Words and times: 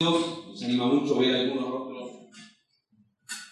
nos 0.00 0.62
anima 0.62 0.86
mucho 0.86 1.18
ver 1.18 1.34
algunos 1.34 1.70
rostros 1.70 2.28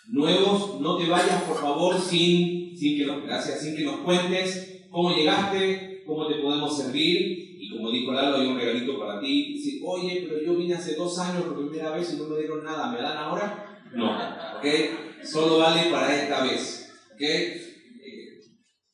nuevos. 0.09 0.81
No 0.81 0.97
te 0.97 1.09
vayas, 1.09 1.43
por 1.43 1.61
favor, 1.61 1.99
sin, 2.01 2.77
sin, 2.77 2.99
que 2.99 3.07
nos, 3.07 3.25
gracias, 3.25 3.63
sin 3.63 3.77
que 3.77 3.85
nos 3.85 4.01
cuentes 4.01 4.85
cómo 4.91 5.15
llegaste, 5.15 6.05
cómo 6.07 6.29
te 6.29 6.37
podemos 6.37 6.77
servir. 6.77 7.57
Y 7.59 7.71
como 7.71 7.91
dijo 7.91 8.13
Lalo, 8.13 8.37
hay 8.37 8.47
un 8.47 8.59
regalito 8.59 8.99
para 8.99 9.21
ti. 9.21 9.55
Dice, 9.55 9.81
oye, 9.85 10.25
pero 10.29 10.41
yo 10.41 10.57
vine 10.57 10.75
hace 10.75 10.95
dos 10.95 11.19
años 11.19 11.45
por 11.45 11.69
primera 11.69 11.91
vez 11.91 12.13
y 12.15 12.17
no 12.17 12.29
me 12.29 12.39
dieron 12.39 12.65
nada, 12.65 12.93
¿me 12.93 13.03
dan 13.03 13.17
ahora? 13.17 13.83
No, 13.93 14.13
¿ok? 14.59 15.25
Solo 15.25 15.59
vale 15.59 15.91
para 15.91 16.15
esta 16.15 16.45
vez, 16.45 16.93
¿ok? 17.13 17.23
Eh, 17.23 17.61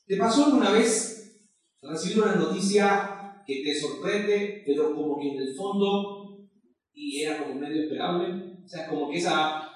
¿Te 0.07 0.17
pasó 0.17 0.45
alguna 0.45 0.71
vez 0.71 1.39
recibir 1.81 2.23
una 2.23 2.35
noticia 2.35 3.43
que 3.45 3.61
te 3.63 3.79
sorprende, 3.79 4.63
pero 4.65 4.95
como 4.95 5.19
que 5.19 5.29
en 5.29 5.41
el 5.41 5.55
fondo, 5.55 6.12
y 6.93 7.21
era 7.21 7.43
como 7.43 7.55
medio 7.55 7.83
esperable? 7.83 8.57
O 8.63 8.67
sea, 8.67 8.87
como 8.87 9.09
que 9.09 9.17
esa, 9.17 9.69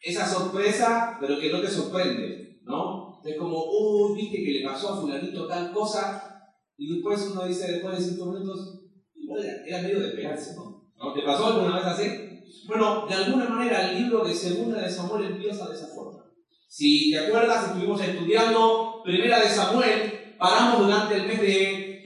esa 0.00 0.26
sorpresa, 0.26 1.16
pero 1.20 1.38
que 1.38 1.50
no 1.50 1.60
te 1.60 1.68
sorprende, 1.68 2.60
¿no? 2.62 3.20
Es 3.24 3.36
como, 3.36 3.64
uy, 3.64 4.20
viste 4.20 4.44
que 4.44 4.52
le 4.52 4.64
pasó 4.64 4.92
a 4.94 5.00
fulanito 5.00 5.46
tal 5.46 5.72
cosa, 5.72 6.36
y 6.76 6.94
después 6.94 7.30
uno 7.32 7.46
dice, 7.46 7.72
después 7.72 7.98
de 7.98 8.04
cinco 8.04 8.26
minutos, 8.26 8.82
igual 9.14 9.44
era 9.66 9.82
medio 9.82 10.00
de 10.00 10.08
esperarse, 10.08 10.54
¿no? 10.54 10.90
¿No? 10.96 11.12
¿Te 11.12 11.22
pasó 11.22 11.46
alguna 11.46 11.76
vez 11.76 11.86
así? 11.86 12.26
Bueno, 12.66 13.06
de 13.06 13.14
alguna 13.14 13.48
manera 13.48 13.90
el 13.90 14.02
libro 14.02 14.24
de 14.24 14.34
Segunda 14.34 14.80
de 14.80 14.90
Samuel 14.90 15.24
empieza 15.24 15.68
de 15.68 15.74
esa 15.74 15.88
forma. 15.88 16.24
Si 16.68 17.10
te 17.10 17.18
acuerdas, 17.18 17.68
estuvimos 17.68 18.00
estudiando 18.00 19.02
Primera 19.04 19.40
de 19.40 19.48
Samuel, 19.48 20.34
paramos 20.38 20.86
durante 20.86 21.16
el 21.16 21.26
mes 21.26 21.40
de, 21.40 22.04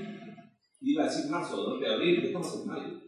iba 0.81 1.03
a 1.03 1.07
decir 1.07 1.31
marzo, 1.31 1.57
durante 1.57 1.93
abril, 1.93 2.25
estamos 2.25 2.55
en 2.55 2.67
mayo. 2.67 3.00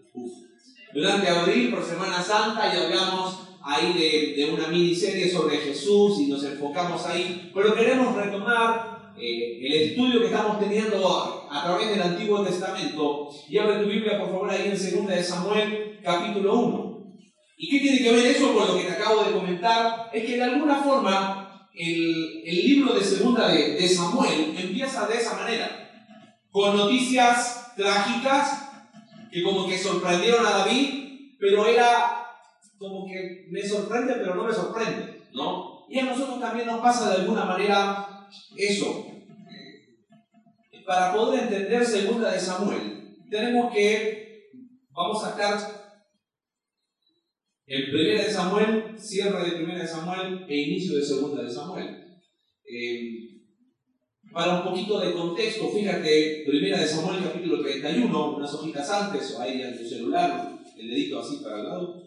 Durante 0.94 1.28
abril, 1.28 1.70
por 1.70 1.84
Semana 1.84 2.22
Santa, 2.22 2.72
y 2.72 2.78
hablamos 2.78 3.48
ahí 3.64 3.92
de, 3.92 4.42
de, 4.42 4.52
una 4.52 4.68
miniserie 4.68 5.30
sobre 5.30 5.58
Jesús 5.58 6.18
y 6.20 6.26
nos 6.26 6.44
enfocamos 6.44 7.06
ahí, 7.06 7.50
pero 7.54 7.74
queremos 7.74 8.14
retomar 8.14 9.14
eh, 9.16 9.58
el 9.66 9.72
estudio 9.90 10.20
que 10.20 10.26
estamos 10.26 10.58
teniendo 10.58 11.46
a, 11.50 11.62
través 11.64 11.90
del 11.90 12.02
Antiguo 12.02 12.42
Testamento. 12.42 13.28
Y 13.48 13.58
abre 13.58 13.82
tu 13.82 13.88
Biblia, 13.88 14.18
por 14.18 14.30
favor, 14.30 14.50
ahí 14.50 14.68
en 14.68 14.78
Segunda 14.78 15.14
de 15.14 15.22
Samuel, 15.22 16.00
capítulo 16.02 16.58
1. 16.58 16.92
¿Y 17.56 17.70
qué 17.70 17.78
tiene 17.78 17.98
que 17.98 18.12
ver 18.12 18.26
eso 18.26 18.52
con 18.52 18.66
lo 18.66 18.76
que 18.76 18.84
te 18.84 18.92
acabo 18.92 19.22
de 19.22 19.32
comentar? 19.32 20.10
Es 20.12 20.24
que 20.24 20.36
de 20.36 20.42
alguna 20.42 20.82
forma 20.82 21.68
el, 21.74 22.42
el 22.44 22.56
libro 22.66 22.94
de 22.94 23.04
Segunda 23.04 23.48
de, 23.48 23.74
de 23.74 23.88
Samuel 23.88 24.54
empieza 24.58 25.06
de 25.06 25.16
esa 25.16 25.36
manera, 25.36 26.10
con 26.50 26.76
noticias 26.76 27.72
trágicas 27.76 28.71
que 29.32 29.42
como 29.42 29.66
que 29.66 29.78
sorprendieron 29.78 30.44
a 30.44 30.58
David, 30.58 31.36
pero 31.40 31.66
era 31.66 32.26
como 32.78 33.06
que 33.06 33.46
me 33.50 33.66
sorprende, 33.66 34.14
pero 34.16 34.34
no 34.34 34.44
me 34.44 34.52
sorprende, 34.52 35.22
¿no? 35.32 35.86
Y 35.88 35.98
a 35.98 36.04
nosotros 36.04 36.38
también 36.38 36.66
nos 36.66 36.80
pasa 36.80 37.10
de 37.10 37.22
alguna 37.22 37.44
manera 37.44 38.28
eso. 38.56 39.06
Para 40.86 41.14
poder 41.14 41.44
entender 41.44 41.84
segunda 41.84 42.32
de 42.32 42.38
Samuel, 42.38 43.16
tenemos 43.30 43.72
que, 43.72 44.50
vamos 44.90 45.24
a 45.24 45.30
sacar 45.30 45.58
el 47.66 47.90
primera 47.90 48.24
de 48.24 48.30
Samuel, 48.30 48.98
cierre 48.98 49.44
de 49.44 49.56
primera 49.56 49.80
de 49.80 49.88
Samuel 49.88 50.44
e 50.48 50.56
inicio 50.56 50.96
de 50.96 51.04
segunda 51.04 51.42
de 51.42 51.50
Samuel. 51.50 52.20
Eh, 52.64 53.31
para 54.32 54.58
un 54.58 54.64
poquito 54.64 54.98
de 55.00 55.12
contexto, 55.12 55.68
fíjate, 55.70 56.44
primera 56.46 56.78
de 56.78 56.86
Samuel 56.86 57.22
capítulo 57.22 57.62
31, 57.62 58.36
unas 58.36 58.54
hojitas 58.54 58.88
antes, 58.90 59.34
o 59.34 59.42
ahí 59.42 59.60
en 59.60 59.76
tu 59.76 59.86
celular, 59.86 60.58
el 60.78 60.88
dedito 60.88 61.20
así 61.20 61.36
para 61.42 61.58
el 61.58 61.64
lado. 61.64 62.02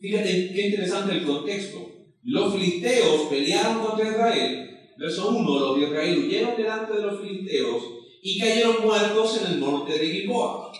Fíjate 0.00 0.52
qué 0.54 0.68
interesante 0.68 1.12
el 1.12 1.26
contexto. 1.26 1.78
Los 2.22 2.54
filisteos 2.54 3.22
pelearon 3.22 3.84
contra 3.84 4.08
Israel. 4.08 4.70
Verso 4.96 5.30
1, 5.30 5.60
los 5.60 5.76
de 5.78 5.86
Israel 5.86 6.18
huyeron 6.18 6.56
delante 6.56 6.92
de 6.94 7.02
los 7.02 7.20
filisteos 7.20 7.82
y 8.22 8.38
cayeron 8.38 8.84
muertos 8.84 9.40
en 9.40 9.52
el 9.52 9.60
norte 9.60 9.98
de 9.98 10.06
Gilboa. 10.06 10.72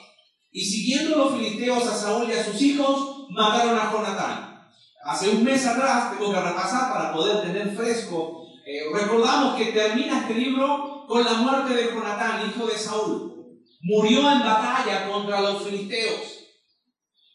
Y 0.53 0.61
siguiendo 0.61 1.17
los 1.17 1.34
filisteos 1.34 1.87
a 1.87 1.95
Saúl 1.95 2.28
y 2.28 2.33
a 2.33 2.45
sus 2.45 2.61
hijos, 2.62 3.27
mataron 3.31 3.78
a 3.78 3.93
Jonatán. 3.93 4.69
Hace 5.05 5.31
un 5.31 5.45
mes 5.45 5.65
atrás, 5.67 6.17
tengo 6.17 6.33
que 6.33 6.41
repasar 6.41 6.93
para 6.93 7.12
poder 7.12 7.43
tener 7.43 7.71
fresco, 7.71 8.47
eh, 8.69 8.83
recordamos 8.93 9.56
que 9.56 9.73
termina 9.73 10.21
este 10.21 10.34
libro 10.34 11.06
con 11.09 11.25
la 11.25 11.33
muerte 11.34 11.73
de 11.73 11.91
Jonatán, 11.91 12.51
hijo 12.51 12.67
de 12.67 12.77
Saúl. 12.77 13.62
Murió 13.81 14.31
en 14.31 14.41
batalla 14.41 15.09
contra 15.11 15.41
los 15.41 15.62
filisteos. 15.62 16.45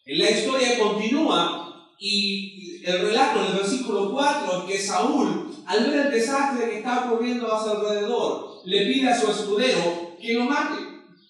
La 0.06 0.30
historia 0.30 0.78
continúa 0.78 1.90
y 2.00 2.84
el 2.86 3.00
relato 3.00 3.40
en 3.40 3.48
el 3.48 3.58
versículo 3.58 4.12
4 4.12 4.60
es 4.60 4.72
que 4.72 4.80
Saúl, 4.80 5.50
al 5.66 5.86
ver 5.90 6.06
el 6.06 6.12
desastre 6.12 6.70
que 6.70 6.78
está 6.78 7.06
ocurriendo 7.06 7.52
a 7.52 7.64
su 7.64 7.70
alrededor, 7.72 8.62
le 8.66 8.86
pide 8.86 9.10
a 9.10 9.20
su 9.20 9.32
escudero 9.32 10.16
que 10.22 10.36
lo 10.36 10.44
mate. 10.44 10.84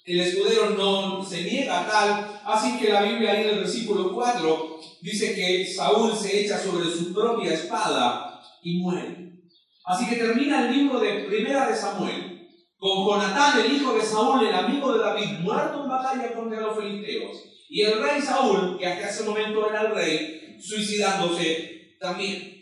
El 0.03 0.19
escudero 0.19 0.71
no 0.71 1.23
se 1.23 1.43
niega 1.43 1.87
tal, 1.89 2.41
así 2.43 2.77
que 2.77 2.91
la 2.91 3.03
Biblia 3.03 3.31
ahí 3.31 3.43
en 3.43 3.49
el 3.51 3.59
versículo 3.59 4.13
4 4.13 4.79
dice 5.01 5.33
que 5.33 5.65
Saúl 5.65 6.13
se 6.13 6.41
echa 6.41 6.59
sobre 6.61 6.91
su 6.91 7.13
propia 7.13 7.53
espada 7.53 8.41
y 8.61 8.79
muere. 8.79 9.42
Así 9.85 10.09
que 10.09 10.15
termina 10.15 10.65
el 10.65 10.75
libro 10.75 10.99
de 10.99 11.25
Primera 11.25 11.67
de 11.67 11.75
Samuel 11.75 12.33
con 12.77 13.05
Jonatán, 13.05 13.61
el 13.61 13.73
hijo 13.73 13.93
de 13.93 14.01
Saúl, 14.01 14.45
el 14.45 14.53
amigo 14.53 14.93
de 14.93 14.99
David, 14.99 15.39
muerto 15.39 15.83
en 15.83 15.89
batalla 15.89 16.33
contra 16.33 16.59
los 16.59 16.77
filisteos. 16.77 17.37
Y 17.69 17.81
el 17.81 18.01
rey 18.01 18.21
Saúl, 18.21 18.77
que 18.77 18.85
hasta 18.85 19.09
ese 19.09 19.23
momento 19.23 19.69
era 19.69 19.83
el 19.83 19.95
rey, 19.95 20.57
suicidándose 20.59 21.95
también. 21.99 22.53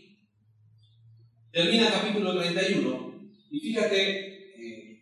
Termina 1.51 1.87
el 1.87 1.93
capítulo 1.93 2.39
31. 2.39 3.31
Y 3.49 3.59
fíjate, 3.59 4.63
eh, 4.63 5.01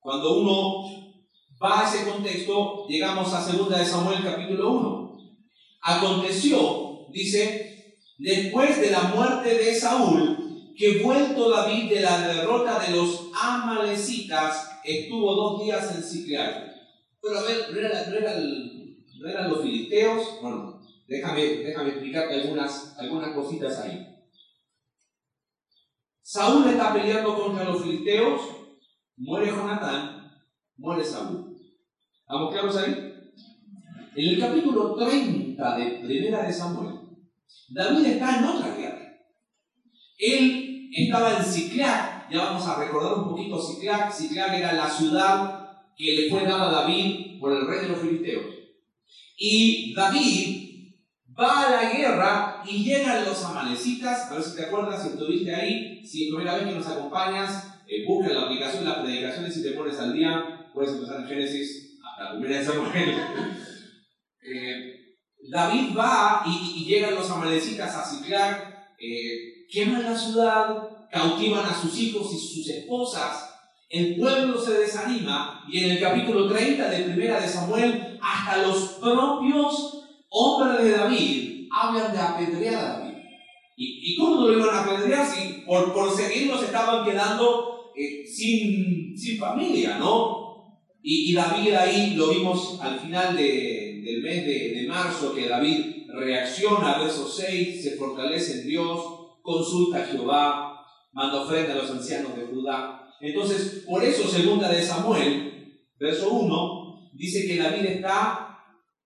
cuando 0.00 0.40
uno 0.40 1.24
va 1.62 1.80
a 1.80 1.88
ese 1.88 2.10
contexto, 2.10 2.86
llegamos 2.88 3.32
a 3.32 3.40
2 3.40 3.70
de 3.70 3.84
Samuel 3.84 4.22
capítulo 4.22 4.72
1. 4.72 5.18
Aconteció, 5.82 7.06
dice, 7.12 7.96
después 8.18 8.80
de 8.80 8.90
la 8.90 9.02
muerte 9.14 9.54
de 9.54 9.74
Saúl, 9.74 10.37
que 10.78 11.02
vuelto 11.02 11.50
David 11.50 11.90
de 11.90 12.00
la 12.02 12.28
derrota 12.28 12.78
de 12.78 12.96
los 12.96 13.32
amalecitas, 13.34 14.78
estuvo 14.84 15.34
dos 15.34 15.64
días 15.64 15.92
en 15.96 16.02
Ciclac. 16.04 16.72
Pero 17.20 17.36
a 17.36 17.42
ver, 17.42 17.72
¿no, 17.72 17.80
era, 17.80 18.06
no, 18.06 18.16
era 18.16 18.34
el, 18.34 19.04
¿no, 19.18 19.28
eran 19.28 19.50
los 19.50 19.60
filisteos? 19.60 20.40
Bueno, 20.40 20.80
déjame, 21.08 21.42
déjame 21.42 21.90
explicarte 21.90 22.34
algunas, 22.42 22.96
algunas 22.96 23.34
cositas 23.34 23.80
ahí. 23.80 24.06
Saúl 26.22 26.68
está 26.68 26.92
peleando 26.92 27.36
contra 27.36 27.64
los 27.64 27.82
filisteos, 27.82 28.40
muere 29.16 29.48
Jonatán, 29.48 30.30
muere 30.76 31.04
Saúl. 31.04 31.58
¿Vamos 32.28 32.52
claros 32.52 32.76
ahí? 32.76 33.14
En 34.14 34.28
el 34.28 34.38
capítulo 34.38 34.94
30 34.94 35.76
de 35.76 35.90
Primera 36.06 36.44
de 36.44 36.52
Samuel, 36.52 37.00
David 37.70 38.06
está 38.06 38.38
en 38.38 38.44
otra 38.44 38.76
guerra. 38.76 38.98
Él 40.18 40.67
estaba 41.04 41.36
en 41.36 41.44
Ciclac, 41.44 42.30
ya 42.30 42.44
vamos 42.44 42.66
a 42.66 42.78
recordar 42.78 43.14
un 43.14 43.28
poquito 43.28 43.60
Ciclac. 43.60 44.12
Ciclac 44.12 44.52
era 44.54 44.72
la 44.72 44.88
ciudad 44.88 45.68
que 45.96 46.14
le 46.14 46.30
fue 46.30 46.44
dada 46.44 46.68
a 46.68 46.82
David 46.82 47.40
por 47.40 47.52
el 47.52 47.66
rey 47.66 47.80
de 47.80 47.88
los 47.88 48.00
filisteos. 48.00 48.46
Y 49.36 49.94
David 49.94 50.68
va 51.38 51.66
a 51.66 51.70
la 51.70 51.92
guerra 51.92 52.62
y 52.66 52.84
llegan 52.84 53.24
los 53.24 53.44
amalecitas. 53.44 54.30
A 54.30 54.34
ver 54.34 54.42
si 54.42 54.56
te 54.56 54.64
acuerdas, 54.64 55.02
si 55.02 55.08
estuviste 55.10 55.54
ahí, 55.54 56.04
si 56.04 56.24
es 56.24 56.34
primera 56.34 56.56
vez 56.56 56.66
que 56.66 56.74
nos 56.74 56.86
acompañas, 56.86 57.80
eh, 57.86 58.04
busca 58.06 58.32
la 58.32 58.42
aplicación, 58.42 58.84
las 58.84 58.98
predicaciones 58.98 59.56
y 59.56 59.62
te 59.62 59.72
pones 59.72 59.98
al 59.98 60.12
día. 60.12 60.70
Puedes 60.74 60.92
empezar 60.92 61.20
en 61.20 61.26
Génesis 61.26 61.98
hasta 62.04 62.24
la 62.24 62.38
primera 62.38 62.58
de 62.58 62.64
Samuel. 62.64 63.10
eh, 64.42 64.98
David 65.50 65.96
va 65.96 66.42
y, 66.46 66.82
y, 66.82 66.84
llegan 66.84 67.14
los 67.14 67.30
amalecitas 67.30 67.94
a 67.94 68.04
Ciclac. 68.04 68.77
Eh, 69.00 69.66
la 69.86 70.16
ciudad, 70.16 70.88
cautivan 71.10 71.64
a 71.64 71.80
sus 71.80 71.98
hijos 71.98 72.32
y 72.34 72.38
sus 72.38 72.68
esposas. 72.68 73.48
El 73.88 74.16
pueblo 74.16 74.60
se 74.60 74.74
desanima 74.74 75.64
y 75.70 75.84
en 75.84 75.90
el 75.92 76.00
capítulo 76.00 76.48
30 76.48 76.90
de 76.90 77.04
Primera 77.04 77.40
de 77.40 77.48
Samuel, 77.48 78.18
hasta 78.20 78.62
los 78.66 78.76
propios 79.00 80.04
hombres 80.28 80.82
de 80.82 80.90
David 80.90 81.68
hablan 81.72 82.12
de 82.12 82.18
apedrear 82.18 82.74
a 82.74 82.98
David. 82.98 83.18
¿Y, 83.76 84.12
y 84.12 84.16
cómo 84.16 84.46
lo 84.46 84.58
iban 84.58 84.74
a 84.74 84.82
apedrear 84.82 85.24
si 85.24 85.62
por, 85.64 85.92
por 85.92 86.14
seguirlos 86.14 86.62
estaban 86.64 87.04
quedando 87.04 87.92
eh, 87.96 88.26
sin, 88.26 89.16
sin 89.16 89.38
familia, 89.38 89.96
¿no? 89.98 90.48
Y, 91.02 91.30
y, 91.30 91.34
David 91.34 91.72
ahí 91.74 92.14
lo 92.16 92.28
vimos 92.30 92.78
al 92.82 92.98
final 92.98 93.36
de, 93.36 94.02
del 94.04 94.22
mes 94.22 94.44
de 94.44 94.86
marzo, 94.88 95.32
que 95.32 95.48
David 95.48 95.97
reacciona, 96.18 96.98
verso 96.98 97.28
6, 97.28 97.82
se 97.82 97.96
fortalece 97.96 98.60
en 98.60 98.68
Dios, 98.68 99.00
consulta 99.42 99.98
a 99.98 100.06
Jehová, 100.06 100.84
manda 101.12 101.42
ofrenda 101.42 101.72
a 101.72 101.76
los 101.76 101.90
ancianos 101.90 102.36
de 102.36 102.46
Judá. 102.46 103.10
Entonces, 103.20 103.84
por 103.88 104.02
eso, 104.04 104.28
segunda 104.28 104.68
de 104.70 104.82
Samuel, 104.82 105.82
verso 105.98 106.30
1, 106.30 107.10
dice 107.14 107.46
que 107.46 107.56
David 107.56 107.84
está 107.86 108.58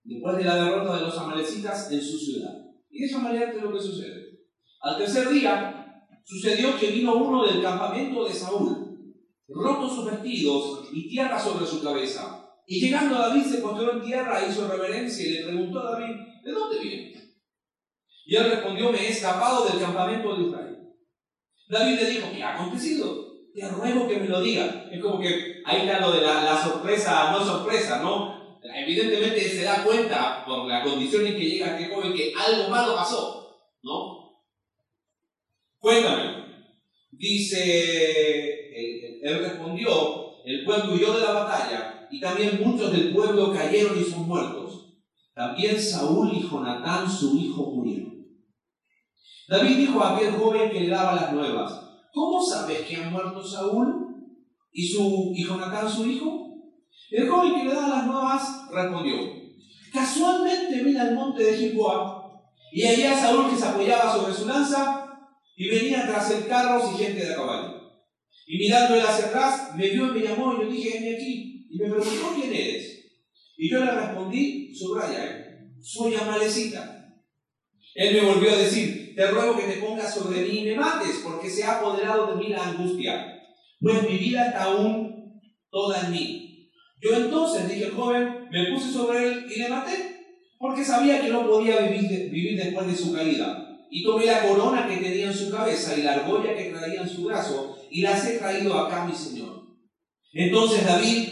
después 0.03 0.37
de 0.37 0.43
la 0.43 0.55
derrota 0.55 0.97
de 0.97 1.01
los 1.01 1.17
amalecitas 1.17 1.91
en 1.91 2.01
su 2.01 2.17
ciudad. 2.17 2.53
Y 2.89 3.05
esa 3.05 3.19
manera 3.19 3.51
es 3.51 3.61
lo 3.61 3.73
que 3.73 3.79
sucede. 3.79 4.39
Al 4.81 4.97
tercer 4.97 5.29
día, 5.29 6.05
sucedió 6.23 6.77
que 6.77 6.91
vino 6.91 7.15
uno 7.15 7.45
del 7.45 7.61
campamento 7.61 8.25
de 8.25 8.33
Saúl, 8.33 8.83
roto 9.47 9.89
sus 9.89 10.05
vestidos 10.05 10.89
y 10.91 11.07
tierra 11.09 11.39
sobre 11.39 11.65
su 11.65 11.81
cabeza. 11.81 12.39
Y 12.65 12.79
llegando 12.79 13.15
a 13.15 13.29
David 13.29 13.43
se 13.43 13.57
postró 13.57 13.93
en 13.93 14.01
tierra, 14.01 14.45
hizo 14.47 14.67
reverencia 14.67 15.25
y 15.25 15.31
le 15.31 15.43
preguntó 15.43 15.79
a 15.79 15.91
David, 15.91 16.15
¿de 16.43 16.51
dónde 16.51 16.79
vienes? 16.79 17.23
Y 18.25 18.35
él 18.35 18.51
respondió, 18.51 18.91
me 18.91 18.99
he 18.99 19.09
escapado 19.09 19.65
del 19.65 19.79
campamento 19.79 20.35
de 20.35 20.43
Israel. 20.43 20.77
David 21.67 21.99
le 21.99 22.09
dijo, 22.09 22.27
¿qué 22.31 22.43
ha 22.43 22.55
acontecido? 22.55 23.33
Te 23.53 23.67
ruego 23.67 24.07
que 24.07 24.17
me 24.17 24.27
lo 24.27 24.41
diga. 24.41 24.89
Es 24.91 25.01
como 25.01 25.19
que 25.19 25.61
ahí 25.65 25.81
está 25.81 25.99
lo 25.99 26.11
de 26.11 26.21
la, 26.21 26.61
sorpresa, 26.61 27.31
no 27.31 27.43
sorpresa, 27.43 28.01
¿no? 28.01 28.59
Evidentemente 28.63 29.41
se 29.41 29.63
da 29.63 29.83
cuenta 29.83 30.45
por 30.45 30.67
la 30.67 30.83
condición 30.83 31.25
en 31.27 31.35
que 31.35 31.49
llega 31.49 31.77
este 31.77 31.93
joven 31.93 32.13
que 32.13 32.33
algo 32.35 32.69
malo 32.69 32.95
pasó, 32.95 33.57
¿no? 33.83 34.41
Cuéntame. 35.79 36.43
Dice, 37.11 38.73
él, 38.73 39.19
él 39.21 39.39
respondió, 39.39 40.43
el 40.45 40.63
pueblo 40.63 40.93
huyó 40.93 41.13
de 41.13 41.21
la 41.21 41.33
batalla 41.33 42.07
y 42.09 42.19
también 42.19 42.61
muchos 42.63 42.91
del 42.91 43.13
pueblo 43.13 43.53
cayeron 43.53 43.99
y 43.99 44.03
son 44.03 44.27
muertos. 44.27 44.62
También 45.33 45.79
Saúl 45.79 46.31
y 46.33 46.41
Jonatán, 46.47 47.09
su 47.09 47.35
hijo, 47.37 47.71
murieron. 47.71 48.13
David 49.47 49.77
dijo 49.77 50.01
a 50.01 50.15
aquel 50.15 50.33
joven 50.33 50.71
que 50.71 50.81
le 50.81 50.89
daba 50.89 51.15
las 51.15 51.33
nuevas, 51.33 51.73
¿cómo 52.13 52.41
sabes 52.41 52.81
que 52.81 52.97
ha 52.97 53.09
muerto 53.09 53.43
Saúl 53.43 54.15
y, 54.71 54.87
su, 54.87 55.31
y 55.35 55.43
Jonatán 55.43 55.89
su 55.89 56.05
hijo? 56.05 56.55
El 57.11 57.29
joven 57.29 57.53
que 57.55 57.65
le 57.65 57.73
daba 57.73 57.87
las 57.89 58.05
nuevas 58.05 58.69
respondió, 58.71 59.15
casualmente 59.91 60.83
vine 60.83 60.99
al 60.99 61.15
monte 61.15 61.43
de 61.43 61.57
Gilboa 61.57 62.41
y 62.71 62.83
allá 62.83 63.19
Saúl 63.19 63.49
que 63.49 63.57
se 63.57 63.67
apoyaba 63.67 64.15
sobre 64.15 64.33
su 64.33 64.47
lanza 64.47 65.03
y 65.55 65.69
venía 65.69 66.07
tras 66.07 66.31
el 66.31 66.47
carros 66.47 66.91
y 66.93 67.03
gente 67.03 67.25
de 67.25 67.33
a 67.33 67.35
caballo. 67.35 67.83
Y 68.47 68.57
mirando 68.57 68.95
él 68.95 69.01
hacia 69.01 69.27
atrás, 69.27 69.75
me 69.75 69.89
vio 69.89 70.07
y 70.07 70.19
me 70.19 70.27
llamó 70.27 70.53
y 70.53 70.61
yo 70.61 70.69
dije, 70.69 70.99
ven 70.99 71.15
aquí. 71.15 71.67
Y 71.69 71.77
me 71.77 71.89
preguntó, 71.89 72.33
¿quién 72.35 72.53
eres? 72.53 72.92
Y 73.63 73.69
yo 73.69 73.79
le 73.79 73.91
respondí, 73.91 74.75
subraya, 74.75 75.23
¿eh? 75.23 75.69
soy 75.79 76.13
amalecita. 76.15 77.15
Él 77.95 78.13
me 78.13 78.29
volvió 78.29 78.51
a 78.51 78.57
decir, 78.57 79.13
te 79.15 79.25
ruego 79.27 79.55
que 79.55 79.63
te 79.63 79.79
pongas 79.79 80.13
sobre 80.13 80.41
mí 80.41 80.59
y 80.59 80.65
me 80.65 80.75
mates, 80.75 81.21
porque 81.23 81.49
se 81.49 81.63
ha 81.63 81.77
apoderado 81.79 82.27
de 82.27 82.35
mí 82.35 82.49
la 82.49 82.61
angustia, 82.61 83.39
pues 83.79 84.03
mi 84.03 84.17
vida 84.17 84.47
está 84.47 84.63
aún 84.65 85.39
toda 85.69 86.01
en 86.01 86.11
mí. 86.11 86.73
Yo 87.01 87.15
entonces, 87.15 87.69
dije 87.69 87.85
el 87.85 87.91
joven, 87.91 88.49
me 88.51 88.69
puse 88.73 88.91
sobre 88.91 89.23
él 89.23 89.45
y 89.49 89.57
le 89.57 89.69
maté, 89.69 90.25
porque 90.59 90.83
sabía 90.83 91.21
que 91.21 91.29
no 91.29 91.47
podía 91.47 91.83
vivir, 91.83 92.29
vivir 92.29 92.61
después 92.61 92.85
de 92.85 92.97
su 92.97 93.13
caída. 93.13 93.79
Y 93.89 94.03
tomé 94.03 94.25
la 94.25 94.45
corona 94.45 94.89
que 94.89 94.97
tenía 94.97 95.27
en 95.27 95.33
su 95.33 95.49
cabeza 95.49 95.97
y 95.97 96.01
la 96.01 96.15
argolla 96.15 96.53
que 96.53 96.65
traía 96.65 97.03
en 97.03 97.09
su 97.09 97.23
brazo, 97.23 97.77
y 97.89 98.01
las 98.01 98.27
he 98.27 98.39
traído 98.39 98.77
acá, 98.77 99.05
mi 99.05 99.15
señor. 99.15 99.63
Entonces 100.33 100.85
David, 100.85 101.29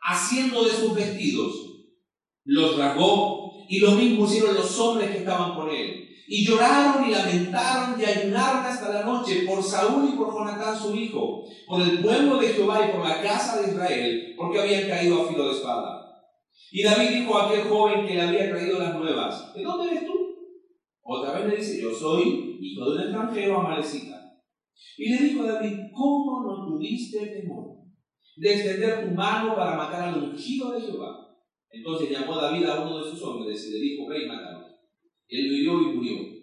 haciendo 0.00 0.64
de 0.64 0.70
sus 0.70 0.94
vestidos, 0.94 1.65
los 2.46 2.78
rasgó 2.78 3.66
y 3.68 3.80
lo 3.80 3.92
mismo 3.92 4.24
hicieron 4.24 4.54
los 4.54 4.78
hombres 4.78 5.10
que 5.10 5.18
estaban 5.18 5.54
con 5.54 5.68
él. 5.68 6.08
Y 6.28 6.44
lloraron 6.44 7.06
y 7.06 7.12
lamentaron 7.12 8.00
y 8.00 8.04
ayunaron 8.04 8.64
hasta 8.64 8.92
la 8.92 9.04
noche 9.04 9.44
por 9.46 9.62
Saúl 9.62 10.10
y 10.12 10.16
por 10.16 10.32
Jonatán 10.32 10.76
su 10.76 10.94
hijo, 10.94 11.44
por 11.66 11.80
el 11.82 12.00
pueblo 12.00 12.38
de 12.38 12.48
Jehová 12.48 12.86
y 12.86 12.92
por 12.96 13.06
la 13.06 13.22
casa 13.22 13.60
de 13.60 13.72
Israel, 13.72 14.34
porque 14.36 14.60
habían 14.60 14.88
caído 14.88 15.22
a 15.22 15.28
filo 15.28 15.48
de 15.48 15.54
espada. 15.54 16.06
Y 16.72 16.82
David 16.82 17.10
dijo 17.10 17.38
a 17.38 17.46
aquel 17.46 17.68
joven 17.68 18.06
que 18.06 18.14
le 18.14 18.22
había 18.22 18.50
traído 18.50 18.78
las 18.78 18.94
nuevas, 18.96 19.54
¿de 19.54 19.62
dónde 19.62 19.92
eres 19.92 20.06
tú? 20.06 20.14
Otra 21.02 21.38
vez 21.38 21.46
le 21.48 21.56
dice, 21.58 21.80
yo 21.80 21.94
soy 21.94 22.58
hijo 22.60 22.84
de 22.84 22.96
un 22.96 23.02
extranjero 23.02 23.60
amalecita. 23.60 24.16
Y 24.96 25.10
le 25.10 25.18
dijo 25.18 25.44
a 25.44 25.52
David, 25.52 25.78
¿cómo 25.94 26.42
no 26.42 26.66
tuviste 26.66 27.24
temor 27.26 27.76
de 28.36 28.54
extender 28.54 29.08
tu 29.08 29.14
mano 29.14 29.54
para 29.54 29.76
matar 29.76 30.08
al 30.08 30.22
ungido 30.22 30.72
de 30.72 30.80
Jehová? 30.80 31.25
Entonces 31.76 32.10
llamó 32.10 32.36
David 32.36 32.64
a 32.64 32.80
uno 32.80 33.04
de 33.04 33.10
sus 33.10 33.22
hombres 33.22 33.66
y 33.66 33.72
le 33.72 33.78
dijo, 33.80 34.06
ve 34.08 34.24
y 34.24 34.26
mátalo. 34.26 34.66
Él 35.28 35.48
lo 35.48 35.54
hirió 35.54 35.82
y 35.82 35.96
murió. 35.96 36.36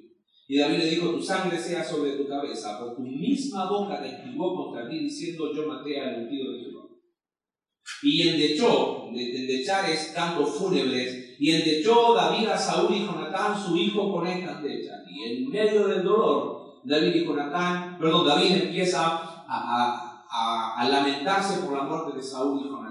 Y 0.47 0.57
David 0.57 0.77
le 0.77 0.89
dijo, 0.91 1.09
tu 1.09 1.21
sangre 1.21 1.57
sea 1.57 1.83
sobre 1.83 2.17
tu 2.17 2.27
cabeza, 2.27 2.79
por 2.79 2.95
tu 2.95 3.01
misma 3.01 3.69
boca 3.69 4.01
te 4.01 4.09
escribió 4.09 4.53
contra 4.53 4.87
ti 4.87 4.99
diciendo, 4.99 5.51
yo 5.53 5.67
maté 5.67 5.99
al 5.99 6.23
ungido 6.23 6.51
de 6.51 6.59
Jehová. 6.59 6.83
Y 8.03 8.27
endechó, 8.27 9.09
endechar 9.09 9.89
es 9.89 10.11
cantos 10.13 10.51
fúnebres, 10.51 11.37
y 11.39 11.51
endechó 11.51 12.13
David 12.13 12.47
a 12.47 12.57
Saúl 12.57 12.95
y 12.95 13.05
Jonatán, 13.05 13.59
su 13.59 13.75
hijo, 13.77 14.11
con 14.11 14.27
esta 14.27 14.59
endechas. 14.59 15.01
Y 15.09 15.23
en 15.23 15.49
medio 15.49 15.87
del 15.87 16.03
dolor, 16.03 16.81
David 16.83 17.15
y 17.15 17.25
Jonatán, 17.25 17.97
perdón, 17.97 18.27
David 18.27 18.51
empieza 18.63 19.45
a 19.47 20.87
lamentarse 20.89 21.61
por 21.61 21.77
la 21.77 21.83
muerte 21.83 22.17
de 22.17 22.23
Saúl 22.23 22.59
y 22.59 22.63
Jonatán. 22.65 22.82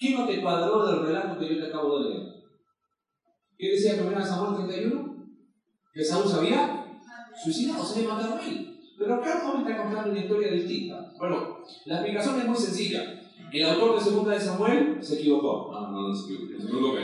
¿Qué 0.00 0.14
no 0.14 0.26
te 0.26 0.40
cuadró 0.40 0.86
del 0.86 1.06
relato 1.06 1.38
que 1.38 1.54
yo 1.54 1.60
te 1.60 1.68
acabo 1.68 2.02
de 2.02 2.08
leer? 2.08 2.22
¿Qué 3.58 3.72
decía 3.72 3.96
en 3.96 4.24
Samuel 4.24 4.66
31? 4.66 5.26
Que 5.92 6.02
Saúl 6.02 6.26
sabía 6.26 6.86
suicidado, 7.44 7.84
se 7.84 7.98
había 7.98 8.14
matado 8.14 8.36
a 8.36 8.46
él. 8.46 8.80
Pero 8.98 9.14
acá 9.16 9.42
joven 9.44 9.60
está 9.60 9.82
contando 9.82 10.10
una 10.12 10.20
historia 10.20 10.52
distinta. 10.52 11.12
Bueno, 11.18 11.58
la 11.84 11.96
explicación 11.96 12.40
es 12.40 12.46
muy 12.46 12.56
sencilla. 12.56 13.20
El 13.52 13.64
autor 13.64 13.98
de 13.98 14.04
Segunda 14.04 14.32
de 14.32 14.40
Samuel 14.40 14.98
se 15.02 15.16
equivocó. 15.16 15.70
No, 15.70 15.90
no, 15.90 16.08
no 16.08 16.14
se 16.14 16.32
equivocó. 16.32 16.96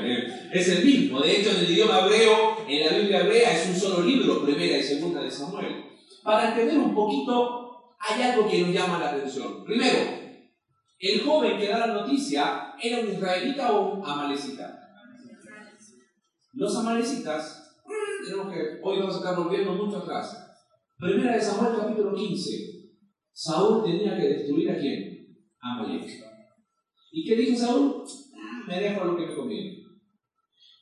Es 0.55 0.69
el 0.69 0.85
mismo. 0.85 1.21
De 1.21 1.39
hecho, 1.39 1.51
en 1.51 1.67
el 1.67 1.71
idioma 1.71 2.01
hebreo, 2.01 2.57
en 2.67 2.87
la 2.87 2.99
Biblia 2.99 3.21
hebrea, 3.21 3.53
es 3.53 3.69
un 3.69 3.77
solo 3.77 4.07
libro, 4.07 4.43
Primera 4.43 4.79
y 4.79 4.83
Segunda 4.83 5.23
de 5.23 5.31
Samuel. 5.31 5.85
Para 6.23 6.49
entender 6.49 6.79
un 6.79 6.95
poquito, 6.95 7.95
hay 7.99 8.23
algo 8.23 8.49
que 8.49 8.63
nos 8.63 8.71
llama 8.73 8.99
la 8.99 9.11
atención. 9.11 9.65
Primero, 9.65 10.26
el 10.99 11.21
joven 11.21 11.59
que 11.59 11.69
da 11.69 11.87
la 11.87 11.95
noticia 11.95 12.75
era 12.83 13.01
un 13.01 13.13
israelita 13.13 13.73
o 13.73 13.97
un 13.97 14.07
amalecita. 14.07 14.83
Los 16.53 16.75
amalecitas, 16.77 17.77
tenemos 18.25 18.53
que, 18.53 18.81
hoy 18.83 18.99
vamos 18.99 19.15
a 19.17 19.19
estar 19.19 19.37
volviendo 19.37 19.73
mucho 19.73 19.99
atrás. 19.99 20.43
Primera 20.99 21.35
de 21.35 21.41
Samuel 21.41 21.77
capítulo 21.77 22.15
15. 22.15 22.77
Saúl 23.31 23.85
tenía 23.85 24.17
que 24.17 24.29
destruir 24.29 24.71
a 24.71 24.79
quién? 24.79 25.37
A 25.61 25.75
Amalek. 25.75 26.11
¿Y 27.13 27.25
qué 27.25 27.37
dijo 27.37 27.59
Saúl? 27.59 28.05
Me 28.67 28.81
dejo 28.81 29.05
lo 29.05 29.17
que 29.17 29.27
me 29.27 29.35
conviene. 29.35 29.85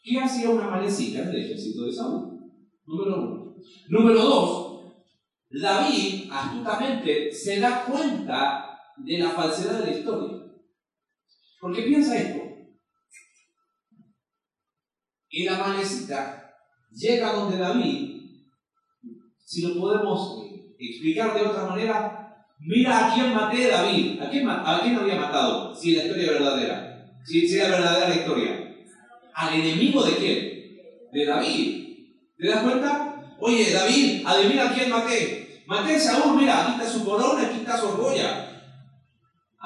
¿Qué 0.01 0.21
hacía 0.21 0.51
una 0.51 0.67
amalecita 0.67 1.23
en 1.23 1.29
el 1.31 1.45
ejército 1.45 1.87
de 1.87 1.93
Saúl? 1.93 2.39
Número 2.87 3.17
uno. 3.17 3.57
Número 3.89 4.23
dos, 4.23 4.65
David 5.51 6.31
astutamente 6.31 7.33
se 7.33 7.59
da 7.59 7.85
cuenta 7.85 8.74
de 8.97 9.19
la 9.19 9.31
falsedad 9.31 9.81
de 9.81 9.87
la 9.91 9.99
historia. 9.99 10.39
Porque 11.61 11.83
piensa 11.83 12.17
esto. 12.17 12.43
El 15.31 15.49
amanecita 15.49 16.55
llega 16.93 17.33
donde 17.33 17.59
David, 17.59 18.21
si 19.45 19.63
lo 19.63 19.81
podemos 19.81 20.45
eh, 20.45 20.75
explicar 20.79 21.35
de 21.35 21.47
otra 21.47 21.67
manera, 21.67 22.47
mira 22.61 23.07
a 23.07 23.15
quién 23.15 23.35
maté 23.35 23.69
David, 23.69 24.21
a 24.21 24.31
quién, 24.31 24.49
a 24.49 24.81
quién 24.83 24.97
había 24.97 25.17
matado, 25.17 25.75
si 25.75 25.97
la 25.97 26.05
historia 26.05 26.25
es 26.25 26.33
verdadera, 26.33 27.19
si, 27.25 27.49
si 27.49 27.59
era 27.59 27.71
verdadera 27.71 28.09
la 28.09 28.15
historia. 28.15 28.77
¿Al 29.35 29.55
enemigo 29.55 30.05
de 30.05 30.17
quién? 30.17 31.11
De 31.13 31.25
David. 31.27 31.85
¿Te 32.37 32.47
das 32.47 32.63
cuenta? 32.63 33.35
Oye, 33.41 33.73
David, 33.73 34.23
adivina 34.25 34.71
a 34.71 34.75
quién 34.75 34.91
maté. 34.91 35.63
Maté 35.67 35.97
a 35.97 36.01
Saúl, 36.01 36.37
mira, 36.37 36.63
aquí 36.63 36.73
está 36.73 36.99
su 36.99 37.05
corona, 37.05 37.43
aquí 37.43 37.59
está 37.59 37.77
su 37.77 37.89
orgolla. 37.89 38.54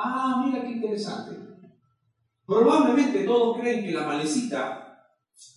Ah, 0.00 0.45
mira 0.45 0.62
qué 0.62 0.71
interesante. 0.73 1.37
Probablemente 2.47 3.25
todos 3.25 3.59
creen 3.59 3.85
que 3.85 3.90
la 3.90 4.07
malecita 4.07 5.05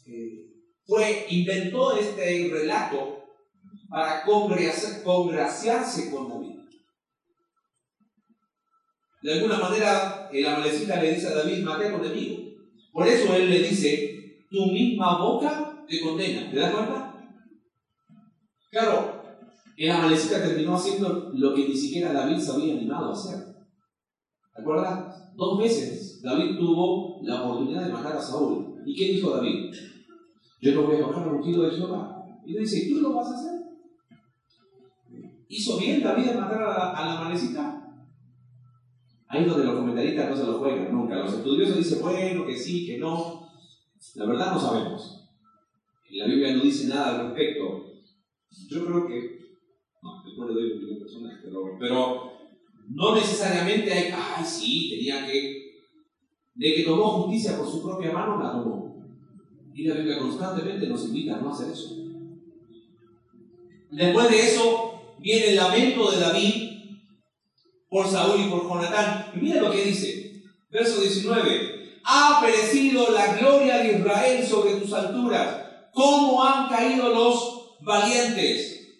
eh, 0.07 0.48
fue, 0.83 1.27
inventó 1.29 1.95
este 1.95 2.50
relato 2.51 3.24
para 3.88 4.24
congraciarse 4.24 6.10
con 6.10 6.27
David. 6.27 6.55
De 9.21 9.33
alguna 9.33 9.60
manera, 9.60 10.27
la 10.33 10.57
malecita 10.57 11.00
le 11.00 11.13
dice 11.13 11.27
a 11.27 11.36
David, 11.36 11.63
maté 11.63 11.91
conmigo. 11.91 12.38
Por 12.91 13.07
eso 13.07 13.36
él 13.36 13.48
le 13.48 13.60
dice, 13.60 14.45
tu 14.50 14.65
misma 14.71 15.19
boca 15.19 15.86
te 15.88 16.01
condena. 16.01 16.50
¿Te 16.50 16.57
das 16.57 16.74
cuenta? 16.74 17.13
Claro, 18.71 19.24
la 19.77 19.98
malecita 20.00 20.41
terminó 20.41 20.75
haciendo 20.75 21.29
lo 21.31 21.53
que 21.53 21.67
ni 21.67 21.77
siquiera 21.77 22.12
David 22.12 22.39
se 22.39 22.51
había 22.51 22.74
animado 22.74 23.10
a 23.10 23.13
hacer. 23.13 23.50
¿Te 24.53 24.62
acuerdas? 24.62 25.34
Dos 25.36 25.60
veces 25.60 26.22
David 26.22 26.58
tuvo 26.58 27.22
la 27.24 27.43
oportunidad 27.43 27.86
de 27.86 27.93
matar 27.93 28.17
a 28.17 28.22
Saúl. 28.22 28.75
¿Y 28.86 28.96
qué 28.96 29.13
dijo 29.13 29.31
David? 29.31 29.74
Yo 30.62 30.75
no 30.75 30.84
voy 30.84 30.98
a 30.98 31.08
bajar 31.08 31.27
un 31.27 31.41
tiro 31.41 31.63
de 31.63 31.72
Jehová. 31.72 32.24
Y 32.46 32.53
le 32.53 32.60
dice, 32.62 32.89
¿tú 32.89 33.01
lo 33.01 33.13
vas 33.13 33.27
a 33.27 33.36
hacer? 33.36 33.62
¿Hizo 35.48 35.77
bien 35.77 36.01
David 36.01 36.29
en 36.29 36.39
matar 36.39 36.63
a 36.63 37.05
la, 37.05 37.22
manecita? 37.24 37.77
Ahí 39.27 39.43
es 39.43 39.50
donde 39.50 39.65
los 39.65 39.75
comentaristas 39.75 40.29
no 40.29 40.36
se 40.36 40.46
lo 40.46 40.60
juegan 40.60 40.91
nunca. 40.91 41.15
Los 41.15 41.34
estudiosos 41.34 41.77
dicen, 41.77 42.01
bueno, 42.01 42.46
que 42.46 42.58
sí, 42.58 42.86
que 42.86 42.98
no. 42.98 43.48
La 44.15 44.25
verdad 44.25 44.53
no 44.53 44.60
sabemos. 44.60 45.29
La 46.12 46.25
Biblia 46.25 46.55
no 46.55 46.63
dice 46.63 46.88
nada 46.88 47.20
al 47.20 47.27
respecto. 47.27 47.86
Yo 48.70 48.86
creo 48.86 49.08
que, 49.08 49.39
no, 50.01 50.24
después 50.25 50.50
le 50.50 50.55
doy 50.55 50.74
opinión 50.74 51.00
personal, 51.00 51.39
pero, 51.43 51.62
pero 51.79 52.30
no 52.93 53.15
necesariamente 53.15 53.91
hay, 53.91 54.13
ay, 54.13 54.45
sí, 54.45 54.89
tenía 54.91 55.25
que, 55.25 55.86
de 56.53 56.74
que 56.75 56.83
tomó 56.83 57.24
justicia 57.24 57.57
por 57.57 57.69
su 57.69 57.81
propia 57.81 58.12
mano, 58.12 58.41
la 58.41 58.51
tomó. 58.51 59.05
Y 59.74 59.83
la 59.88 59.95
Biblia 59.95 60.19
constantemente 60.19 60.88
nos 60.88 61.05
invita 61.05 61.38
a 61.38 61.41
no 61.41 61.51
hacer 61.51 61.71
eso. 61.71 61.95
Después 63.91 64.29
de 64.29 64.39
eso 64.39 65.15
viene 65.19 65.50
el 65.50 65.55
lamento 65.55 66.12
de 66.12 66.19
David 66.19 66.71
por 67.89 68.07
Saúl 68.07 68.41
y 68.41 68.50
por 68.50 68.63
Jonatán. 68.63 69.31
Y 69.36 69.39
mira 69.39 69.62
lo 69.62 69.71
que 69.71 69.86
dice, 69.86 70.43
verso 70.69 71.00
19. 71.00 72.00
Ha 72.03 72.41
perecido 72.41 73.12
la 73.12 73.38
gloria 73.38 73.77
de 73.77 74.00
Israel 74.00 74.45
sobre 74.45 74.75
tus 74.75 74.91
alturas. 74.91 75.65
¿Cómo 75.93 76.43
han 76.43 76.67
caído 76.67 77.10
los 77.10 77.77
valientes? 77.81 79.00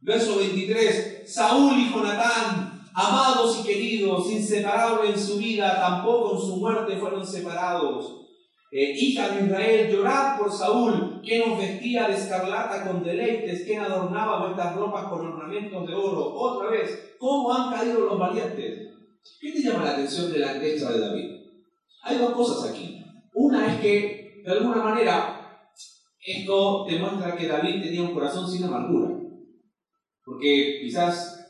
Verso 0.00 0.38
23. 0.38 1.17
Saúl 1.28 1.78
y 1.78 1.92
Jonatán, 1.92 2.80
amados 2.94 3.60
y 3.60 3.66
queridos, 3.66 4.32
inseparables 4.32 5.10
en 5.10 5.20
su 5.20 5.36
vida, 5.36 5.78
tampoco 5.78 6.34
en 6.34 6.40
su 6.40 6.56
muerte 6.56 6.96
fueron 6.96 7.26
separados. 7.26 8.22
Eh, 8.70 8.94
hija 8.96 9.28
de 9.28 9.44
Israel, 9.44 9.92
llorad 9.92 10.38
por 10.38 10.50
Saúl, 10.50 11.20
que 11.22 11.46
nos 11.46 11.58
vestía 11.58 12.08
de 12.08 12.14
escarlata 12.14 12.86
con 12.86 13.04
deleites, 13.04 13.64
quien 13.66 13.80
adornaba 13.80 14.46
vuestras 14.46 14.74
ropas 14.74 15.04
con 15.04 15.26
ornamentos 15.26 15.86
de 15.86 15.94
oro. 15.94 16.32
Otra 16.34 16.70
vez, 16.70 17.16
¿cómo 17.18 17.52
han 17.52 17.74
caído 17.74 18.00
los 18.00 18.18
valientes? 18.18 18.88
¿Qué 19.38 19.52
te 19.52 19.62
llama 19.62 19.84
la 19.84 19.90
atención 19.90 20.32
de 20.32 20.38
la 20.38 20.54
grandeza 20.54 20.92
de 20.92 21.00
David? 21.00 21.30
Hay 22.04 22.16
dos 22.16 22.32
cosas 22.32 22.70
aquí. 22.70 23.04
Una 23.34 23.74
es 23.74 23.80
que, 23.82 24.42
de 24.46 24.50
alguna 24.50 24.82
manera, 24.82 25.60
esto 26.24 26.86
demuestra 26.88 27.36
que 27.36 27.48
David 27.48 27.82
tenía 27.82 28.00
un 28.00 28.14
corazón 28.14 28.50
sin 28.50 28.64
amargura. 28.64 29.27
Porque 30.28 30.80
quizás 30.82 31.40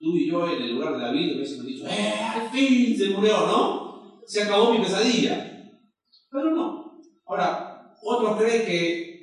tú 0.00 0.16
y 0.16 0.28
yo 0.28 0.48
en 0.50 0.60
el 0.60 0.74
lugar 0.74 0.96
de 0.96 1.04
David 1.04 1.36
hubiésemos 1.36 1.64
dicho, 1.64 1.86
¡eh, 1.86 2.12
al 2.18 2.50
fin 2.50 2.96
se 2.96 3.10
murió, 3.10 3.46
¿no? 3.46 4.20
Se 4.26 4.42
acabó 4.42 4.72
mi 4.72 4.80
pesadilla. 4.80 5.78
Pero 6.28 6.50
no. 6.50 6.98
Ahora, 7.24 7.94
otros 8.02 8.36
creen 8.36 8.66
que 8.66 9.16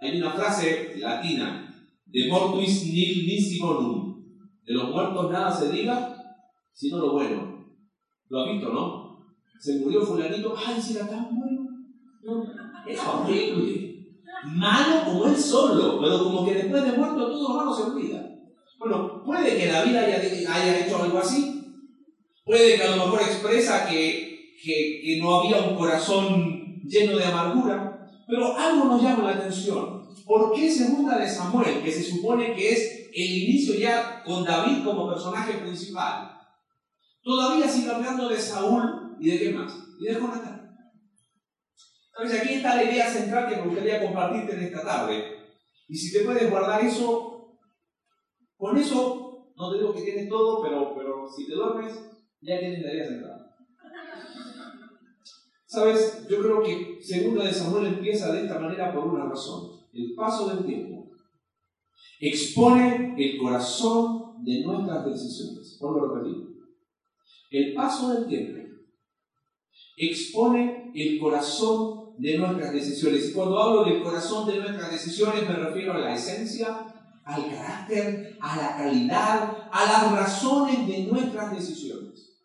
hay 0.00 0.16
una 0.16 0.32
frase 0.32 0.94
latina, 0.96 1.86
de 2.06 2.28
mortuis 2.28 2.86
nil 2.86 3.26
nisi 3.26 3.60
de 3.60 4.72
los 4.72 4.90
muertos 4.90 5.30
nada 5.30 5.52
se 5.52 5.70
diga, 5.70 6.16
sino 6.72 6.96
lo 6.96 7.12
bueno. 7.12 7.66
Lo 8.30 8.40
has 8.40 8.52
visto, 8.52 8.72
¿no? 8.72 9.18
Se 9.58 9.80
murió 9.80 10.00
fulanito, 10.00 10.54
ay, 10.56 10.80
si 10.80 10.96
era 10.96 11.06
tan 11.06 11.28
bueno. 11.38 11.66
No, 12.22 12.42
era 12.86 13.12
horrible. 13.12 13.90
Malo 14.46 15.04
como 15.04 15.26
él 15.26 15.36
solo, 15.36 16.00
pero 16.00 16.24
como 16.24 16.46
que 16.46 16.54
después 16.54 16.82
de 16.82 16.92
muerto 16.92 17.28
todo 17.28 17.48
lo 17.48 17.54
malo 17.54 17.74
se 17.74 17.82
olvida. 17.82 18.19
Bueno, 18.80 19.22
puede 19.24 19.56
que 19.56 19.70
la 19.70 19.84
vida 19.84 20.00
haya, 20.00 20.18
haya 20.18 20.78
hecho 20.80 21.00
algo 21.00 21.18
así. 21.18 21.62
Puede 22.44 22.74
que 22.74 22.82
a 22.82 22.96
lo 22.96 23.04
mejor 23.04 23.20
expresa 23.22 23.88
que 23.88 24.30
que, 24.62 25.18
no 25.20 25.36
había 25.36 25.62
un 25.62 25.76
corazón 25.76 26.82
lleno 26.84 27.16
de 27.16 27.24
amargura, 27.24 28.08
pero 28.26 28.56
algo 28.56 28.84
nos 28.84 29.02
llama 29.02 29.24
la 29.24 29.38
atención. 29.38 30.08
¿Por 30.24 30.54
qué 30.54 30.70
segunda 30.70 31.18
de 31.18 31.28
Samuel, 31.28 31.82
que 31.82 31.92
se 31.92 32.04
supone 32.04 32.54
que 32.54 32.72
es 32.72 33.10
el 33.12 33.36
inicio 33.42 33.74
ya 33.74 34.22
con 34.24 34.44
David 34.44 34.84
como 34.84 35.08
personaje 35.08 35.54
principal, 35.54 36.30
todavía 37.22 37.68
sigue 37.68 37.90
hablando 37.90 38.28
de 38.28 38.38
Saúl 38.38 39.16
y 39.20 39.30
de 39.30 39.38
qué 39.38 39.50
más? 39.50 39.72
Y 39.98 40.06
de 40.06 40.14
Jonatán. 40.14 40.76
Entonces 42.14 42.40
aquí 42.40 42.54
está 42.54 42.76
la 42.76 42.84
idea 42.84 43.10
central 43.10 43.48
que 43.48 43.56
me 43.56 43.62
gustaría 43.62 44.02
compartirte 44.02 44.54
en 44.54 44.62
esta 44.64 44.84
tarde. 44.84 45.24
Y 45.88 45.96
si 45.96 46.12
te 46.12 46.24
puedes 46.24 46.48
guardar 46.50 46.84
eso, 46.84 47.29
con 48.60 48.76
eso, 48.76 49.52
no 49.56 49.72
te 49.72 49.78
digo 49.78 49.94
que 49.94 50.02
tienes 50.02 50.28
todo, 50.28 50.62
pero, 50.62 50.94
pero 50.94 51.26
si 51.26 51.46
te 51.46 51.54
duermes, 51.54 51.94
ya 52.42 52.58
tienes 52.58 52.82
la 52.82 52.92
idea 52.92 53.08
central. 53.08 53.46
Sabes, 55.64 56.26
yo 56.28 56.40
creo 56.42 56.62
que 56.62 56.98
segunda 57.00 57.44
de 57.44 57.52
Samuel 57.54 57.86
empieza 57.86 58.32
de 58.32 58.42
esta 58.42 58.58
manera 58.58 58.92
por 58.92 59.06
una 59.06 59.26
razón. 59.26 59.80
El 59.94 60.14
paso 60.14 60.48
del 60.48 60.66
tiempo 60.66 61.10
expone 62.20 63.14
el 63.16 63.38
corazón 63.38 64.44
de 64.44 64.62
nuestras 64.62 65.06
decisiones. 65.06 65.78
Vuelvo 65.80 66.04
a 66.04 66.18
repetir. 66.18 66.50
El 67.50 67.72
paso 67.72 68.12
del 68.12 68.26
tiempo 68.26 68.60
expone 69.96 70.92
el 70.94 71.18
corazón 71.18 72.14
de 72.18 72.36
nuestras 72.36 72.72
decisiones. 72.74 73.30
Y 73.30 73.32
cuando 73.32 73.58
hablo 73.58 73.84
del 73.84 74.02
corazón 74.02 74.46
de 74.46 74.58
nuestras 74.58 74.90
decisiones 74.90 75.48
me 75.48 75.56
refiero 75.56 75.94
a 75.94 75.98
la 75.98 76.14
esencia, 76.14 76.99
al 77.34 77.50
carácter, 77.50 78.36
a 78.40 78.56
la 78.56 78.76
calidad, 78.76 79.68
a 79.70 79.84
las 79.84 80.12
razones 80.12 80.86
de 80.86 81.04
nuestras 81.04 81.52
decisiones. 81.52 82.38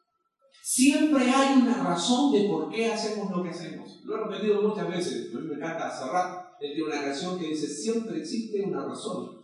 Siempre 0.61 1.29
hay 1.29 1.61
una 1.61 1.83
razón 1.83 2.31
de 2.31 2.47
por 2.47 2.69
qué 2.69 2.91
hacemos 2.91 3.29
lo 3.31 3.43
que 3.43 3.49
hacemos. 3.49 4.01
Lo 4.03 4.15
he 4.15 4.23
repetido 4.23 4.61
muchas 4.61 4.87
veces. 4.89 5.33
A 5.33 5.39
mí 5.39 5.47
me 5.47 5.55
encanta 5.55 5.91
cerrar. 5.91 6.55
Él 6.59 6.73
tiene 6.73 6.89
una 6.89 7.01
canción 7.01 7.37
que 7.37 7.49
dice: 7.49 7.67
Siempre 7.67 8.17
existe 8.19 8.63
una 8.63 8.85
razón 8.85 9.41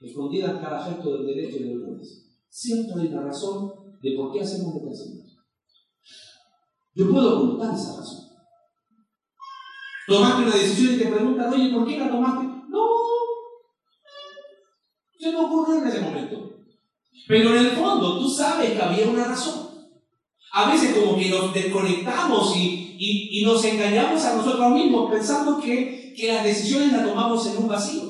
escondida 0.00 0.50
en 0.50 0.58
cada 0.58 0.82
gesto 0.84 1.12
del 1.14 1.26
derecho 1.26 1.56
y 1.58 1.64
del 1.64 1.84
juez. 1.84 2.24
Siempre 2.48 3.02
hay 3.02 3.08
una 3.08 3.22
razón 3.24 3.72
de 4.00 4.16
por 4.16 4.32
qué 4.32 4.40
hacemos 4.40 4.74
lo 4.74 4.82
que 4.82 4.90
hacemos. 4.90 5.36
Yo 6.94 7.10
puedo 7.10 7.38
ocultar 7.38 7.74
esa 7.74 7.96
razón. 7.98 8.28
Tomaste 10.06 10.42
una 10.42 10.54
decisión 10.54 10.94
y 10.94 10.98
te 10.98 11.06
preguntan, 11.06 11.52
oye, 11.52 11.74
¿por 11.74 11.86
qué 11.86 11.98
la 11.98 12.10
tomaste? 12.10 12.44
No, 12.68 12.86
se 15.24 15.32
me 15.32 15.38
ocurrió 15.38 15.80
en 15.80 15.88
ese 15.88 16.00
momento. 16.00 16.58
Pero 17.26 17.56
en 17.56 17.64
el 17.64 17.70
fondo 17.70 18.18
tú 18.18 18.28
sabes 18.28 18.72
que 18.72 18.82
había 18.82 19.08
una 19.08 19.24
razón. 19.24 19.70
A 20.52 20.70
veces 20.70 20.94
como 20.94 21.16
que 21.16 21.30
nos 21.30 21.54
desconectamos 21.54 22.54
y, 22.56 23.42
nos 23.44 23.64
engañamos 23.64 24.22
a 24.24 24.36
nosotros 24.36 24.72
mismos 24.72 25.10
pensando 25.10 25.60
que, 25.60 26.14
que 26.16 26.28
las 26.28 26.44
decisiones 26.44 26.92
las 26.92 27.06
tomamos 27.06 27.46
en 27.46 27.56
un 27.56 27.68
vacío. 27.68 28.02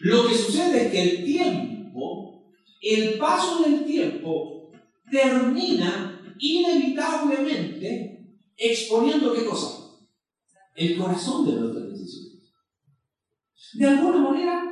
Lo 0.00 0.28
que 0.28 0.34
sucede 0.34 0.86
es 0.86 0.92
que 0.92 1.02
el 1.02 1.24
tiempo, 1.24 2.52
el 2.80 3.18
paso 3.18 3.62
del 3.62 3.84
tiempo, 3.84 4.70
termina 5.10 6.34
inevitablemente 6.38 8.38
exponiendo 8.56 9.34
qué 9.34 9.44
cosa? 9.44 9.96
El 10.76 10.96
corazón 10.98 11.46
de 11.46 11.52
nuestras 11.52 11.90
decisiones. 11.90 12.52
De 13.74 13.86
alguna 13.86 14.18
manera, 14.18 14.67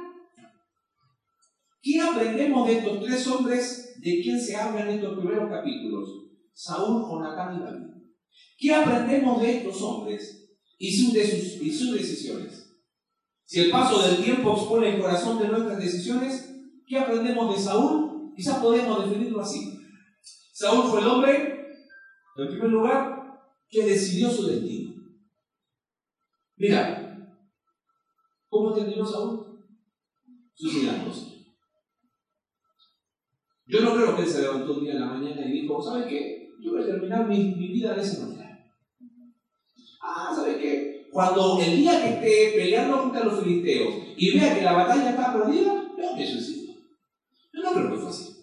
¿qué 1.87 2.01
aprendemos 2.01 2.67
de 2.67 2.79
estos 2.79 3.05
tres 3.05 3.27
hombres 3.29 3.95
de 4.01 4.21
quién 4.21 4.41
se 4.41 4.57
habla 4.57 4.83
en 4.83 4.99
estos 4.99 5.19
primeros 5.19 5.49
capítulos, 5.49 6.27
Saúl, 6.53 7.03
Jonatán 7.09 7.57
y 7.57 7.65
David. 7.65 7.87
¿Qué 8.59 8.75
aprendemos 8.75 9.41
de 9.41 9.59
estos 9.59 9.81
hombres 9.83 10.51
y 10.79 10.93
sus, 10.97 11.13
decisiones? 11.13 12.73
Si 13.45 13.61
el 13.61 13.71
paso 13.71 14.03
del 14.03 14.25
tiempo 14.25 14.53
expone 14.53 14.97
el 14.97 15.01
corazón 15.01 15.39
de 15.39 15.49
nuestras 15.49 15.79
decisiones, 15.79 16.53
¿qué 16.87 16.99
aprendemos 16.99 17.55
de 17.55 17.63
Saúl? 17.63 18.33
Quizás 18.35 18.59
podemos 18.59 19.09
definirlo 19.09 19.41
así. 19.41 19.79
Saúl 20.53 20.91
fue 20.91 21.01
el 21.01 21.07
hombre, 21.07 21.67
en 22.37 22.49
primer 22.49 22.71
lugar, 22.71 23.41
que 23.69 23.85
decidió 23.85 24.31
su 24.31 24.47
destino. 24.47 24.95
Mira, 26.57 27.39
¿cómo 28.49 28.73
terminó 28.73 29.07
Saúl? 29.07 29.65
Suicidándose. 30.55 31.36
Yo 33.67 33.81
no 33.81 33.95
creo 33.95 34.17
que 34.17 34.23
él 34.23 34.29
se 34.29 34.43
levantó 34.43 34.75
un 34.75 34.85
día 34.85 34.93
en 34.93 35.01
la 35.01 35.07
mañana 35.07 35.45
y 35.45 35.63
dijo, 35.63 35.83
¿sabes 35.83 36.07
qué? 36.07 36.51
Yo 36.61 36.73
voy 36.73 36.83
a 36.83 36.87
terminar 36.87 37.27
mi, 37.29 37.53
vida 37.55 37.95
de 37.95 38.03
esa 38.03 38.27
manera. 38.27 38.65
Ah, 40.01 40.33
¿sabes 40.35 40.57
qué? 40.59 41.09
Cuando 41.11 41.61
el 41.61 41.77
día 41.77 42.01
que 42.01 42.09
esté 42.11 42.59
peleando 42.59 43.03
contra 43.03 43.25
los 43.25 43.43
filisteos 43.43 43.95
y 44.17 44.39
vea 44.39 44.55
que 44.55 44.63
la 44.63 44.73
batalla 44.73 45.11
está 45.11 45.33
perdida, 45.33 45.85
yo 45.99 46.17
me 46.17 46.27
suicido. 46.27 46.75
Yo 47.53 47.63
no 47.63 47.73
creo 47.73 47.91
que 47.91 47.99
fue 47.99 48.11
así. 48.11 48.37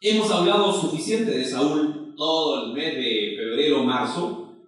Hemos 0.00 0.30
hablado 0.30 0.72
suficiente 0.72 1.30
de 1.30 1.44
Saúl 1.44 2.14
todo 2.16 2.66
el 2.66 2.72
mes 2.72 2.94
de 2.96 3.34
febrero, 3.36 3.84
marzo. 3.84 4.58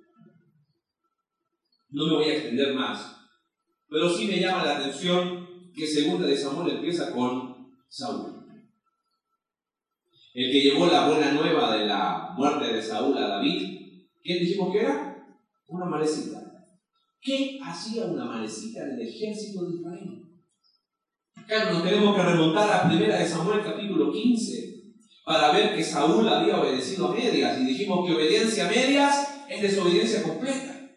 No 1.91 2.07
me 2.07 2.15
voy 2.15 2.25
a 2.25 2.35
extender 2.35 2.75
más. 2.75 3.17
Pero 3.89 4.09
sí 4.09 4.27
me 4.27 4.41
llama 4.41 4.65
la 4.65 4.79
atención 4.79 5.47
que 5.75 5.87
segunda 5.87 6.27
de 6.27 6.37
Samuel 6.37 6.77
empieza 6.77 7.13
con 7.13 7.44
Saúl. 7.95 8.45
El 10.35 10.51
que 10.51 10.61
llevó 10.63 10.87
la 10.87 11.07
buena 11.07 11.31
nueva 11.31 11.77
de 11.77 11.87
la 11.87 12.35
muerte 12.37 12.75
de 12.75 12.83
Saúl 12.83 13.17
a 13.17 13.29
David, 13.29 14.09
¿quién 14.21 14.41
dijimos 14.41 14.73
que 14.73 14.81
era? 14.81 15.25
Una 15.69 15.85
malecita. 15.85 16.41
¿Qué 17.21 17.61
hacía 17.63 18.07
una 18.07 18.25
malecita 18.25 18.83
en 18.83 18.99
el 18.99 19.09
ejército 19.09 19.65
de 19.65 19.77
Israel? 19.77 20.25
Claro, 21.47 21.73
nos 21.75 21.85
tenemos 21.85 22.17
que 22.17 22.23
remontar 22.23 22.73
a 22.73 22.89
primera 22.89 23.17
de 23.17 23.29
Samuel 23.29 23.63
capítulo 23.63 24.11
15, 24.11 24.75
para 25.25 25.53
ver 25.53 25.77
que 25.77 25.85
Saúl 25.85 26.29
había 26.29 26.61
obedecido 26.61 27.07
a 27.07 27.15
medias 27.15 27.61
y 27.61 27.65
dijimos 27.65 28.05
que 28.05 28.15
obediencia 28.17 28.67
a 28.67 28.71
medias 28.71 29.47
es 29.49 29.63
desobediencia 29.63 30.25
completa. 30.25 30.91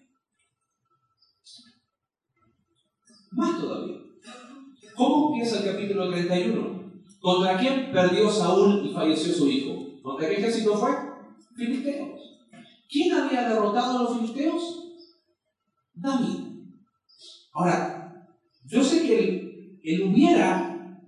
Más 3.34 3.62
todavía. 3.62 3.98
¿Cómo 4.96 5.36
empieza 5.36 5.60
el 5.60 5.74
capítulo 5.76 6.10
31? 6.10 6.87
¿Contra 7.20 7.58
quién 7.58 7.92
perdió 7.92 8.30
Saúl 8.30 8.86
y 8.86 8.94
falleció 8.94 9.34
su 9.34 9.48
hijo? 9.48 10.02
¿Contra 10.02 10.30
qué 10.30 10.36
ejército 10.36 10.78
fue? 10.78 10.92
Filisteos. 11.56 12.22
¿Quién 12.90 13.14
había 13.14 13.50
derrotado 13.50 13.98
a 13.98 14.04
los 14.04 14.18
filisteos? 14.18 14.84
David. 15.94 16.48
Ahora, 17.54 18.28
yo 18.66 18.84
sé 18.84 19.02
que 19.02 19.20
el, 19.20 19.80
el 19.84 20.04
hubiera 20.04 21.02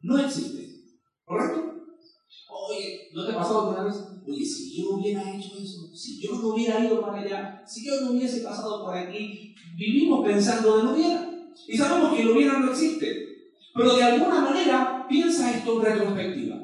no 0.00 0.18
existe, 0.18 0.82
¿correcto? 1.24 1.74
Oye, 2.68 3.08
¿no 3.12 3.26
te 3.26 3.32
ha 3.32 3.36
pasado 3.36 3.60
alguna 3.60 3.84
vez? 3.84 3.96
Oye, 4.26 4.44
si 4.44 4.76
yo 4.82 4.90
hubiera 4.90 5.34
hecho 5.34 5.56
eso, 5.58 5.94
si 5.94 6.20
yo 6.20 6.32
no 6.36 6.48
hubiera 6.48 6.84
ido 6.84 7.00
para 7.00 7.20
allá, 7.20 7.62
si 7.66 7.84
yo 7.86 8.00
no 8.00 8.12
hubiese 8.12 8.40
pasado 8.40 8.84
por 8.84 8.96
aquí, 8.96 9.54
vivimos 9.76 10.24
pensando 10.24 10.80
en 10.80 10.86
hubiera. 10.88 11.30
Y 11.68 11.76
sabemos 11.76 12.14
que 12.14 12.22
el 12.22 12.30
hubiera 12.30 12.58
no 12.58 12.70
existe. 12.70 13.52
Pero 13.74 13.94
de 13.94 14.02
alguna 14.02 14.40
manera 14.40 14.95
piensa 15.08 15.50
esto 15.50 15.78
en 15.78 15.84
retrospectiva. 15.84 16.56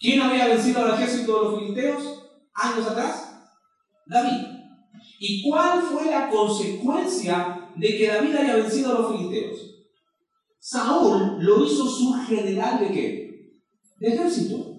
¿Quién 0.00 0.20
había 0.20 0.48
vencido 0.48 0.84
al 0.84 0.94
ejército 0.94 1.34
de 1.34 1.44
los 1.44 1.58
filisteos 1.58 2.24
años 2.54 2.86
atrás? 2.86 3.28
David. 4.06 4.46
¿Y 5.20 5.42
cuál 5.42 5.82
fue 5.82 6.06
la 6.06 6.30
consecuencia 6.30 7.70
de 7.74 7.96
que 7.96 8.06
David 8.06 8.36
haya 8.36 8.56
vencido 8.56 8.90
a 8.90 9.00
los 9.00 9.12
filisteos? 9.12 9.58
Saúl 10.60 11.38
lo 11.40 11.64
hizo 11.64 11.86
su 11.86 12.12
general 12.26 12.80
de 12.80 12.92
qué? 12.92 13.52
De 13.98 14.08
ejército. 14.08 14.78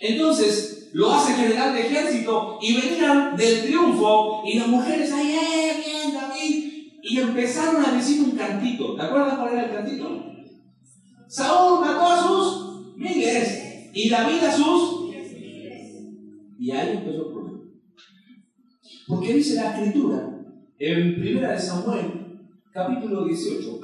Entonces 0.00 0.90
lo 0.92 1.12
hace 1.12 1.34
general 1.34 1.74
de 1.74 1.86
ejército 1.86 2.58
y 2.60 2.74
venían 2.74 3.36
del 3.36 3.62
triunfo 3.62 4.42
y 4.44 4.58
las 4.58 4.66
mujeres 4.66 5.12
ahí, 5.12 5.32
¡eh, 5.32 5.82
bien, 5.84 6.14
David! 6.14 6.64
Y 7.02 7.20
empezaron 7.20 7.84
a 7.84 7.92
decir 7.92 8.22
un 8.22 8.32
cantito. 8.32 8.96
¿Te 8.96 9.02
acuerdas 9.02 9.38
cuál 9.38 9.52
era 9.52 9.64
el 9.66 9.72
cantito? 9.72 10.29
Saúl 11.30 11.80
mató 11.80 12.06
a 12.06 12.26
sus 12.26 12.96
miles 12.96 13.90
y 13.94 14.10
David 14.10 14.42
a 14.42 14.52
sus. 14.52 15.14
Y 16.58 16.70
ahí 16.72 16.96
empezó 16.96 17.26
el 17.28 17.32
problema. 17.32 17.60
Porque 19.06 19.34
dice 19.34 19.54
la 19.54 19.76
escritura 19.76 20.28
en 20.76 21.20
Primera 21.20 21.52
de 21.52 21.58
Samuel, 21.60 22.40
capítulo 22.72 23.26
18, 23.26 23.80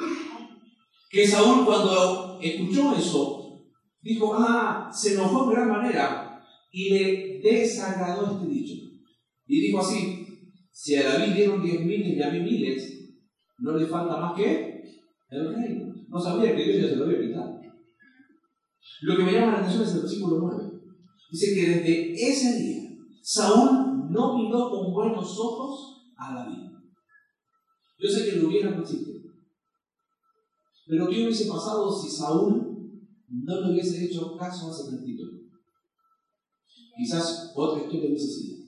que 1.08 1.24
Saúl 1.24 1.64
cuando 1.64 2.40
escuchó 2.42 2.96
eso, 2.96 3.64
dijo, 4.02 4.34
ah, 4.34 4.90
se 4.92 5.14
enojó 5.14 5.44
en 5.44 5.50
gran 5.50 5.68
manera 5.68 6.44
y 6.72 6.90
le 6.90 7.40
desagradó 7.44 8.38
este 8.38 8.52
dicho. 8.52 8.74
Y 9.46 9.60
dijo 9.60 9.78
así, 9.78 10.26
si 10.72 10.96
a 10.96 11.04
David 11.04 11.32
dieron 11.32 11.62
diez 11.62 11.80
miles 11.80 12.16
y 12.16 12.22
a 12.22 12.30
mí 12.30 12.40
miles, 12.40 13.14
no 13.60 13.76
le 13.76 13.86
falta 13.86 14.16
más 14.16 14.36
que 14.36 14.82
el 15.30 15.54
reino. 15.54 15.85
No 16.08 16.20
sabía 16.20 16.54
que 16.54 16.64
Dios 16.64 16.82
ya 16.82 16.88
se 16.88 16.96
lo 16.96 17.04
había 17.04 17.20
quitado. 17.20 17.60
Lo 19.02 19.16
que 19.16 19.24
me 19.24 19.32
llama 19.32 19.52
la 19.52 19.58
atención 19.58 19.82
es 19.82 19.94
el 19.94 20.00
versículo 20.00 20.38
9. 20.40 20.72
Dice 21.30 21.54
que 21.54 21.70
desde 21.70 22.30
ese 22.30 22.58
día 22.58 22.76
Saúl 23.22 24.10
no 24.10 24.38
miró 24.38 24.70
con 24.70 24.92
buenos 24.92 25.38
ojos 25.38 26.12
a 26.16 26.34
David. 26.34 26.70
Yo 27.98 28.08
sé 28.08 28.24
que 28.24 28.36
lo 28.36 28.48
hubiera 28.48 28.76
no. 28.76 29.16
Pero 30.86 31.08
¿qué 31.08 31.24
hubiese 31.24 31.46
pasado 31.46 31.90
si 31.90 32.08
Saúl 32.08 33.02
no 33.28 33.60
le 33.60 33.72
hubiese 33.72 34.04
hecho 34.04 34.36
caso 34.36 34.68
a 34.68 34.70
ese 34.70 34.90
sentido? 34.90 35.26
Quizás 36.96 37.52
otra 37.54 37.82
historia 37.82 38.10
sido. 38.18 38.66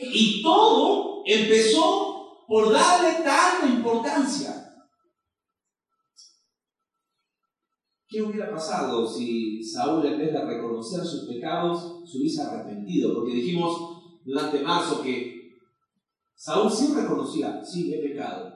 Y 0.00 0.42
todo 0.42 1.22
empezó 1.26 2.44
por 2.46 2.72
darle 2.72 3.24
tanta 3.24 3.66
importancia. 3.66 4.61
¿Qué 8.12 8.20
hubiera 8.20 8.50
pasado 8.50 9.06
si 9.06 9.64
Saúl 9.64 10.04
en 10.04 10.18
vez 10.18 10.34
de 10.34 10.44
reconocer 10.44 11.02
sus 11.02 11.26
pecados 11.26 12.02
se 12.04 12.18
hubiese 12.18 12.42
arrepentido? 12.42 13.14
Porque 13.14 13.36
dijimos 13.36 14.20
durante 14.22 14.60
marzo 14.60 15.02
que 15.02 15.56
Saúl 16.34 16.70
sí 16.70 16.92
reconocía, 16.94 17.64
sí, 17.64 17.94
he 17.94 18.06
pecado. 18.06 18.52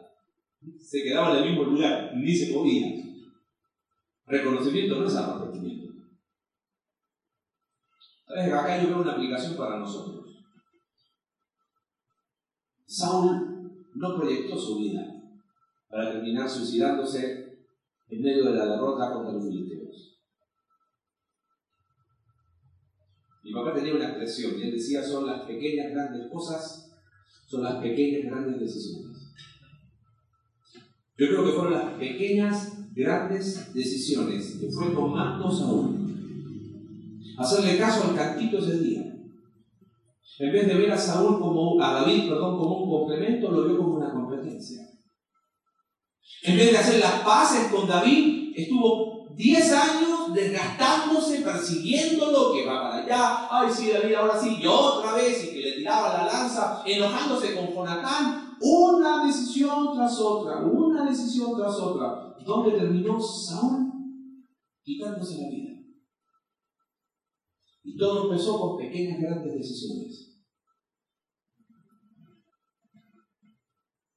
Se 0.79 1.03
quedaba 1.03 1.31
en 1.31 1.45
el 1.45 1.51
mismo 1.51 1.71
lugar, 1.71 2.13
ni 2.17 2.37
se 2.37 2.53
movía. 2.53 3.03
Reconocimiento 4.27 4.97
no 4.97 5.07
es 5.07 5.17
arrepentimiento. 5.17 5.93
Acá 8.29 8.83
yo 8.83 8.89
veo 8.89 9.01
una 9.01 9.13
aplicación 9.13 9.57
para 9.57 9.79
nosotros. 9.79 10.45
Saúl 12.85 13.89
no 13.95 14.17
proyectó 14.19 14.59
su 14.59 14.81
vida 14.81 15.03
para 15.89 16.13
terminar 16.13 16.47
suicidándose 16.47 17.46
en 18.09 18.23
medio 18.23 18.45
de 18.45 18.55
la 18.55 18.67
derrota 18.67 19.13
contra 19.13 19.33
los 19.33 19.45
filisteos. 19.45 20.19
Mi 23.43 23.53
papá 23.53 23.75
tenía 23.75 23.95
una 23.95 24.09
expresión 24.09 24.59
y 24.59 24.63
él 24.63 24.73
decía 24.73 25.03
son 25.03 25.27
las 25.27 25.43
pequeñas 25.43 25.93
grandes 25.93 26.31
cosas, 26.31 26.93
son 27.47 27.63
las 27.63 27.77
pequeñas 27.77 28.31
grandes 28.31 28.61
decisiones. 28.61 29.17
Yo 31.19 31.29
creo 31.29 31.45
que 31.45 31.53
fueron 31.53 31.73
las 31.73 31.93
pequeñas 31.95 32.93
grandes 32.95 33.73
decisiones 33.73 34.59
que 34.61 34.69
fue 34.71 34.91
tomando 34.91 35.51
Saúl. 35.51 35.97
Hacerle 37.39 37.79
caso 37.79 38.11
al 38.11 38.17
cantito 38.17 38.59
ese 38.59 38.79
día 38.81 39.07
en 40.39 40.53
vez 40.53 40.67
de 40.67 40.75
ver 40.75 40.93
a 40.93 40.99
Saúl 40.99 41.41
como, 41.41 41.83
a 41.83 41.93
David, 41.93 42.29
perdón, 42.29 42.59
como 42.59 42.83
un 42.83 42.91
complemento, 42.91 43.51
lo 43.51 43.65
vio 43.65 43.79
como 43.79 43.95
una 43.95 44.13
competencia. 44.13 44.86
En 46.47 46.57
vez 46.57 46.71
de 46.71 46.79
hacer 46.79 47.01
las 47.01 47.23
paces 47.23 47.73
con 47.73 47.89
David, 47.89 48.53
estuvo 48.55 49.27
10 49.35 49.73
años 49.73 50.33
desgastándose, 50.33 51.41
persiguiéndolo, 51.41 52.53
que 52.55 52.65
va 52.65 52.83
para 52.83 53.03
allá, 53.03 53.49
ay 53.51 53.69
sí, 53.69 53.91
David, 53.91 54.15
ahora 54.15 54.41
sí, 54.41 54.57
y 54.63 54.65
otra 54.65 55.15
vez, 55.15 55.45
y 55.45 55.55
que 55.55 55.61
le 55.61 55.73
tiraba 55.73 56.19
la 56.19 56.33
lanza, 56.33 56.85
enojándose 56.87 57.53
con 57.53 57.75
Jonatán, 57.75 58.57
una 58.61 59.27
decisión 59.27 59.93
tras 59.93 60.21
otra, 60.21 60.61
una 60.61 61.11
decisión 61.11 61.57
tras 61.57 61.75
otra, 61.81 62.37
donde 62.45 62.79
terminó 62.79 63.21
Saúl 63.21 63.93
quitándose 64.85 65.43
la 65.43 65.49
vida. 65.49 65.71
Y 67.83 67.97
todo 67.97 68.31
empezó 68.31 68.61
con 68.61 68.77
pequeñas, 68.77 69.21
grandes 69.21 69.53
decisiones. 69.53 70.33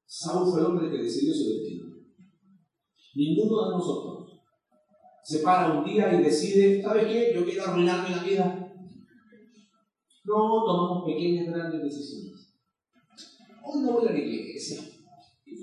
Saúl 0.06 0.52
fue 0.52 0.60
el 0.60 0.66
hombre 0.68 0.92
que 0.92 1.04
decidió 1.04 1.34
su 1.34 1.50
destino. 1.50 1.89
Ninguno 3.16 3.66
de 3.66 3.72
nosotros 3.72 4.20
se 5.30 5.40
para 5.40 5.74
un 5.74 5.86
día 5.86 6.12
y 6.14 6.24
decide, 6.24 6.82
¿sabes 6.82 7.06
qué? 7.06 7.32
Yo 7.36 7.46
quiero 7.46 7.66
arruinarme 7.66 8.10
la 8.10 8.24
vida. 8.24 8.74
No, 10.26 10.64
tomamos 10.66 11.06
pequeñas, 11.06 11.54
grandes 11.54 11.84
decisiones. 11.84 12.56
Hoy 13.64 13.82
no 13.84 13.92
voy 13.92 14.08
a 14.08 14.12
la 14.12 14.18
iglesia. 14.18 14.82
Y 15.46 15.56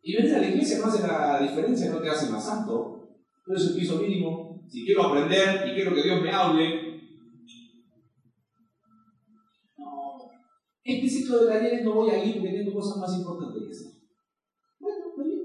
Y 0.00 0.16
venir 0.16 0.34
a 0.34 0.38
la 0.38 0.48
iglesia 0.48 0.78
no 0.78 0.86
hace 0.86 1.06
la 1.06 1.40
diferencia, 1.40 1.90
no 1.90 2.00
te 2.00 2.08
hace 2.08 2.30
más 2.30 2.44
santo. 2.44 3.10
No 3.46 3.54
es 3.54 3.70
un 3.70 3.76
piso 3.76 3.98
mínimo. 3.98 4.62
Si 4.66 4.84
quiero 4.86 5.02
aprender 5.04 5.68
y 5.68 5.74
quiero 5.74 5.94
que 5.94 6.02
Dios 6.02 6.22
me 6.22 6.30
hable, 6.30 6.77
Este 10.88 11.06
ciclo 11.06 11.44
de 11.44 11.52
talleres 11.52 11.84
no 11.84 11.92
voy 11.92 12.08
a 12.08 12.24
ir 12.24 12.40
porque 12.40 12.56
tengo 12.56 12.72
cosas 12.72 12.96
más 12.96 13.14
importantes 13.18 13.62
que 13.62 13.70
hacer. 13.70 13.92
Bueno, 14.80 15.04
pues 15.14 15.26
bien. 15.26 15.42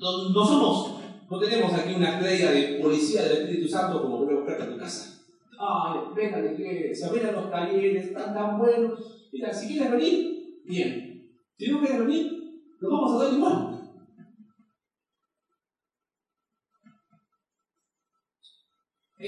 No, 0.00 0.30
no 0.30 0.46
somos, 0.46 1.00
no 1.28 1.40
tenemos 1.40 1.72
aquí 1.72 1.94
una 1.94 2.20
estrella 2.20 2.52
de 2.52 2.78
policía 2.80 3.24
del 3.24 3.38
Espíritu 3.38 3.68
Santo 3.68 4.02
como 4.02 4.18
voy 4.18 4.32
a 4.32 4.36
buscarte 4.36 4.62
a 4.62 4.70
tu 4.70 4.78
casa. 4.78 5.20
Ay, 5.58 5.98
ven 6.14 6.32
a 6.32 6.38
la 6.42 6.52
iglesia, 6.52 7.10
ven 7.10 7.26
a 7.26 7.32
los 7.32 7.50
talleres, 7.50 8.06
están 8.06 8.34
tan 8.34 8.56
buenos. 8.56 9.28
Mira, 9.32 9.52
si 9.52 9.66
quieres 9.66 9.90
venir, 9.90 10.62
bien. 10.64 11.28
Si 11.58 11.72
no 11.72 11.80
quieres 11.80 11.98
venir, 11.98 12.32
lo 12.78 12.88
vamos 12.88 13.20
a 13.20 13.24
dar 13.24 13.34
igual. 13.34 13.61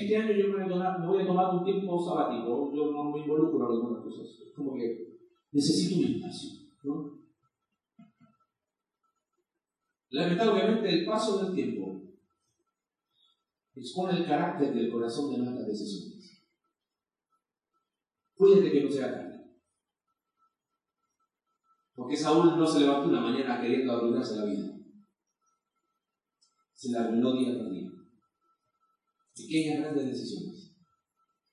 Este 0.05 0.19
año 0.19 0.33
yo 0.35 0.49
me 0.49 0.65
voy, 0.65 1.23
a 1.23 1.27
tomar, 1.27 1.55
un 1.55 1.65
tiempo 1.65 1.99
sabático, 1.99 2.71
yo 2.75 2.93
no 2.93 3.05
me 3.05 3.21
involucro 3.21 3.57
en 3.57 3.73
algunas 3.73 4.05
cosas. 4.05 4.39
Es 4.47 4.53
como 4.55 4.75
que 4.75 5.17
necesito 5.51 5.99
un 5.99 6.15
espacio. 6.15 6.51
¿no? 6.83 7.21
Lamentablemente, 10.11 10.91
el 10.91 11.07
paso 11.07 11.43
del 11.43 11.55
tiempo 11.55 12.03
expone 13.75 14.19
el 14.19 14.27
carácter 14.27 14.75
del 14.75 14.93
corazón 14.93 15.31
de 15.31 15.39
nuestras 15.39 15.69
decisiones. 15.69 16.45
Cuídate 18.35 18.73
que 18.73 18.85
no 18.85 18.91
sea 18.91 19.11
tarde. 19.11 19.41
Porque 21.95 22.15
Saúl 22.15 22.59
no 22.59 22.67
se 22.67 22.81
levantó 22.81 23.09
una 23.09 23.23
mañana 23.23 23.59
queriendo 23.59 23.91
arruinarse 23.91 24.37
la 24.37 24.45
vida. 24.45 24.71
se 26.75 26.91
la 26.91 27.05
arruinó 27.05 27.33
día 27.33 27.55
tras 27.55 27.71
día. 27.71 27.84
Pequeñas 29.37 29.81
grandes 29.81 30.07
decisiones. 30.07 30.77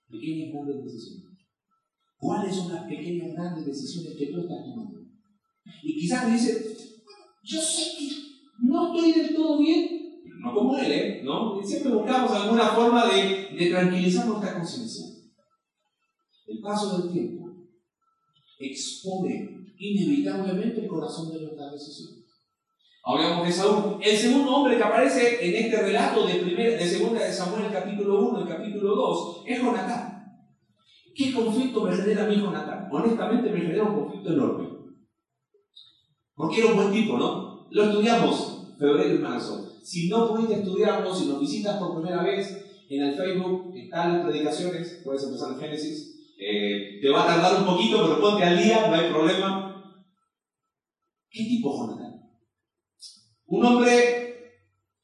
Pequeñas 0.10 0.54
grandes 0.54 0.84
decisiones. 0.84 1.38
¿Cuáles 2.17 2.56
son 2.56 2.74
las 2.74 2.86
pequeñas 2.86 3.34
grandes 3.34 3.65
decisiones 3.65 4.15
que 4.17 4.28
tú 4.28 4.41
estás 4.41 4.63
tomando? 4.63 5.00
Y 5.84 6.00
quizás 6.00 6.28
me 6.28 6.34
dice, 6.34 6.78
yo 7.44 7.60
sé 7.60 7.98
que 7.98 8.10
no 8.63 8.94
estoy 8.94 9.12
del 9.12 9.36
todo 9.36 9.60
bien, 9.60 10.22
no 10.39 10.54
como 10.54 10.78
él, 10.78 10.91
¿eh? 10.91 11.22
¿no? 11.24 11.62
Siempre 11.63 11.94
buscamos 11.94 12.32
alguna 12.32 12.67
forma 12.70 13.06
de 13.08 13.70
tranquilizar 13.70 14.28
nuestra 14.28 14.54
conciencia. 14.56 15.06
El 16.48 16.60
paso 16.60 17.02
del 17.02 17.12
tiempo 17.12 17.41
expone 18.60 19.74
inevitablemente 19.78 20.82
el 20.82 20.88
corazón 20.88 21.32
de 21.32 21.41
nuestras 21.41 21.72
decisiones. 21.74 22.21
Hablamos 23.04 23.48
de 23.48 23.54
Saúl. 23.54 23.98
El 24.02 24.16
segundo 24.16 24.56
hombre 24.56 24.78
que 24.78 24.84
aparece 24.84 25.44
en 25.44 25.66
este 25.66 25.82
relato 25.82 26.26
de, 26.28 26.36
primera, 26.36 26.78
de 26.78 26.86
segunda 26.86 27.24
de 27.24 27.34
Samuel, 27.34 27.72
capítulo 27.72 28.30
1 28.30 28.46
y 28.46 28.48
capítulo 28.48 28.96
2, 28.96 29.44
es 29.48 29.60
Jonatán. 29.60 30.12
¿Qué 31.16 31.34
conflicto 31.34 31.84
me 31.84 31.96
genera 31.96 32.26
a 32.26 32.28
mí 32.28 32.36
Jonatán? 32.36 32.88
Honestamente 32.92 33.50
me 33.50 33.60
genera 33.60 33.84
un 33.84 34.04
conflicto 34.04 34.34
enorme. 34.34 34.70
Porque 36.36 36.62
era 36.62 36.70
un 36.70 36.76
buen 36.76 36.92
tipo, 36.92 37.18
¿no? 37.18 37.68
Lo 37.72 37.84
estudiamos 37.84 38.76
febrero 38.78 39.16
y 39.16 39.18
marzo. 39.18 39.68
Si 39.84 40.08
no 40.08 40.30
pudiste 40.30 40.56
estudiarlo, 40.56 41.14
si 41.14 41.26
nos 41.28 41.40
visitas 41.40 41.78
por 41.78 42.00
primera 42.00 42.24
vez, 42.24 42.86
en 42.88 43.04
el 43.04 43.16
Facebook 43.16 43.74
están 43.76 44.14
las 44.14 44.26
predicaciones, 44.26 45.02
puedes 45.04 45.24
empezar 45.24 45.54
en 45.54 45.60
Génesis. 45.60 46.34
Eh, 46.38 47.00
te 47.02 47.10
va 47.10 47.24
a 47.24 47.28
tardar 47.28 47.62
un 47.62 47.66
poquito, 47.66 48.04
pero 48.04 48.22
ponte 48.22 48.44
al 48.44 48.58
día, 48.58 48.88
no 48.88 48.94
hay 48.94 49.10
problema. 49.10 49.84
¿Qué 51.30 51.44
tipo 51.46 51.76
Jonatán? 51.76 52.01
Un 53.52 53.66
hombre 53.66 54.56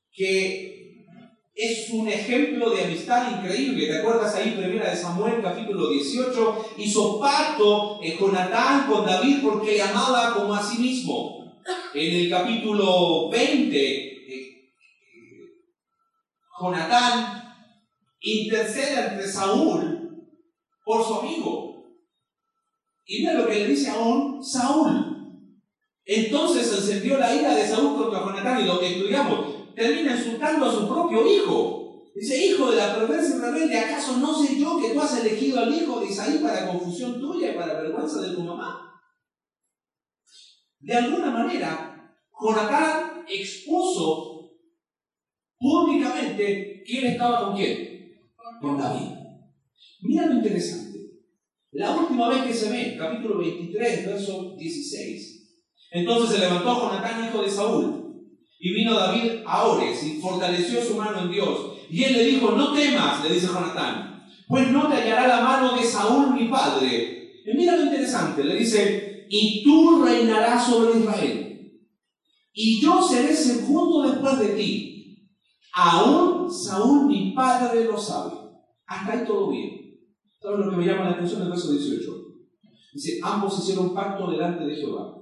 que 0.09 1.05
es 1.53 1.89
un 1.89 2.07
ejemplo 2.07 2.69
de 2.69 2.85
amistad 2.85 3.29
increíble. 3.29 3.87
¿Te 3.87 3.97
acuerdas 3.97 4.33
ahí, 4.35 4.51
primera 4.51 4.89
de 4.89 4.95
Samuel, 4.95 5.41
capítulo 5.41 5.89
18? 5.89 6.75
Hizo 6.77 7.19
pacto 7.19 8.01
en 8.01 8.17
Jonatán 8.17 8.87
con 8.89 9.05
David 9.05 9.39
porque 9.43 9.81
amaba 9.81 10.33
como 10.33 10.55
a 10.55 10.63
sí 10.63 10.81
mismo. 10.81 11.61
En 11.93 12.15
el 12.15 12.29
capítulo 12.29 13.29
20, 13.29 13.77
eh, 13.77 14.71
Jonatán 16.57 17.53
intercede 18.21 18.95
ante 18.95 19.27
Saúl 19.27 20.25
por 20.85 21.05
su 21.05 21.15
amigo. 21.15 21.83
Y 23.05 23.19
mira 23.19 23.33
lo 23.33 23.45
que 23.45 23.55
le 23.55 23.67
dice 23.67 23.89
aún 23.89 24.41
Saúl. 24.41 25.06
Entonces 26.07 26.71
encendió 26.71 27.17
la 27.17 27.35
ira 27.35 27.53
de 27.53 27.67
Saúl 27.67 27.97
contra 27.97 28.21
Jonatán 28.21 28.61
y 28.61 28.65
lo 28.65 28.79
que 28.79 28.95
estudiamos, 28.95 29.75
termina 29.75 30.15
insultando 30.15 30.65
a 30.65 30.73
su 30.73 30.87
propio 30.87 31.27
hijo. 31.27 32.05
Dice, 32.15 32.45
hijo 32.45 32.71
de 32.71 32.77
la 32.77 32.95
perversa 32.95 33.35
y 33.35 33.39
rebelde, 33.39 33.77
¿acaso 33.77 34.17
no 34.17 34.33
sé 34.33 34.57
yo 34.57 34.79
que 34.79 34.91
tú 34.91 35.01
has 35.01 35.19
elegido 35.19 35.59
al 35.59 35.75
hijo 35.75 35.99
de 35.99 36.07
Isaí 36.07 36.39
para 36.39 36.65
confusión 36.65 37.19
tuya 37.19 37.51
y 37.51 37.55
para 37.55 37.81
vergüenza 37.81 38.21
de 38.21 38.33
tu 38.33 38.41
mamá? 38.41 38.99
De 40.79 40.93
alguna 40.95 41.29
manera, 41.29 42.15
Jonatán 42.41 43.25
expuso 43.27 44.51
públicamente 45.59 46.83
quién 46.85 47.05
estaba 47.07 47.45
con 47.45 47.57
quién. 47.57 48.31
Con 48.61 48.77
David. 48.77 49.11
Mira 50.03 50.27
lo 50.27 50.35
interesante. 50.35 50.97
La 51.71 51.95
última 51.97 52.29
vez 52.29 52.43
que 52.43 52.53
se 52.53 52.69
ve, 52.69 52.95
capítulo 52.97 53.39
23, 53.39 54.05
verso 54.05 54.55
16. 54.55 55.36
Entonces 55.91 56.35
se 56.35 56.39
levantó 56.39 56.79
Jonatán, 56.79 57.25
hijo 57.25 57.41
de 57.41 57.49
Saúl, 57.49 58.07
y 58.59 58.73
vino 58.73 58.93
David 58.93 59.43
a 59.45 59.65
Ores 59.65 60.03
y 60.03 60.19
fortaleció 60.19 60.83
su 60.83 60.95
mano 60.95 61.21
en 61.21 61.31
Dios. 61.31 61.73
Y 61.89 62.03
él 62.03 62.13
le 62.13 62.23
dijo, 62.25 62.51
no 62.51 62.73
temas, 62.73 63.23
le 63.23 63.33
dice 63.33 63.47
Jonatán, 63.47 64.25
pues 64.47 64.69
no 64.69 64.87
te 64.87 64.95
hallará 64.95 65.27
la 65.27 65.41
mano 65.41 65.75
de 65.77 65.83
Saúl 65.83 66.33
mi 66.33 66.47
padre. 66.47 67.41
Y 67.45 67.55
mira 67.55 67.77
lo 67.77 67.83
interesante, 67.83 68.43
le 68.43 68.55
dice, 68.55 69.25
y 69.29 69.63
tú 69.63 70.03
reinarás 70.03 70.67
sobre 70.67 70.99
Israel. 70.99 71.47
Y 72.53 72.81
yo 72.81 73.01
seré 73.01 73.33
segundo 73.35 74.09
después 74.09 74.39
de 74.39 74.47
ti. 74.47 75.31
Aún 75.73 76.51
Saúl 76.51 77.05
mi 77.05 77.31
padre 77.33 77.85
lo 77.85 77.97
sabe. 77.97 78.33
Hasta 78.87 79.13
ahí 79.13 79.25
todo 79.27 79.51
bien. 79.51 79.77
¿Sabes 80.41 80.65
lo 80.65 80.71
que 80.71 80.77
me 80.77 80.85
llama 80.85 81.05
la 81.05 81.11
atención 81.11 81.41
el 81.43 81.49
verso 81.49 81.71
18? 81.71 82.11
Dice, 82.93 83.19
ambos 83.21 83.59
hicieron 83.59 83.93
pacto 83.93 84.31
delante 84.31 84.65
de 84.65 84.75
Jehová. 84.75 85.17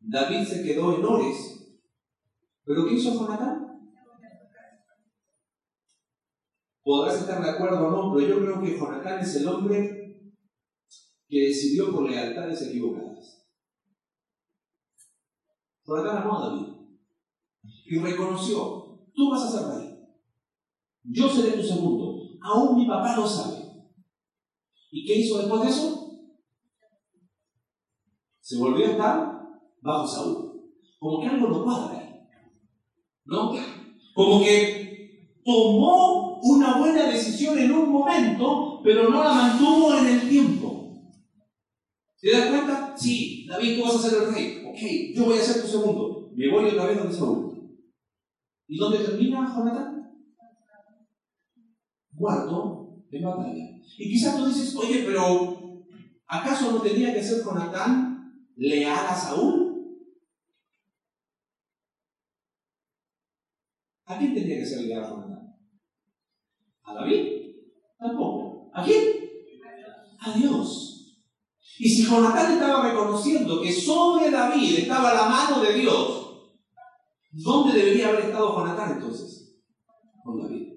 David 0.00 0.46
se 0.46 0.62
quedó 0.62 0.96
en 0.96 1.04
Ores. 1.04 1.80
¿Pero 2.64 2.86
qué 2.86 2.94
hizo 2.94 3.14
Jonatán? 3.14 3.68
Podrás 6.82 7.20
estar 7.20 7.42
de 7.42 7.50
acuerdo 7.50 7.86
o 7.86 7.90
no, 7.90 8.14
pero 8.14 8.28
yo 8.28 8.40
creo 8.40 8.62
que 8.62 8.78
Jonatán 8.78 9.20
es 9.20 9.36
el 9.36 9.48
hombre 9.48 10.32
que 11.28 11.48
decidió 11.48 11.92
por 11.92 12.08
lealtades 12.08 12.62
equivocadas. 12.62 13.46
Jonatán 15.84 16.22
amó 16.22 16.38
a 16.38 16.48
David 16.48 16.66
y 17.86 17.98
reconoció, 17.98 19.06
tú 19.14 19.30
vas 19.30 19.42
a 19.42 19.50
ser 19.50 19.68
rey, 19.68 19.98
yo 21.04 21.28
seré 21.28 21.52
tu 21.52 21.62
segundo, 21.62 22.38
aún 22.42 22.76
mi 22.76 22.86
papá 22.86 23.16
lo 23.16 23.26
sabe. 23.26 23.58
¿Y 24.90 25.06
qué 25.06 25.16
hizo 25.16 25.38
después 25.38 25.62
de 25.62 25.68
eso? 25.68 26.20
Se 28.40 28.56
volvió 28.58 28.86
a 28.86 28.90
estar 28.90 29.37
bajo 29.80 30.06
Saúl. 30.06 30.48
Como 30.98 31.20
que 31.20 31.28
algo 31.28 31.48
no 31.48 31.64
cuadra. 31.64 32.26
¿No? 33.24 33.52
Como 34.14 34.42
que 34.42 35.38
tomó 35.44 36.40
una 36.42 36.78
buena 36.78 37.06
decisión 37.08 37.58
en 37.58 37.72
un 37.72 37.90
momento, 37.90 38.80
pero 38.82 39.08
no 39.08 39.22
la 39.22 39.32
mantuvo 39.32 39.94
en 39.94 40.06
el 40.06 40.28
tiempo. 40.28 40.68
¿Te 42.20 42.32
das 42.32 42.48
cuenta? 42.48 42.94
Sí, 42.96 43.46
David, 43.48 43.78
tú 43.78 43.84
vas 43.84 43.94
a 43.94 44.08
ser 44.08 44.22
el 44.22 44.34
rey. 44.34 44.64
Ok, 44.66 45.16
yo 45.16 45.24
voy 45.24 45.38
a 45.38 45.42
ser 45.42 45.62
tu 45.62 45.68
segundo. 45.68 46.30
Me 46.34 46.50
voy 46.50 46.66
otra 46.66 46.86
vez 46.86 46.98
donde 46.98 47.14
Saúl. 47.14 47.48
¿Y 48.66 48.76
dónde 48.76 48.98
termina 48.98 49.52
Jonathan? 49.54 50.12
Cuarto 52.16 53.04
en 53.10 53.24
batalla. 53.24 53.64
Y 53.98 54.10
quizás 54.10 54.36
tú 54.36 54.46
dices, 54.46 54.74
oye, 54.76 55.04
pero 55.06 55.84
¿acaso 56.26 56.72
no 56.72 56.82
tenía 56.82 57.14
que 57.14 57.22
ser 57.22 57.42
Jonatán 57.44 58.52
leal 58.56 59.06
a 59.06 59.14
Saúl? 59.14 59.67
¿A 64.18 64.20
quién 64.20 64.34
tendría 64.34 64.58
que 64.58 64.66
ser 64.66 64.80
leal 64.80 65.08
Jonatán? 65.08 65.54
¿A 66.82 66.92
David? 66.92 67.54
Tampoco. 67.96 68.68
¿A 68.74 68.84
quién? 68.84 69.14
A 70.18 70.36
Dios. 70.36 71.14
Y 71.78 71.88
si 71.88 72.04
Jonatán 72.04 72.54
estaba 72.54 72.90
reconociendo 72.90 73.62
que 73.62 73.70
sobre 73.70 74.32
David 74.32 74.78
estaba 74.80 75.14
la 75.14 75.28
mano 75.28 75.62
de 75.62 75.72
Dios, 75.72 76.50
¿dónde 77.30 77.78
debería 77.78 78.08
haber 78.08 78.24
estado 78.24 78.56
Jonatán 78.56 78.94
entonces? 78.94 79.56
Con 80.24 80.42
David. 80.42 80.72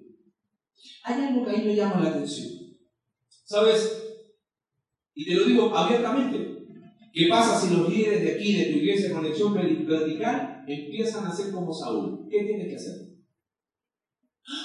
Hay 1.06 1.22
algo 1.24 1.44
que 1.44 1.50
ahí 1.50 1.66
me 1.66 1.76
llama 1.76 2.00
la 2.00 2.10
atención. 2.10 2.48
¿Sabes? 3.44 4.04
Y 5.16 5.26
te 5.26 5.34
lo 5.34 5.46
digo 5.46 5.76
abiertamente. 5.76 6.60
¿Qué 7.12 7.26
pasa 7.28 7.60
si 7.60 7.76
los 7.76 7.90
líderes 7.90 8.22
de 8.22 8.36
aquí, 8.36 8.54
de 8.54 8.66
tu 8.66 8.78
iglesia 8.78 9.12
conexión 9.12 9.56
vertical, 9.56 10.64
empiezan 10.68 11.26
a 11.26 11.36
ser 11.36 11.52
como 11.52 11.74
Saúl? 11.74 12.28
¿Qué 12.30 12.44
tienes 12.44 12.68
que 12.68 12.76
hacer? 12.76 13.11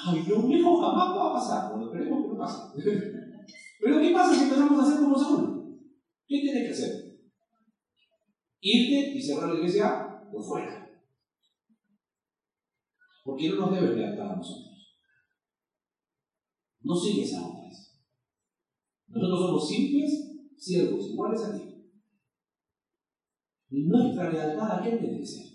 Ay, 0.07 0.23
Dios 0.23 0.45
mío, 0.45 0.77
jamás 0.77 1.17
va 1.17 1.31
a 1.31 1.35
pasar. 1.35 1.71
Bueno, 1.71 1.87
esperemos 1.87 2.23
que 2.23 2.29
no 2.29 2.39
pase. 2.39 2.59
Pero 3.81 4.01
¿qué 4.01 4.11
pasa 4.13 4.35
si 4.35 4.45
empezamos 4.45 4.79
a 4.79 4.83
hacer 4.83 5.01
como 5.01 5.19
Saúl? 5.19 5.81
¿Qué 6.27 6.41
tienes 6.41 6.65
que 6.65 6.73
hacer? 6.73 7.19
Irte 8.61 9.17
y 9.17 9.23
cerrar 9.23 9.51
la 9.51 9.59
iglesia 9.59 10.29
por 10.33 10.43
fuera. 10.43 10.91
Porque 13.23 13.49
no 13.51 13.57
nos 13.57 13.75
debe 13.75 13.97
lealtad 13.97 14.33
a 14.33 14.37
nosotros. 14.37 14.97
No 16.81 16.95
sigues 16.95 17.35
a 17.35 17.47
otras. 17.47 18.01
Nosotros 19.09 19.41
somos 19.41 19.69
simples 19.69 20.37
siervos, 20.57 21.07
iguales 21.11 21.45
a 21.45 21.57
ti. 21.57 21.77
Nuestra 23.69 24.31
lealtad 24.31 24.79
a 24.79 24.83
quién 24.83 24.99
tiene 24.99 25.19
que 25.19 25.27
ser? 25.27 25.47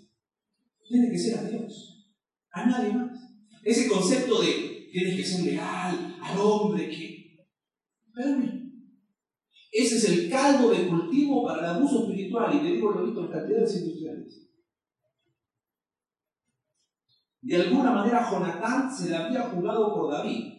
Tiene 0.86 1.10
que 1.10 1.18
ser 1.18 1.38
a 1.38 1.42
Dios, 1.44 2.06
a 2.50 2.66
nadie 2.66 2.92
más. 2.92 3.21
Ese 3.62 3.88
concepto 3.88 4.42
de 4.42 4.88
tienes 4.92 5.16
que 5.16 5.24
ser 5.24 5.44
leal 5.44 6.18
al 6.20 6.38
hombre 6.38 6.88
que... 6.88 7.46
Espérame. 8.06 8.62
Ese 9.70 9.96
es 9.96 10.04
el 10.04 10.30
caldo 10.30 10.70
de 10.70 10.86
cultivo 10.86 11.46
para 11.46 11.60
el 11.60 11.76
abuso 11.76 12.02
espiritual 12.02 12.54
y 12.54 12.58
te 12.58 12.74
digo 12.74 12.92
lo 12.92 13.06
visto 13.06 13.24
en 13.24 13.32
cantidades 13.32 13.76
industriales. 13.76 14.48
De 17.40 17.56
alguna 17.56 17.90
manera 17.90 18.30
Jonatán 18.30 18.94
se 18.94 19.10
la 19.10 19.26
había 19.26 19.42
jugado 19.42 19.94
por 19.94 20.12
David. 20.12 20.52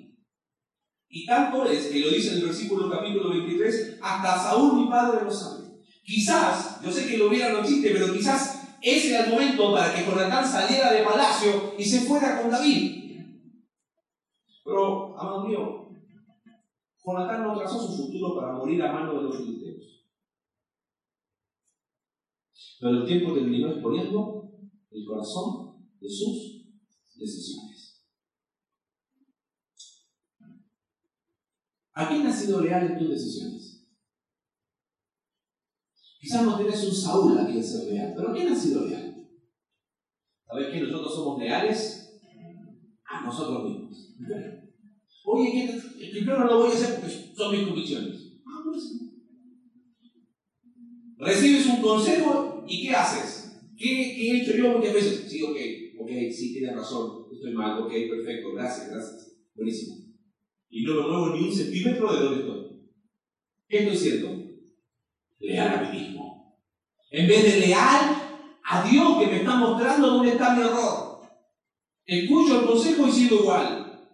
Y 1.07 1.25
tanto 1.27 1.65
es 1.65 1.87
que 1.87 1.99
lo 1.99 2.09
dice 2.09 2.31
en 2.31 2.37
el 2.39 2.45
versículo 2.45 2.89
capítulo 2.89 3.29
23, 3.29 3.99
hasta 4.01 4.43
Saúl 4.43 4.81
mi 4.81 4.89
padre 4.89 5.23
lo 5.23 5.31
sabe. 5.31 5.63
Quizás, 6.03 6.81
yo 6.83 6.91
sé 6.91 7.07
que 7.07 7.17
lo 7.17 7.29
hubiera 7.29 7.53
no 7.53 7.59
existe, 7.59 7.91
pero 7.91 8.11
quizás 8.11 8.52
ese 8.84 9.15
era 9.15 9.24
el 9.26 9.32
momento 9.32 9.72
para 9.72 9.96
que 9.96 10.04
Jonatán 10.04 10.46
saliera 10.46 10.91
de 10.91 11.04
palacio 11.04 11.74
y 11.78 11.86
se 11.86 12.02
fuera 12.02 12.41
con 12.41 12.52
David. 12.52 13.17
Pero, 14.65 15.17
amado 15.17 15.48
mío, 15.48 15.89
Jonatán 17.06 17.43
no 17.43 17.58
trazó 17.58 17.80
su 17.80 17.96
futuro 18.04 18.36
para 18.36 18.54
morir 18.54 18.84
a 18.84 18.91
mano 18.91 19.13
de 19.13 19.22
los 19.24 19.38
filisteos. 19.38 20.04
Pero 22.82 22.98
el 23.00 23.06
tiempo 23.06 23.34
terminó 23.34 23.72
exponiendo 23.72 24.52
el 24.91 25.06
corazón 25.06 25.88
de 26.02 26.10
sus 26.10 26.65
decisiones. 27.15 28.04
¿A 31.93 32.10
quién 32.10 32.28
has 32.28 32.38
sido 32.38 32.60
leal 32.60 32.91
en 32.91 32.98
tus 32.98 33.10
decisiones? 33.10 33.72
Quizás 36.23 36.45
no 36.45 36.57
tienes 36.57 36.81
un 36.86 36.95
Saúl 36.95 37.38
a 37.38 37.45
quien 37.45 37.62
ser 37.62 37.91
leal, 37.91 38.13
pero 38.15 38.29
¿a 38.29 38.33
quién 38.33 38.47
has 38.47 38.63
sido 38.63 38.88
leal? 38.88 39.27
¿Sabes 40.47 40.67
que 40.71 40.79
nosotros 40.79 41.15
somos 41.15 41.38
leales 41.38 42.17
a 43.03 43.25
nosotros 43.25 43.69
mismos? 43.69 44.15
Oye, 45.25 45.81
yo 46.25 46.38
no 46.39 46.45
lo 46.45 46.59
voy 46.59 46.71
a 46.71 46.73
hacer 46.75 47.01
porque 47.01 47.36
son 47.36 47.51
mis 47.51 47.67
convicciones. 47.67 48.39
Ah, 48.45 48.63
Recibes 51.17 51.67
un 51.67 51.81
consejo 51.81 52.63
y 52.69 52.83
¿qué 52.83 52.91
haces? 52.91 53.57
¿Qué, 53.77 54.15
¿Qué, 54.15 54.31
he 54.31 54.41
hecho 54.41 54.55
yo 54.55 54.77
muchas 54.77 54.93
veces? 54.93 55.29
Sí, 55.29 55.43
ok, 55.43 55.57
ok, 55.99 56.09
sí, 56.31 56.53
tienes 56.53 56.73
razón, 56.73 57.25
estoy 57.33 57.51
mal, 57.51 57.81
ok, 57.81 57.91
perfecto, 58.09 58.53
gracias, 58.53 58.89
gracias, 58.91 59.36
buenísimo. 59.55 59.97
Y 60.69 60.83
no 60.83 60.95
me 60.95 61.01
muevo 61.01 61.36
ni 61.36 61.49
un 61.49 61.53
centímetro 61.53 62.13
de 62.13 62.23
donde 62.23 62.39
estoy. 62.39 62.63
¿Qué 63.67 63.77
estoy 63.79 63.97
haciendo? 63.97 64.43
Leal 65.39 65.67
a 65.67 65.91
mí. 65.91 65.92
En 67.13 67.28
vez 67.28 67.43
de 67.43 67.67
leal 67.67 68.15
a 68.63 68.84
Dios 68.89 69.19
que 69.19 69.28
me 69.28 69.38
está 69.38 69.56
mostrando 69.56 70.08
dónde 70.08 70.32
está 70.32 70.56
mi 70.56 70.63
error. 70.63 71.21
Escucho 72.06 72.62
el 72.62 72.65
consejo 72.65 73.08
y 73.08 73.12
sigo 73.12 73.36
igual. 73.36 74.10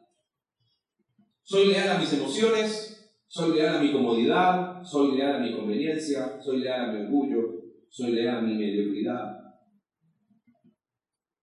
Soy 1.41 1.67
leal 1.67 1.91
a 1.91 1.97
mis 1.97 2.11
emociones, 2.11 3.13
soy 3.25 3.55
leal 3.55 3.77
a 3.77 3.81
mi 3.81 3.93
comodidad, 3.93 4.83
soy 4.83 5.15
leal 5.15 5.37
a 5.37 5.39
mi 5.39 5.55
conveniencia, 5.55 6.41
soy 6.41 6.59
leal 6.59 6.89
a 6.89 6.91
mi 6.91 7.05
orgullo, 7.05 7.61
soy 7.89 8.11
leal 8.11 8.39
a 8.39 8.41
mi 8.41 8.55
mediocridad. 8.55 9.31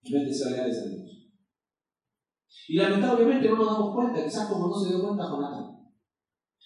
En 0.03 0.13
vez 0.13 0.27
de 0.27 0.33
ser 0.33 0.51
leales 0.51 0.77
a 0.77 0.89
Dios. 0.89 1.27
Y 2.67 2.75
lamentablemente 2.75 3.49
no 3.49 3.55
nos 3.55 3.73
damos 3.73 3.95
cuenta, 3.95 4.23
quizás 4.23 4.47
como 4.47 4.67
no 4.67 4.75
se 4.75 4.89
dio 4.89 5.03
cuenta 5.03 5.27
Jonathan. 5.27 5.75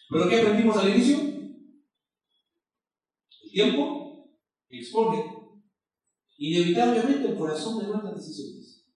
¿Pero 0.10 0.28
qué 0.28 0.42
aprendimos 0.42 0.76
al 0.76 0.90
inicio? 0.90 1.18
El 3.44 3.52
tiempo 3.54 4.01
expone 4.80 5.42
inevitablemente 6.38 7.30
el 7.30 7.38
corazón 7.38 7.80
de 7.80 7.88
nuestras 7.88 8.16
decisiones. 8.16 8.88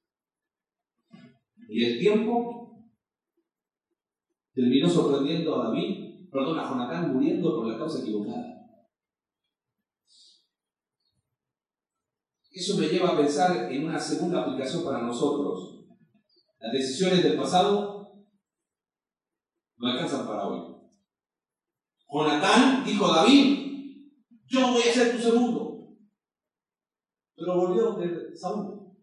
Y 1.67 1.83
el 1.83 1.99
tiempo 1.99 2.89
terminó 4.53 4.89
sorprendiendo 4.89 5.55
a 5.55 5.65
David, 5.65 6.29
perdón, 6.31 6.59
a 6.59 6.69
Jonatán 6.69 7.13
muriendo 7.13 7.55
por 7.55 7.67
la 7.67 7.77
causa 7.77 8.01
equivocada. 8.01 8.55
Eso 12.51 12.77
me 12.77 12.87
lleva 12.87 13.09
a 13.09 13.17
pensar 13.17 13.69
en 13.71 13.85
una 13.85 13.99
segunda 13.99 14.41
aplicación 14.41 14.85
para 14.85 15.01
nosotros. 15.01 15.85
Las 16.57 16.71
decisiones 16.71 17.21
del 17.21 17.37
pasado 17.37 18.25
no 19.77 19.87
alcanzan 19.87 20.25
para 20.25 20.47
hoy. 20.47 20.75
Jonatán 22.07 22.85
dijo 22.85 23.07
David, 23.09 23.64
yo 24.55 24.71
voy 24.71 24.83
a 24.83 24.93
ser 24.93 25.15
tu 25.15 25.21
segundo. 25.21 25.95
Pero 27.35 27.57
volvió 27.57 27.93
de 27.93 28.35
Saúl. 28.35 28.95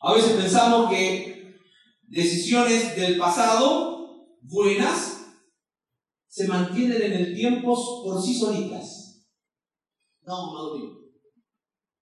A 0.00 0.14
veces 0.14 0.32
pensamos 0.32 0.90
que 0.90 1.56
decisiones 2.02 2.94
del 2.96 3.16
pasado 3.16 4.26
buenas 4.42 5.34
se 6.26 6.46
mantienen 6.48 7.00
en 7.02 7.12
el 7.12 7.34
tiempo 7.34 7.74
por 8.04 8.22
sí 8.22 8.38
solitas. 8.38 9.26
No, 10.22 10.50
amado 10.50 10.78
mío. 10.78 10.90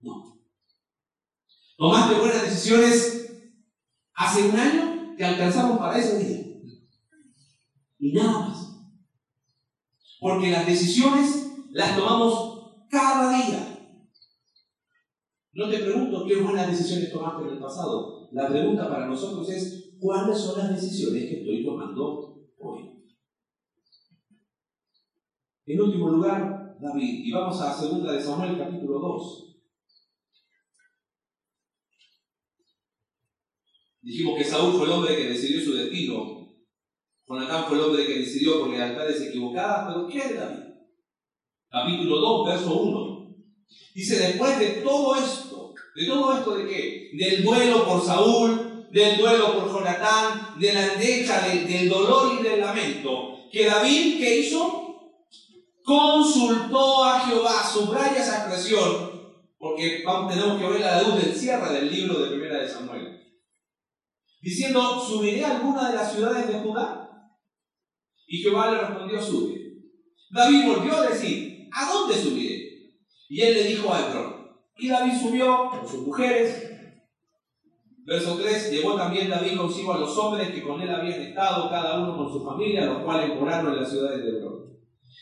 No. 0.00 0.40
Tomaste 1.76 2.18
buenas 2.18 2.42
decisiones 2.42 3.32
hace 4.14 4.48
un 4.48 4.56
año, 4.56 5.14
te 5.16 5.24
alcanzamos 5.24 5.78
para 5.78 5.98
ese 5.98 6.18
día. 6.18 6.40
Y 7.98 8.12
nada 8.12 8.48
más. 8.48 8.66
Porque 10.18 10.50
las 10.50 10.66
decisiones 10.66 11.49
las 11.70 11.96
tomamos 11.96 12.86
cada 12.88 13.36
día. 13.36 13.66
No 15.52 15.68
te 15.68 15.78
pregunto 15.78 16.24
qué 16.26 16.36
buenas 16.36 16.70
decisiones 16.70 17.12
tomaste 17.12 17.48
en 17.48 17.54
el 17.54 17.58
pasado. 17.58 18.28
La 18.32 18.48
pregunta 18.48 18.88
para 18.88 19.06
nosotros 19.06 19.48
es, 19.50 19.96
¿cuáles 19.98 20.38
son 20.38 20.58
las 20.58 20.70
decisiones 20.70 21.24
que 21.24 21.40
estoy 21.40 21.64
tomando 21.64 22.30
hoy. 22.60 22.90
En 25.66 25.80
último 25.80 26.10
lugar, 26.10 26.76
David. 26.80 27.24
Y 27.24 27.32
vamos 27.32 27.60
a 27.60 27.74
2 27.74 28.02
de 28.02 28.20
Samuel 28.20 28.58
capítulo 28.58 28.98
2. 28.98 29.46
Dijimos 34.02 34.38
que 34.38 34.44
Saúl 34.44 34.72
fue 34.72 34.86
el 34.86 34.92
hombre 34.92 35.16
que 35.16 35.28
decidió 35.28 35.60
su 35.60 35.74
destino. 35.74 36.48
Jonatán 37.26 37.66
fue 37.66 37.76
el 37.76 37.84
hombre 37.84 38.06
que 38.06 38.18
decidió 38.20 38.60
por 38.60 38.70
lealtades 38.70 39.20
equivocadas, 39.20 39.86
pero 39.88 40.08
¿qué 40.08 40.18
es 40.18 40.36
David? 40.36 40.69
Capítulo 41.70 42.16
2, 42.16 42.48
verso 42.48 42.74
1. 42.74 43.36
Dice, 43.94 44.18
después 44.18 44.58
de 44.58 44.66
todo 44.82 45.14
esto, 45.14 45.72
¿de 45.94 46.06
todo 46.06 46.36
esto 46.36 46.56
de 46.56 46.66
qué? 46.66 47.10
Del 47.12 47.44
duelo 47.44 47.86
por 47.86 48.04
Saúl, 48.04 48.88
del 48.90 49.18
duelo 49.18 49.54
por 49.54 49.72
Jonatán, 49.72 50.58
de 50.58 50.72
la 50.72 50.94
endecha, 50.94 51.40
del 51.46 51.88
dolor 51.88 52.38
y 52.40 52.42
del 52.42 52.60
lamento, 52.60 53.48
que 53.52 53.66
David, 53.66 54.18
¿qué 54.18 54.40
hizo? 54.40 55.12
Consultó 55.84 57.04
a 57.04 57.20
Jehová, 57.20 57.64
subraya 57.64 58.20
esa 58.20 58.38
expresión, 58.38 59.10
porque 59.56 60.02
tenemos 60.28 60.60
que 60.60 60.68
ver 60.68 60.80
la 60.80 61.02
luz 61.02 61.22
del 61.22 61.34
cierre 61.34 61.72
del 61.72 61.90
libro 61.90 62.18
de 62.18 62.30
Primera 62.30 62.58
de 62.58 62.68
Samuel. 62.68 63.16
Diciendo, 64.42 65.00
¿subiré 65.00 65.44
a 65.44 65.56
alguna 65.56 65.90
de 65.90 65.96
las 65.96 66.12
ciudades 66.12 66.48
de 66.48 66.54
Judá? 66.54 67.30
Y 68.26 68.38
Jehová 68.38 68.72
le 68.72 68.78
respondió, 68.78 69.22
sube. 69.22 69.60
David 70.30 70.66
volvió 70.66 70.96
a 70.96 71.08
decir, 71.08 71.49
¿a 71.72 71.92
dónde 71.92 72.14
subiré? 72.14 72.94
Y 73.28 73.40
él 73.40 73.54
le 73.54 73.64
dijo 73.64 73.92
a 73.92 74.00
Hebrón. 74.00 74.40
Y 74.76 74.88
David 74.88 75.12
subió 75.20 75.70
con 75.70 75.86
sus 75.86 76.06
mujeres, 76.06 76.70
Verso 78.10 78.36
3, 78.36 78.72
llevó 78.72 78.96
también 78.96 79.30
David 79.30 79.56
consigo 79.56 79.92
a 79.92 79.98
los 79.98 80.18
hombres 80.18 80.50
que 80.50 80.64
con 80.64 80.80
él 80.80 80.90
habían 80.90 81.20
estado, 81.20 81.70
cada 81.70 82.00
uno 82.00 82.16
con 82.16 82.32
su 82.32 82.44
familia, 82.44 82.86
los 82.86 83.04
cuales 83.04 83.38
moraron 83.38 83.72
en 83.72 83.80
las 83.80 83.88
ciudades 83.88 84.24
de 84.24 84.30
Hebrón. 84.30 84.70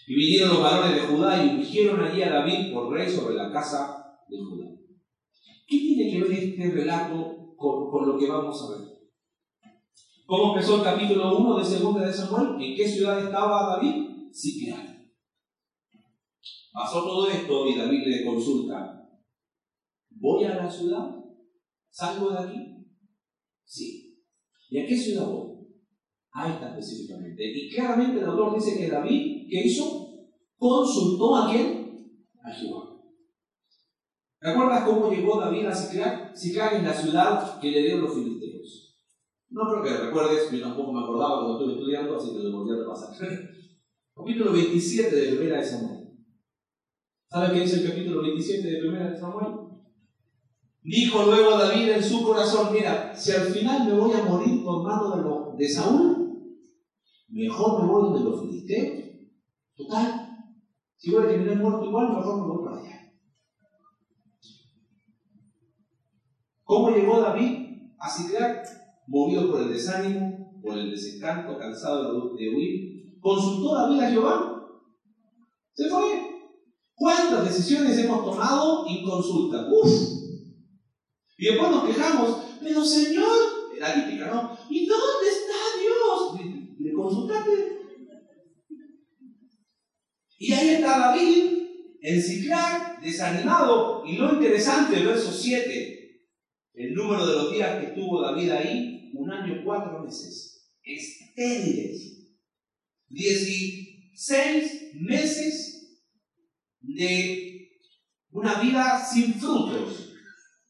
Y 0.06 0.14
vinieron 0.14 0.48
los 0.54 0.62
varones 0.62 0.94
de 0.94 1.00
Judá 1.02 1.44
y 1.44 1.50
ungieron 1.50 2.00
allí 2.00 2.22
a 2.22 2.30
David 2.30 2.72
por 2.72 2.90
rey 2.90 3.11
sobre 3.11 3.34
la 3.34 3.52
casa 3.52 4.22
de 4.26 4.38
Judá. 4.38 4.68
¿Qué 5.66 5.76
tiene 5.76 6.11
que 6.11 6.22
ver 6.22 6.32
este 6.32 6.70
relato 6.70 7.54
con, 7.56 7.90
con 7.90 8.08
lo 8.08 8.16
que 8.16 8.26
vamos 8.26 8.62
a 8.62 8.78
ver? 8.78 8.88
¿Cómo 10.24 10.54
empezó 10.54 10.76
el 10.76 10.82
capítulo 10.82 11.37
1 11.37 11.58
de 11.58 11.64
Segunda 11.66 12.06
de 12.06 12.12
Samuel? 12.12 12.62
¿En 12.62 12.74
qué 12.74 12.88
ciudad 12.88 13.22
estaba 13.22 13.76
David? 13.76 14.30
Siquear. 14.32 14.97
Pasó 16.72 17.02
todo 17.02 17.28
esto 17.28 17.66
y 17.66 17.76
David 17.76 18.02
le 18.07 18.24
consulta, 18.24 19.09
¿voy 20.11 20.44
a 20.44 20.54
la 20.54 20.70
ciudad? 20.70 21.14
¿Salgo 21.90 22.31
de 22.31 22.38
aquí? 22.38 22.87
Sí. 23.64 24.22
¿Y 24.70 24.78
a 24.78 24.87
qué 24.87 24.96
ciudad 24.96 25.26
voy? 25.26 25.66
A 26.33 26.52
esta 26.52 26.68
específicamente. 26.68 27.42
Y 27.44 27.70
claramente 27.70 28.20
el 28.20 28.26
autor 28.26 28.54
dice 28.54 28.78
que 28.78 28.88
David, 28.88 29.48
¿qué 29.50 29.66
hizo? 29.66 30.28
Consultó 30.57 31.37
a 31.37 31.50
quién? 31.50 32.22
A 32.42 32.52
Jehová. 32.52 32.88
¿Recuerdas 34.40 34.85
cómo 34.85 35.11
llegó 35.11 35.40
David 35.40 35.66
a 35.66 35.74
Siclag? 35.74 36.37
Siclag 36.37 36.76
es 36.76 36.83
la 36.85 36.94
ciudad 36.94 37.61
que 37.61 37.70
le 37.70 37.83
dieron 37.83 38.02
los 38.02 38.14
filisteos. 38.14 38.96
No 39.50 39.62
creo 39.70 39.83
que 39.83 40.04
recuerdes, 40.04 40.50
yo 40.52 40.61
tampoco 40.61 40.92
me 40.92 41.00
acordaba 41.00 41.40
cuando 41.40 41.59
estuve 41.59 41.72
estudiando, 41.72 42.16
así 42.16 42.33
que 42.33 42.44
lo 42.44 42.59
volví 42.59 42.72
a 42.72 42.83
repasar. 42.83 43.09
capítulo 44.14 44.52
27 44.52 45.16
de 45.16 45.37
Primera 45.37 45.59
de 45.59 45.64
Samuel. 45.64 45.97
¿Sabes 47.30 47.50
qué 47.50 47.60
dice 47.60 47.80
el 47.80 47.90
capítulo 47.90 48.22
27 48.22 48.70
de 48.70 48.78
Primera 48.78 49.10
de 49.10 49.20
Samuel? 49.20 49.68
Dijo 50.82 51.24
luego 51.24 51.58
David 51.58 51.90
en 51.90 52.02
su 52.02 52.22
corazón, 52.22 52.72
mira, 52.72 53.14
si 53.14 53.32
al 53.32 53.42
final 53.48 53.86
me 53.86 53.92
voy 53.92 54.12
a 54.12 54.24
morir 54.24 54.64
por 54.64 54.82
mano 54.82 55.54
de, 55.54 55.62
de 55.62 55.68
Saúl, 55.68 56.56
mejor 57.28 57.82
me 57.82 57.92
voy 57.92 58.18
de 58.18 58.24
los 58.24 58.40
filisteos. 58.40 59.04
Total, 59.76 60.28
si 60.96 61.10
voy 61.10 61.24
a 61.24 61.28
terminar 61.28 61.58
muerto 61.58 61.84
igual, 61.84 62.16
mejor 62.16 62.40
me 62.40 62.46
voy 62.46 62.64
para 62.64 62.80
allá. 62.80 63.12
¿Cómo 66.64 66.90
llegó 66.90 67.20
David 67.20 67.92
a 67.98 68.08
Ciclac? 68.08 68.66
Movido 69.06 69.50
por 69.50 69.60
el 69.60 69.72
desánimo, 69.72 70.60
por 70.62 70.78
el 70.78 70.90
desencanto, 70.90 71.58
cansado 71.58 72.34
de 72.34 72.48
huir. 72.48 73.18
¿Consultó 73.20 73.74
David 73.74 74.00
a 74.00 74.10
Jehová? 74.10 74.66
Se 75.74 75.90
fue. 75.90 76.17
¿Cuántas 77.48 77.66
decisiones 77.66 77.98
hemos 78.04 78.24
tomado 78.26 78.84
en 78.87 79.02
consulta? 79.02 79.66
Uf, 79.70 79.90
Y 81.38 81.46
después 81.46 81.70
nos 81.70 81.87
quejamos, 81.87 82.42
pero 82.62 82.84
Señor, 82.84 83.30
la 83.78 83.94
típica, 83.94 84.26
¿no? 84.26 84.58
¿Y 84.68 84.87
dónde 84.87 85.28
está 85.30 85.54
Dios? 85.80 86.76
¿Le 86.78 86.92
consultaste? 86.92 87.78
Y 90.37 90.52
ahí 90.52 90.68
está 90.68 90.98
David, 90.98 91.62
en 92.02 93.00
desanimado. 93.02 94.04
Y 94.04 94.16
lo 94.16 94.34
interesante, 94.34 95.02
verso 95.02 95.32
7, 95.32 96.22
el 96.74 96.94
número 96.94 97.26
de 97.26 97.32
los 97.32 97.52
días 97.52 97.80
que 97.80 97.87
estuvo 97.87 98.20
David 98.20 98.50
ahí, 98.50 99.11
un 99.14 99.30
año, 99.30 99.62
cuatro 99.64 100.02
meses. 100.02 100.70
Estériles. 100.82 102.28
Dieciséis 103.08 104.92
meses 104.96 105.67
de 106.98 107.70
una 108.32 108.61
vida 108.61 109.00
sin 109.04 109.34
frutos 109.34 110.14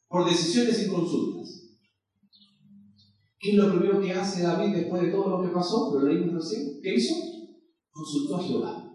por 0.09 0.29
decisiones 0.29 0.87
y 0.87 0.91
consultas. 0.91 1.79
¿Qué 3.39 3.53
es 3.53 3.57
lo 3.57 3.71
primero 3.71 4.01
que 4.01 4.13
hace 4.13 4.43
David 4.43 4.75
después 4.75 5.03
de 5.03 5.11
todo 5.11 5.31
lo 5.31 5.43
que 5.43 5.55
pasó? 5.55 5.91
Lo 5.95 6.07
leímos 6.07 6.35
recién. 6.35 6.81
¿Qué 6.83 6.97
hizo? 6.97 7.15
Consultó 7.91 8.37
a 8.37 8.43
Jehová. 8.43 8.95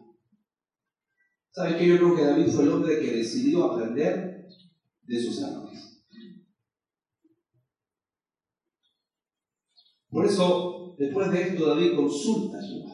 ¿Sabes 1.51 1.75
qué? 1.77 1.87
Yo 1.87 1.97
creo 1.97 2.15
que 2.15 2.23
David 2.23 2.47
fue 2.51 2.63
el 2.65 2.71
hombre 2.71 2.99
que 2.99 3.15
decidió 3.17 3.63
aprender 3.63 4.47
de 5.01 5.23
sus 5.23 5.41
errores. 5.41 6.03
Por 10.09 10.25
eso, 10.27 10.95
después 10.99 11.31
de 11.31 11.41
esto, 11.41 11.65
David 11.65 11.95
consulta 11.95 12.59
a 12.59 12.61
Jehová. 12.61 12.92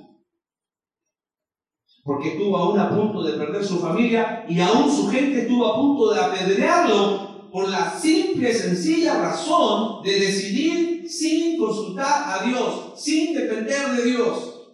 Porque 2.10 2.30
estuvo 2.30 2.58
aún 2.58 2.80
a 2.80 2.89
punto 2.89 3.22
de 3.22 3.34
perder 3.34 3.63
su 3.63 3.78
familia 3.78 4.43
y 4.50 4.60
aún 4.60 4.91
su 4.91 5.10
gente 5.10 5.41
estuvo 5.41 5.67
a 5.67 5.76
punto 5.76 6.12
de 6.12 6.19
apedrearlo 6.19 7.52
por 7.52 7.69
la 7.69 7.88
simple 7.91 8.50
y 8.50 8.54
sencilla 8.54 9.22
razón 9.22 10.02
de 10.02 10.19
decidir 10.19 11.08
sin 11.08 11.60
consultar 11.60 12.24
a 12.26 12.48
Dios, 12.48 13.00
sin 13.00 13.36
depender 13.36 13.91
de 13.95 14.06
Dios. 14.06 14.72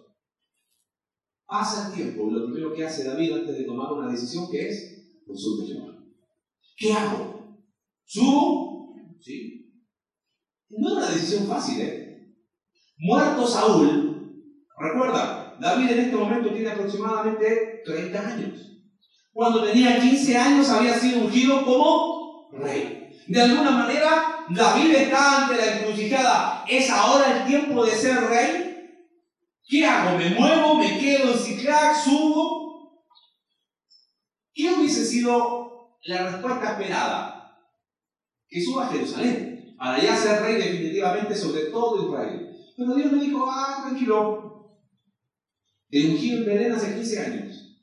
Pasa 1.44 1.88
el 1.88 1.94
tiempo 1.94 2.26
y 2.26 2.32
lo 2.32 2.46
primero 2.46 2.72
que 2.72 2.86
hace 2.86 3.04
David 3.04 3.34
antes 3.34 3.58
de 3.58 3.64
tomar 3.64 3.92
una 3.92 4.10
decisión 4.10 4.50
que 4.50 4.70
es 4.70 5.20
consulta. 5.26 5.94
¿Qué 6.74 6.90
hago? 6.94 7.58
¿Subo? 8.06 8.94
¿Sí? 9.20 9.74
No 10.70 10.88
es 10.88 10.94
una 10.94 11.10
decisión 11.10 11.46
fácil, 11.46 11.82
¿eh? 11.82 12.34
Muerto 12.96 13.46
Saúl, 13.46 14.42
recuerda, 14.78 15.45
David 15.60 15.90
en 15.90 15.98
este 16.00 16.16
momento 16.16 16.50
tiene 16.50 16.70
aproximadamente 16.70 17.82
30 17.84 18.18
años. 18.18 18.66
Cuando 19.32 19.64
tenía 19.64 20.00
15 20.00 20.36
años 20.36 20.68
había 20.70 20.98
sido 20.98 21.20
ungido 21.20 21.64
como 21.64 22.50
rey. 22.52 23.10
De 23.26 23.42
alguna 23.42 23.70
manera, 23.72 24.44
David 24.48 24.94
está 24.94 25.42
ante 25.42 25.56
la 25.56 25.76
encrucijada. 25.76 26.64
¿Es 26.68 26.88
ahora 26.90 27.38
el 27.38 27.46
tiempo 27.46 27.84
de 27.84 27.90
ser 27.90 28.20
rey? 28.28 28.66
¿Qué 29.68 29.84
hago? 29.84 30.16
¿Me 30.16 30.30
muevo? 30.30 30.76
¿Me 30.76 30.98
quedo 30.98 31.32
en 31.32 31.38
Ciclac? 31.38 31.96
¿Subo? 31.96 33.02
¿Qué 34.54 34.72
hubiese 34.72 35.04
sido 35.04 35.98
la 36.04 36.30
respuesta 36.30 36.72
esperada? 36.72 37.58
Que 38.48 38.62
suba 38.62 38.86
a 38.86 38.90
Jerusalén, 38.90 39.74
para 39.76 40.00
ya 40.00 40.16
ser 40.16 40.40
rey 40.42 40.54
definitivamente 40.54 41.34
sobre 41.34 41.66
todo 41.66 42.08
Israel. 42.08 42.56
Pero 42.76 42.94
Dios 42.94 43.12
me 43.12 43.20
dijo, 43.20 43.44
ah, 43.50 43.82
tranquilo, 43.82 44.45
ungí 45.90 46.30
en 46.32 46.44
Belén 46.44 46.72
hace 46.72 46.94
15 46.94 47.18
años. 47.20 47.78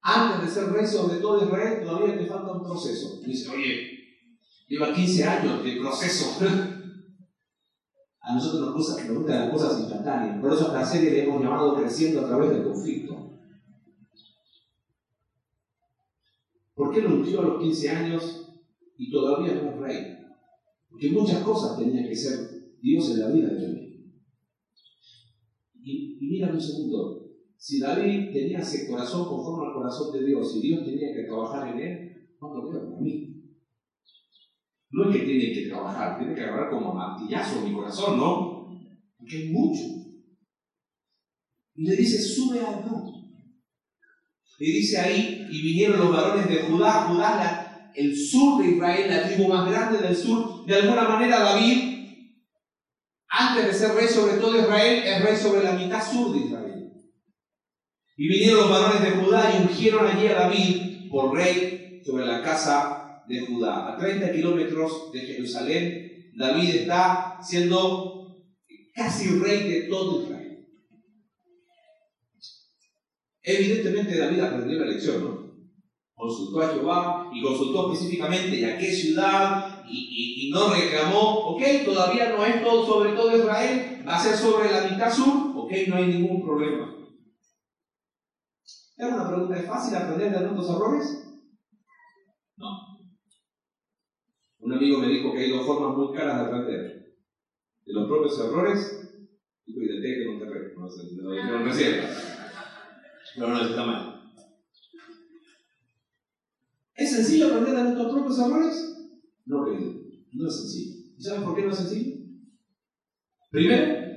Antes 0.00 0.54
de 0.54 0.60
ser 0.60 0.72
rey 0.72 0.86
sobre 0.86 1.18
todo 1.18 1.44
Israel, 1.44 1.84
todavía 1.84 2.18
te 2.18 2.26
falta 2.26 2.52
un 2.52 2.62
proceso. 2.62 3.20
Dice, 3.24 3.50
oye, 3.50 3.98
lleva 4.68 4.94
15 4.94 5.24
años 5.24 5.64
de 5.64 5.76
proceso. 5.76 6.38
A 8.20 8.34
nosotros 8.34 8.60
nos, 8.60 8.74
gusta, 8.74 9.04
nos 9.04 9.18
gustan 9.18 9.40
las 9.40 9.50
cosas 9.50 9.80
instantáneas. 9.80 10.38
Por 10.38 10.52
eso 10.52 10.64
a 10.64 10.82
esta 10.82 10.84
serie 10.84 11.12
le 11.12 11.24
hemos 11.24 11.42
llamado 11.42 11.74
creciendo 11.76 12.20
a 12.20 12.28
través 12.28 12.50
del 12.50 12.62
conflicto. 12.62 13.38
¿Por 16.74 16.92
qué 16.92 17.00
lo 17.00 17.14
ungió 17.14 17.40
a 17.40 17.44
los 17.44 17.62
15 17.62 17.90
años 17.90 18.50
y 18.98 19.10
todavía 19.10 19.54
no 19.54 19.70
es 19.70 19.76
rey? 19.78 20.18
Porque 20.90 21.10
muchas 21.10 21.42
cosas 21.42 21.78
tenían 21.78 22.06
que 22.06 22.14
ser 22.14 22.76
Dios 22.82 23.10
en 23.12 23.20
la 23.20 23.28
vida 23.28 23.48
de 23.48 23.62
David. 23.62 23.87
Y, 25.88 26.18
mira 26.20 26.52
un 26.52 26.60
segundo, 26.60 27.30
si 27.56 27.80
David 27.80 28.30
tenía 28.32 28.58
ese 28.58 28.86
corazón 28.86 29.26
conforme 29.26 29.68
al 29.68 29.74
corazón 29.74 30.12
de 30.12 30.26
Dios 30.26 30.54
y 30.56 30.60
Dios 30.60 30.84
tenía 30.84 31.14
que 31.14 31.24
trabajar 31.24 31.68
en 31.68 31.80
él, 31.80 32.28
no 32.40 32.54
lo 32.54 32.70
veo 32.70 32.90
para 32.90 33.00
mí. 33.00 33.34
No 34.90 35.08
es 35.10 35.16
que 35.16 35.22
tiene 35.24 35.52
que 35.52 35.66
trabajar, 35.68 36.18
tiene 36.18 36.34
que 36.34 36.42
agarrar 36.42 36.70
como 36.70 36.94
martillazo 36.94 37.66
mi 37.66 37.72
corazón, 37.72 38.18
¿no? 38.18 38.68
Porque 39.18 39.36
hay 39.36 39.48
mucho. 39.50 39.82
Y 41.74 41.84
le 41.84 41.96
dice, 41.96 42.18
sube 42.20 42.60
al 42.60 42.84
monte. 42.84 43.12
Y 44.58 44.72
dice 44.72 44.98
ahí, 44.98 45.46
y 45.50 45.62
vinieron 45.62 46.00
los 46.00 46.12
varones 46.12 46.48
de 46.48 46.62
Judá, 46.62 47.08
Judá, 47.08 47.92
el 47.94 48.14
sur 48.16 48.62
de 48.62 48.72
Israel, 48.72 49.08
la 49.08 49.28
tribu 49.28 49.48
más 49.48 49.70
grande 49.70 49.98
del 49.98 50.16
sur. 50.16 50.66
De 50.66 50.74
alguna 50.74 51.08
manera 51.08 51.38
David, 51.38 51.87
antes 53.38 53.66
de 53.66 53.72
ser 53.72 53.94
rey 53.94 54.08
sobre 54.08 54.38
todo 54.38 54.58
Israel, 54.58 55.02
es 55.04 55.22
rey 55.22 55.36
sobre 55.36 55.62
la 55.62 55.72
mitad 55.72 56.02
sur 56.04 56.32
de 56.32 56.46
Israel. 56.46 56.92
Y 58.16 58.28
vinieron 58.28 58.62
los 58.62 58.70
varones 58.70 59.00
de 59.00 59.10
Judá 59.12 59.54
y 59.54 59.62
ungieron 59.62 60.06
allí 60.08 60.26
a 60.26 60.34
David 60.34 61.08
por 61.08 61.36
rey 61.36 62.02
sobre 62.04 62.26
la 62.26 62.42
casa 62.42 63.22
de 63.28 63.46
Judá. 63.46 63.94
A 63.94 63.96
30 63.96 64.32
kilómetros 64.32 65.12
de 65.12 65.20
Jerusalén, 65.20 66.32
David 66.34 66.68
está 66.70 67.38
siendo 67.40 68.42
casi 68.92 69.38
rey 69.38 69.68
de 69.70 69.82
todo 69.82 70.24
Israel. 70.24 70.66
Evidentemente 73.40 74.18
David 74.18 74.40
aprendió 74.40 74.80
la 74.80 74.86
lección, 74.86 75.24
¿no? 75.24 75.48
Consultó 76.12 76.60
a 76.60 76.74
Jehová 76.74 77.30
y 77.32 77.40
consultó 77.40 77.92
específicamente 77.92 78.66
a 78.66 78.76
qué 78.76 78.92
ciudad 78.92 79.77
y, 79.90 80.50
no 80.50 80.72
reclamó, 80.72 81.50
ok, 81.50 81.62
todavía 81.84 82.30
no 82.30 82.44
es 82.44 82.62
todo 82.62 82.86
sobre 82.86 83.12
todo 83.12 83.36
Israel, 83.36 84.04
va 84.06 84.16
a 84.16 84.20
ser 84.20 84.36
sobre 84.36 84.70
la 84.70 84.88
mitad 84.88 85.12
sur, 85.12 85.52
ok, 85.54 85.72
no 85.88 85.96
hay 85.96 86.06
ningún 86.06 86.42
problema. 86.42 86.94
¿Es 88.98 89.06
una 89.06 89.28
pregunta? 89.28 89.56
¿Es 89.56 89.66
fácil 89.66 89.96
aprender 89.96 90.32
de 90.32 90.40
nuestros 90.40 90.76
errores? 90.76 91.24
Un 94.58 94.72
amigo 94.72 94.98
me 94.98 95.08
dijo 95.08 95.32
que 95.32 95.38
hay 95.38 95.50
dos 95.50 95.64
formas 95.64 95.96
muy 95.96 96.16
caras 96.16 96.40
de 96.40 96.46
aprender. 96.46 97.14
De 97.86 97.92
los 97.92 98.08
propios 98.08 98.38
errores 98.40 99.08
y 99.64 99.72
de 99.72 100.00
que 100.02 100.24
no 100.26 100.38
te 100.38 100.74
no 100.76 100.90
sé, 100.90 101.02
lo 101.14 101.58
recién. 101.64 102.00
Pero 103.34 103.48
no 103.48 103.62
está 103.62 103.86
mal. 103.86 104.32
¿Es 106.94 107.12
sencillo 107.12 107.46
aprender 107.46 107.76
de 107.76 107.82
nuestros 107.84 108.12
propios 108.12 108.38
errores? 108.40 108.97
No, 109.48 109.64
querido. 109.64 109.92
No 110.32 110.46
es 110.46 110.56
sencillo. 110.60 110.94
¿Y 111.16 111.22
sabes 111.22 111.42
por 111.42 111.56
qué 111.56 111.62
no 111.62 111.70
es 111.70 111.76
sencillo? 111.78 112.16
Primero, 113.50 114.08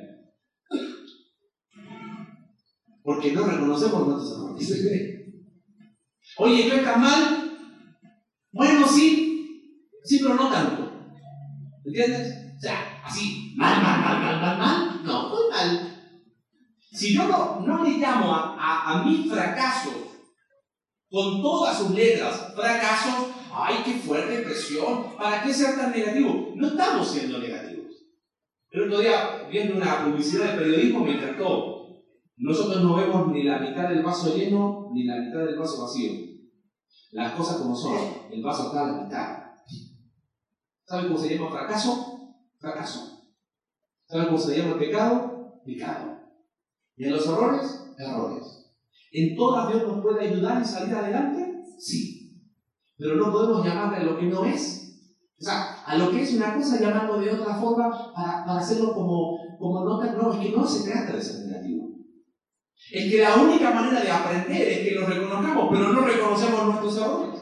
porque 3.04 3.32
no 3.32 3.46
reconocemos 3.46 4.08
nuestros 4.08 4.38
errores. 4.38 5.17
Oye, 6.38 6.70
¿tú 6.70 6.76
estás 6.76 6.98
mal? 6.98 7.58
Bueno, 8.52 8.88
sí, 8.88 9.32
Sí, 10.04 10.20
pero 10.22 10.36
no 10.36 10.50
tanto. 10.50 10.91
¿Entiendes? 11.86 12.56
O 12.58 12.60
sea, 12.60 13.02
así, 13.06 13.54
mal, 13.56 13.82
mal, 13.82 14.02
mal, 14.02 14.20
mal, 14.22 14.41
mal, 14.41 14.58
mal. 14.58 15.04
No, 15.04 15.30
muy 15.30 15.50
mal. 15.50 15.98
Si 16.91 17.13
yo 17.13 17.28
no, 17.28 17.60
no 17.62 17.84
le 17.84 17.98
llamo 17.98 18.34
a, 18.34 18.56
a, 18.60 18.91
a 19.02 19.04
mis 19.04 19.30
fracasos 19.32 19.94
con 21.10 21.41
todas 21.41 21.78
sus 21.78 21.91
letras, 21.91 22.54
fracasos, 22.56 23.27
ay, 23.54 23.75
qué 23.85 23.93
fuerte 23.93 24.41
presión, 24.41 25.15
¿para 25.17 25.43
qué 25.43 25.54
ser 25.54 25.75
tan 25.75 25.91
negativo? 25.91 26.54
No 26.56 26.67
estamos 26.67 27.08
siendo 27.08 27.39
negativos. 27.39 28.08
El 28.69 28.83
otro 28.83 28.99
día, 28.99 29.47
viendo 29.52 29.75
una 29.75 30.06
publicidad 30.06 30.52
de 30.52 30.58
periodismo, 30.60 31.04
me 31.04 31.15
encantó. 31.15 32.04
Nosotros 32.37 32.83
no 32.83 32.95
vemos 32.95 33.27
ni 33.27 33.43
la 33.43 33.60
mitad 33.60 33.89
del 33.89 34.02
vaso 34.02 34.35
lleno 34.35 34.89
ni 34.93 35.04
la 35.04 35.17
mitad 35.17 35.39
del 35.39 35.60
vaso 35.60 35.81
vacío. 35.81 36.12
Las 37.12 37.33
cosas 37.33 37.58
como 37.58 37.75
son, 37.75 38.31
el 38.31 38.41
vaso 38.41 38.67
está 38.67 38.83
a 38.83 38.91
la 38.91 39.04
mitad. 39.04 39.37
¿Sabe 40.85 41.08
cómo 41.08 41.19
se 41.19 41.35
llama 41.35 41.52
fracaso? 41.52 42.35
Fracaso. 42.60 43.33
¿Sabe 44.06 44.25
cómo 44.25 44.37
se 44.37 44.58
llama 44.58 44.79
pecado? 44.79 45.62
Pecado. 45.65 46.19
¿Y 46.95 47.06
en 47.06 47.12
los 47.12 47.25
errores? 47.27 47.93
Errores. 47.97 48.73
¿En 49.12 49.35
todas 49.35 49.69
Dios 49.69 49.87
nos 49.87 50.02
puede 50.02 50.27
ayudar 50.27 50.62
y 50.62 50.65
salir 50.65 50.95
adelante? 50.95 51.63
Sí. 51.77 52.21
Pero 53.02 53.15
no 53.15 53.31
podemos 53.31 53.65
llamarle 53.65 53.97
a 53.97 54.04
lo 54.04 54.17
que 54.19 54.27
no 54.27 54.45
es. 54.45 54.77
O 55.39 55.43
sea, 55.43 55.83
a 55.83 55.97
lo 55.97 56.12
que 56.12 56.21
es 56.21 56.33
una 56.35 56.54
cosa 56.54 56.79
llamarlo 56.79 57.19
de 57.19 57.31
otra 57.31 57.56
forma 57.56 58.13
para, 58.13 58.45
para 58.45 58.60
hacerlo 58.60 58.93
como, 58.93 59.39
como 59.58 59.83
no, 59.83 60.04
no, 60.04 60.33
es 60.33 60.39
que 60.39 60.56
no 60.56 60.67
se 60.67 60.87
trata 60.87 61.13
de 61.13 61.21
ser 61.21 61.47
negativo. 61.47 61.89
Es 62.91 63.12
que 63.12 63.17
la 63.17 63.35
única 63.37 63.71
manera 63.71 64.02
de 64.02 64.12
aprender 64.12 64.67
es 64.67 64.79
que 64.87 64.95
lo 64.95 65.08
reconozcamos, 65.08 65.69
pero 65.71 65.91
no 65.91 66.02
reconocemos 66.02 66.65
nuestros 66.65 66.97
errores. 66.97 67.41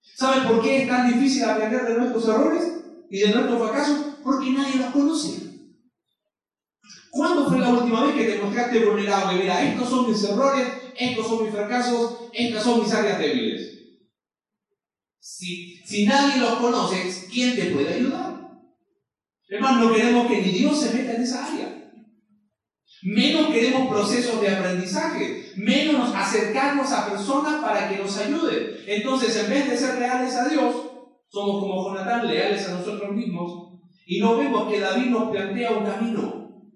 ¿Sabe 0.00 0.48
por 0.48 0.62
qué 0.62 0.82
es 0.82 0.88
tan 0.88 1.12
difícil 1.12 1.44
aprender 1.44 1.84
de 1.84 1.98
nuestros 1.98 2.26
errores? 2.28 2.74
y 3.14 3.18
de 3.20 3.28
nuestros 3.28 3.62
fracasos 3.62 3.98
porque 4.24 4.50
nadie 4.50 4.76
los 4.76 4.86
conoce. 4.86 5.38
¿Cuándo 7.10 7.48
fue 7.48 7.60
la 7.60 7.68
última 7.68 8.04
vez 8.06 8.16
que 8.16 8.24
te 8.24 8.42
mostraste 8.42 8.84
vulnerable? 8.84 9.40
Mira, 9.40 9.62
estos 9.62 9.88
son 9.88 10.10
mis 10.10 10.24
errores, 10.24 10.66
estos 10.98 11.28
son 11.28 11.44
mis 11.44 11.54
fracasos, 11.54 12.16
estas 12.32 12.64
son 12.64 12.82
mis 12.82 12.92
áreas 12.92 13.20
débiles. 13.20 13.73
Si, 15.26 16.04
nadie 16.04 16.38
los 16.38 16.56
conoce, 16.56 17.26
¿quién 17.32 17.56
te 17.56 17.70
puede 17.70 17.94
ayudar? 17.94 18.60
Hermano, 19.48 19.86
no 19.86 19.94
queremos 19.94 20.26
que 20.26 20.42
ni 20.42 20.50
Dios 20.50 20.78
se 20.78 20.94
meta 20.94 21.14
en 21.14 21.22
esa 21.22 21.46
área. 21.46 21.90
Menos 23.04 23.48
queremos 23.48 23.88
procesos 23.88 24.42
de 24.42 24.50
aprendizaje, 24.50 25.50
menos 25.56 26.14
acercarnos 26.14 26.92
a 26.92 27.10
personas 27.10 27.62
para 27.62 27.88
que 27.88 28.02
nos 28.02 28.14
ayuden. 28.18 28.76
Entonces, 28.86 29.34
en 29.42 29.48
vez 29.48 29.70
de 29.70 29.78
ser 29.78 29.98
leales 29.98 30.34
a 30.34 30.46
Dios, 30.46 30.74
somos 31.28 31.60
como 31.60 31.88
Jonatán, 31.88 32.26
leales 32.26 32.68
a 32.68 32.74
nosotros 32.74 33.16
mismos, 33.16 33.80
y 34.04 34.20
no 34.20 34.36
vemos 34.36 34.70
que 34.70 34.80
David 34.80 35.06
nos 35.06 35.30
plantea 35.30 35.72
un 35.72 35.86
camino. 35.86 36.70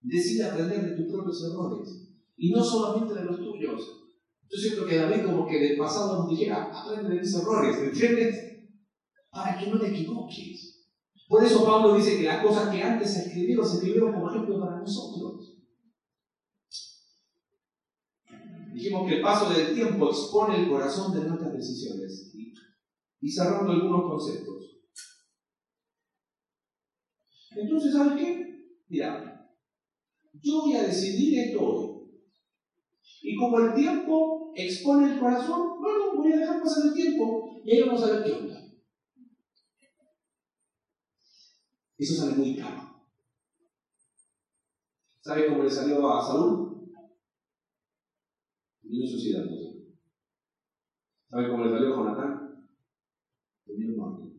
Decide 0.00 0.44
aprender 0.44 0.82
de 0.82 0.96
tus 0.96 1.12
propios 1.12 1.42
errores 1.50 2.16
y 2.36 2.52
no 2.52 2.62
solamente 2.62 3.14
de 3.14 3.24
los 3.24 3.38
tuyos. 3.38 4.03
Yo 4.54 4.60
siento 4.60 4.86
que 4.86 4.96
David 4.96 5.24
como 5.24 5.48
que 5.48 5.58
del 5.58 5.76
pasado 5.76 6.22
nos 6.22 6.30
dijera, 6.30 6.70
aprende 6.72 7.14
de 7.14 7.20
mis 7.20 7.34
errores, 7.34 7.76
¿entiendes? 7.76 8.68
Para 9.28 9.58
que 9.58 9.66
no 9.66 9.80
te 9.80 9.88
equivoques. 9.88 10.86
Por 11.28 11.42
eso 11.42 11.64
Pablo 11.64 11.96
dice 11.96 12.18
que 12.18 12.22
las 12.22 12.44
cosas 12.44 12.72
que 12.72 12.80
antes 12.80 13.12
se 13.12 13.26
escribieron, 13.26 13.66
se 13.66 13.78
escribieron 13.78 14.12
como 14.12 14.30
ejemplo 14.30 14.60
para 14.60 14.78
nosotros. 14.78 15.56
Dijimos 18.72 19.08
que 19.08 19.16
el 19.16 19.22
paso 19.22 19.52
del 19.52 19.74
tiempo 19.74 20.10
expone 20.10 20.60
el 20.60 20.68
corazón 20.68 21.12
de 21.12 21.28
nuestras 21.28 21.52
decisiones. 21.52 22.32
Y 23.20 23.28
cerrando 23.28 23.72
algunos 23.72 24.02
conceptos. 24.08 24.82
Entonces, 27.56 27.92
¿sabes 27.92 28.22
qué? 28.22 28.68
Mira, 28.88 29.50
yo 30.34 30.60
voy 30.60 30.74
a 30.74 30.84
decidir 30.84 31.40
esto 31.40 31.60
hoy. 31.60 31.94
Y 33.22 33.36
como 33.36 33.58
el 33.58 33.74
tiempo 33.74 34.43
expone 34.56 35.12
el 35.12 35.20
corazón, 35.20 35.80
bueno, 35.80 36.16
voy 36.16 36.32
a 36.32 36.38
dejar 36.38 36.62
pasar 36.62 36.86
el 36.86 36.94
tiempo 36.94 37.60
y 37.64 37.72
ahí 37.72 37.82
vamos 37.82 38.02
a 38.02 38.10
ver 38.10 38.24
qué 38.24 38.32
onda. 38.32 38.60
Eso 41.96 42.14
sale 42.14 42.36
muy 42.36 42.56
caro. 42.56 42.94
¿Sabe 45.20 45.46
cómo 45.46 45.62
le 45.62 45.70
salió 45.70 46.06
a 46.06 46.20
Saúl? 46.20 46.92
Vino 48.82 49.06
suicidándose. 49.06 49.94
¿Sabe 51.30 51.48
cómo 51.48 51.64
le 51.64 51.70
salió 51.70 51.94
a 51.94 51.96
Jonatán? 51.96 52.68
Terminó 53.64 53.96
muerto. 53.96 54.34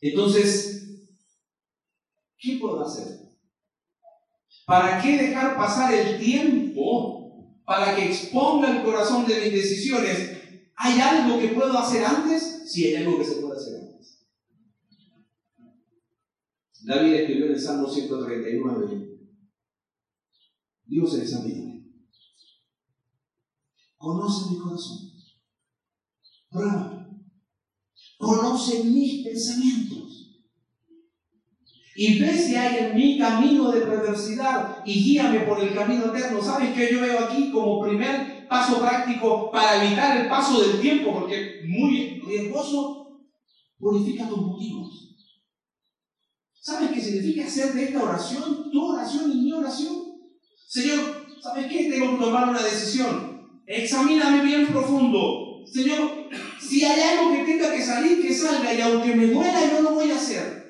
Entonces, 0.00 1.06
¿qué 2.38 2.58
puedo 2.60 2.82
hacer? 2.82 3.18
¿Para 4.66 5.00
qué 5.02 5.18
dejar 5.18 5.56
pasar 5.56 5.92
el 5.92 6.18
tiempo 6.18 7.21
para 7.64 7.94
que 7.94 8.06
exponga 8.06 8.76
el 8.76 8.84
corazón 8.84 9.26
de 9.26 9.40
mis 9.40 9.52
decisiones? 9.52 10.38
¿Hay 10.76 11.00
algo 11.00 11.38
que 11.38 11.48
puedo 11.48 11.76
hacer 11.78 12.04
antes? 12.04 12.62
Sí, 12.66 12.86
hay 12.86 13.04
algo 13.04 13.18
que 13.18 13.24
se 13.24 13.36
puede 13.36 13.58
hacer 13.58 13.76
antes. 13.76 14.26
David 16.80 17.14
escribió 17.14 17.46
en 17.46 17.52
el 17.52 17.60
Salmo 17.60 17.88
139, 17.88 19.18
Dios 20.86 21.18
examina. 21.18 21.80
Conoce 23.96 24.50
mi 24.50 24.58
corazón. 24.58 25.12
Prueba. 26.50 27.08
Conoce 28.18 28.84
mis 28.84 29.24
pensamientos 29.24 30.11
y 31.94 32.18
ve 32.18 32.36
si 32.36 32.54
hay 32.56 32.86
en 32.86 32.94
mi 32.94 33.18
camino 33.18 33.70
de 33.70 33.82
perversidad 33.82 34.82
y 34.84 34.94
guíame 34.94 35.40
por 35.40 35.60
el 35.60 35.74
camino 35.74 36.06
eterno. 36.06 36.42
¿Sabes 36.42 36.72
qué 36.74 36.90
yo 36.92 37.00
veo 37.00 37.18
aquí 37.20 37.50
como 37.50 37.82
primer 37.82 38.48
paso 38.48 38.80
práctico 38.80 39.50
para 39.50 39.84
evitar 39.84 40.16
el 40.16 40.28
paso 40.28 40.62
del 40.62 40.80
tiempo? 40.80 41.12
Porque 41.12 41.60
es 41.60 41.68
muy 41.68 42.22
riesgoso. 42.26 43.20
Purifica 43.78 44.28
tus 44.28 44.38
motivos. 44.38 45.16
¿Sabes 46.54 46.92
qué 46.92 47.00
significa 47.00 47.44
hacer 47.44 47.72
de 47.74 47.84
esta 47.84 48.02
oración 48.02 48.70
tu 48.70 48.84
oración 48.84 49.32
y 49.32 49.42
mi 49.42 49.52
oración? 49.52 49.96
Señor, 50.66 51.26
¿sabes 51.42 51.66
qué? 51.66 51.90
Tengo 51.90 52.12
que 52.16 52.24
tomar 52.24 52.48
una 52.48 52.62
decisión. 52.62 53.60
Examíname 53.66 54.44
bien 54.44 54.68
profundo. 54.68 55.66
Señor, 55.66 56.28
si 56.60 56.84
hay 56.84 57.00
algo 57.00 57.32
que 57.32 57.44
tenga 57.44 57.72
que 57.72 57.82
salir, 57.82 58.22
que 58.22 58.32
salga. 58.32 58.72
Y 58.72 58.80
aunque 58.80 59.14
me 59.14 59.26
duela, 59.26 59.60
yo 59.70 59.82
lo 59.82 59.94
voy 59.94 60.10
a 60.10 60.16
hacer. 60.16 60.61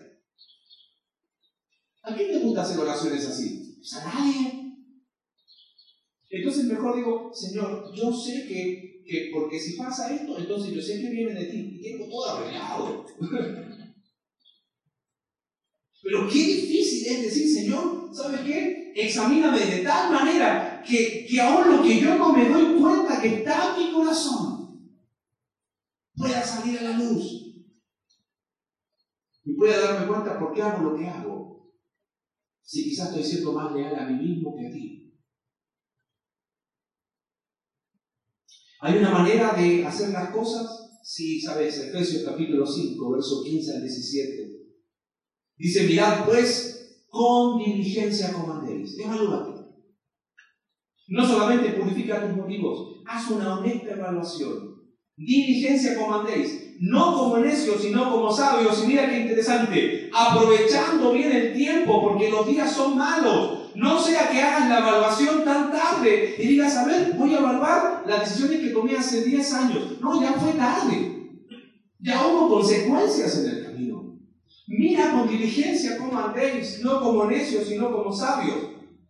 ¿A 2.02 2.14
quién 2.14 2.32
le 2.32 2.40
gusta 2.40 2.62
hacer 2.62 2.78
oraciones 2.80 3.26
así? 3.26 3.76
Pues 3.78 3.92
a 3.94 4.04
nadie. 4.04 4.62
Entonces 6.30 6.64
mejor 6.64 6.96
digo, 6.96 7.30
Señor, 7.32 7.92
yo 7.94 8.12
sé 8.12 8.46
que, 8.48 9.04
que, 9.06 9.30
porque 9.32 9.60
si 9.60 9.76
pasa 9.76 10.12
esto, 10.12 10.38
entonces 10.38 10.74
yo 10.74 10.80
sé 10.80 11.00
que 11.00 11.10
viene 11.10 11.34
de 11.34 11.44
ti 11.46 11.78
y 11.78 11.82
tengo 11.82 12.08
todo 12.08 12.30
arreglado. 12.30 13.06
Pero 16.02 16.28
qué 16.28 16.38
difícil 16.38 17.06
es 17.06 17.22
decir, 17.22 17.48
Señor, 17.48 18.10
¿sabes 18.12 18.40
qué? 18.40 18.92
Examíname 18.96 19.60
de 19.60 19.82
tal 19.84 20.10
manera 20.10 20.82
que, 20.84 21.24
que 21.24 21.40
aún 21.40 21.76
lo 21.76 21.82
que 21.82 22.00
yo 22.00 22.16
no 22.16 22.32
me 22.32 22.48
doy 22.48 22.80
cuenta 22.80 23.20
que 23.20 23.28
está 23.28 23.76
en 23.76 23.84
mi 23.84 23.92
corazón 23.92 24.52
pueda 26.16 26.42
salir 26.42 26.80
a 26.80 26.82
la 26.82 26.98
luz. 26.98 27.54
Y 29.44 29.52
pueda 29.54 29.80
darme 29.80 30.06
cuenta 30.08 30.38
por 30.38 30.52
qué 30.52 30.62
hago 30.62 30.90
lo 30.90 30.96
que 30.96 31.06
hago 31.06 31.41
si 32.72 32.84
quizás 32.84 33.08
estoy 33.08 33.22
siendo 33.22 33.52
más 33.52 33.74
leal 33.74 33.94
a 33.94 34.08
mí 34.08 34.26
mismo 34.26 34.56
que 34.56 34.66
a 34.66 34.70
ti. 34.70 35.12
¿Hay 38.80 38.96
una 38.96 39.10
manera 39.10 39.52
de 39.52 39.84
hacer 39.84 40.08
las 40.08 40.30
cosas? 40.30 40.88
Sí, 41.02 41.38
sabes, 41.38 41.78
Efesios 41.78 42.22
capítulo 42.24 42.66
5, 42.66 43.10
verso 43.10 43.42
15 43.44 43.74
al 43.74 43.82
17. 43.82 44.52
Dice, 45.58 45.86
mirad 45.86 46.24
pues, 46.24 47.04
con 47.10 47.62
diligencia 47.62 48.32
comandéis. 48.32 48.98
Evalúate. 48.98 49.66
No 51.08 51.26
solamente 51.26 51.78
purifica 51.78 52.26
tus 52.26 52.34
motivos, 52.34 53.02
haz 53.06 53.30
una 53.32 53.58
honesta 53.58 53.90
evaluación. 53.90 54.82
Diligencia 55.14 55.98
comandéis 55.98 56.78
no 56.80 57.18
como 57.18 57.36
necios, 57.36 57.82
sino 57.82 58.10
como 58.10 58.32
sabios. 58.32 58.82
Y 58.82 58.86
mira 58.86 59.10
qué 59.10 59.20
interesante, 59.20 60.01
aprovechando 60.14 61.12
bien 61.12 61.32
el 61.32 61.52
tiempo, 61.54 62.00
porque 62.00 62.30
los 62.30 62.46
días 62.46 62.70
son 62.72 62.96
malos. 62.96 63.70
No 63.74 63.98
sea 63.98 64.28
que 64.28 64.40
hagas 64.40 64.68
la 64.68 64.78
evaluación 64.80 65.44
tan 65.44 65.72
tarde 65.72 66.36
y 66.38 66.46
digas, 66.46 66.76
a 66.76 66.84
ver, 66.84 67.14
voy 67.16 67.34
a 67.34 67.38
evaluar 67.38 68.04
las 68.06 68.20
decisiones 68.20 68.60
que 68.60 68.68
tomé 68.68 68.96
hace 68.96 69.24
10 69.24 69.54
años. 69.54 70.00
No, 70.00 70.20
ya 70.20 70.32
fue 70.32 70.52
tarde. 70.52 71.40
Ya 71.98 72.26
hubo 72.26 72.48
consecuencias 72.48 73.38
en 73.38 73.50
el 73.50 73.64
camino. 73.64 74.18
Mira 74.66 75.12
con 75.12 75.28
diligencia 75.28 75.96
cómo 75.98 76.18
andéis, 76.18 76.80
no 76.82 77.00
como 77.00 77.24
necios, 77.24 77.66
sino 77.66 77.90
como 77.90 78.12
sabios. 78.12 78.56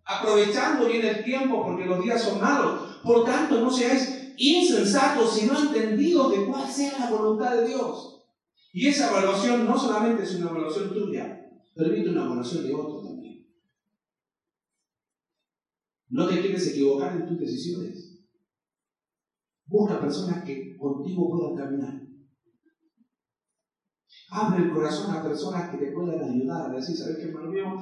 Aprovechando 0.05 0.87
bien 0.87 1.05
el 1.05 1.25
tiempo, 1.25 1.65
porque 1.65 1.87
los 1.87 2.03
días 2.03 2.23
son 2.23 2.41
malos. 2.41 3.01
Por 3.03 3.25
tanto, 3.25 3.61
no 3.61 3.71
seáis 3.71 4.35
insensatos 4.37 5.43
y 5.43 5.47
no 5.47 5.59
entendidos 5.59 6.33
de 6.33 6.45
cuál 6.45 6.69
sea 6.71 6.99
la 6.99 7.11
voluntad 7.11 7.55
de 7.57 7.69
Dios. 7.69 8.22
Y 8.73 8.87
esa 8.87 9.11
evaluación 9.11 9.67
no 9.67 9.79
solamente 9.79 10.23
es 10.23 10.35
una 10.37 10.49
evaluación 10.49 10.95
tuya, 10.95 11.47
permite 11.75 12.09
una 12.09 12.25
evaluación 12.25 12.65
de 12.65 12.75
otro 12.75 13.03
también. 13.03 13.47
No 16.09 16.27
te 16.27 16.41
quieres 16.41 16.67
equivocar 16.69 17.17
en 17.17 17.27
tus 17.27 17.39
decisiones. 17.39 18.19
Busca 19.67 20.01
personas 20.01 20.45
que 20.45 20.77
contigo 20.77 21.29
puedan 21.29 21.55
caminar. 21.55 22.03
Abre 24.31 24.65
el 24.65 24.73
corazón 24.73 25.15
a 25.15 25.23
personas 25.23 25.71
que 25.71 25.77
te 25.77 25.93
puedan 25.93 26.31
ayudar 26.31 26.71
a 26.71 26.75
decir, 26.75 26.97
¿sabes 26.97 27.19
qué, 27.19 27.25
hermano 27.25 27.51
mío? 27.51 27.77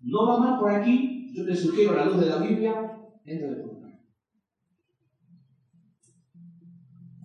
No 0.00 0.26
va 0.28 0.38
mal 0.38 0.60
por 0.60 0.70
aquí, 0.70 1.32
yo 1.34 1.44
te 1.44 1.56
sugiero 1.56 1.94
la 1.94 2.06
luz 2.06 2.20
de 2.20 2.26
la 2.26 2.38
Biblia, 2.38 2.72
entra 3.24 3.50
de 3.50 3.66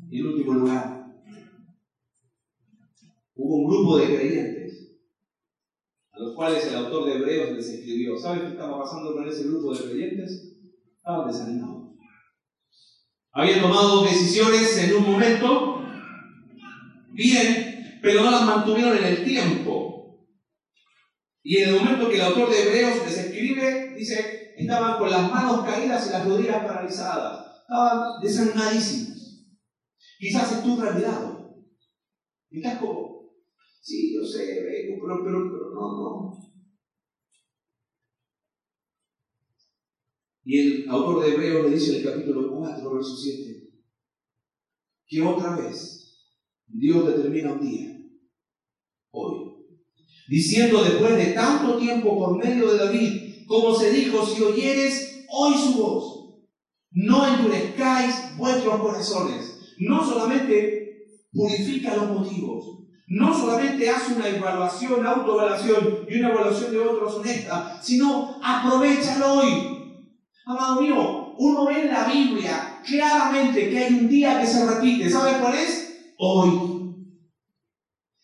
Y 0.10 0.20
en 0.20 0.26
último 0.26 0.54
lugar, 0.56 1.01
hubo 3.36 3.56
un 3.56 3.68
grupo 3.68 3.98
de 3.98 4.16
creyentes 4.16 4.52
a 6.12 6.20
los 6.20 6.36
cuales 6.36 6.66
el 6.66 6.76
autor 6.76 7.06
de 7.06 7.14
Hebreos 7.16 7.52
les 7.52 7.70
escribió. 7.70 8.18
¿Sabes 8.18 8.42
qué 8.42 8.48
estaba 8.50 8.80
pasando 8.80 9.14
con 9.14 9.28
ese 9.28 9.44
grupo 9.44 9.74
de 9.74 9.90
creyentes? 9.90 10.54
Estaban 10.98 11.28
desanimados. 11.28 11.82
Habían 13.34 13.62
tomado 13.62 14.04
decisiones 14.04 14.78
en 14.78 14.96
un 14.96 15.10
momento, 15.10 15.82
bien, 17.12 18.00
pero 18.02 18.24
no 18.24 18.32
las 18.32 18.46
mantuvieron 18.46 18.98
en 18.98 19.06
el 19.06 19.24
tiempo. 19.24 20.28
Y 21.44 21.58
en 21.58 21.70
el 21.70 21.76
momento 21.76 22.10
que 22.10 22.16
el 22.16 22.22
autor 22.22 22.50
de 22.50 22.62
Hebreos 22.62 22.98
les 23.06 23.18
escribe, 23.18 23.96
dice, 23.96 24.54
estaban 24.58 25.00
con 25.00 25.10
las 25.10 25.32
manos 25.32 25.66
caídas 25.66 26.08
y 26.08 26.12
las 26.12 26.26
rodillas 26.26 26.66
paralizadas. 26.66 27.62
Estaban 27.62 28.22
desanimadísimos. 28.22 29.48
Quizás 30.20 30.52
es 30.52 30.64
tu 30.64 30.80
realidad. 30.80 31.40
Estás 32.52 32.78
como, 32.80 33.21
sí, 33.82 34.14
yo 34.16 34.24
sé, 34.24 34.62
pero, 34.64 35.24
pero, 35.24 35.52
pero 35.52 35.74
no, 35.74 35.98
no. 35.98 36.52
Y 40.44 40.60
el 40.60 40.90
autor 40.90 41.24
de 41.24 41.34
Hebreos 41.34 41.66
le 41.66 41.76
dice 41.76 41.92
en 41.92 42.08
el 42.08 42.14
capítulo 42.14 42.52
4, 42.58 42.94
verso 42.94 43.16
7, 43.16 43.70
que 45.06 45.22
otra 45.22 45.56
vez 45.56 46.02
Dios 46.68 47.06
determina 47.06 47.54
un 47.54 47.62
día, 47.62 47.98
hoy, 49.12 49.52
diciendo 50.30 50.84
después 50.84 51.16
de 51.18 51.34
tanto 51.34 51.78
tiempo 51.78 52.18
por 52.18 52.38
medio 52.38 52.72
de 52.72 52.78
David, 52.78 53.46
como 53.46 53.76
se 53.76 53.92
dijo, 53.92 54.26
si 54.26 54.42
oyeres 54.42 55.26
hoy 55.30 55.54
su 55.54 55.78
voz, 55.78 56.22
no 56.92 57.26
endurezcáis 57.28 58.38
vuestros 58.38 58.80
corazones. 58.82 59.76
No 59.80 60.06
solamente 60.06 61.06
purifica 61.32 61.96
los 61.96 62.12
motivos, 62.12 62.81
no 63.12 63.38
solamente 63.38 63.90
hace 63.90 64.14
una 64.14 64.30
evaluación, 64.30 65.06
autoevaluación 65.06 66.06
y 66.10 66.20
una 66.20 66.30
evaluación 66.30 66.72
de 66.72 66.80
otros 66.80 67.16
honesta, 67.16 67.78
sino 67.84 68.40
aprovechalo 68.42 69.34
hoy. 69.34 70.08
Amado 70.46 70.82
mío, 70.82 71.34
uno 71.38 71.66
ve 71.66 71.82
en 71.82 71.92
la 71.92 72.06
Biblia 72.06 72.80
claramente 72.86 73.70
que 73.70 73.78
hay 73.78 73.94
un 73.96 74.08
día 74.08 74.40
que 74.40 74.48
se 74.48 74.66
repite. 74.66 75.10
¿Sabe 75.10 75.40
cuál 75.42 75.56
es? 75.56 76.14
Hoy. 76.18 76.96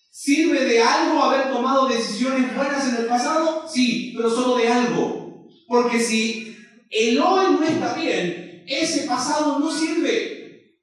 ¿Sirve 0.09 0.63
de 0.63 0.81
algo 0.81 1.21
haber 1.21 1.51
tomado 1.51 1.89
decisiones 1.89 2.55
buenas 2.55 2.87
en 2.87 2.95
el 2.95 3.05
pasado? 3.07 3.67
Sí, 3.67 4.13
pero 4.15 4.29
solo 4.29 4.55
de 4.55 4.69
algo. 4.69 5.47
Porque 5.67 5.99
si 5.99 6.55
el 6.89 7.19
hoy 7.19 7.57
no 7.59 7.63
está 7.63 7.93
bien, 7.93 8.63
ese 8.65 9.05
pasado 9.05 9.59
no 9.59 9.69
sirve. 9.69 10.77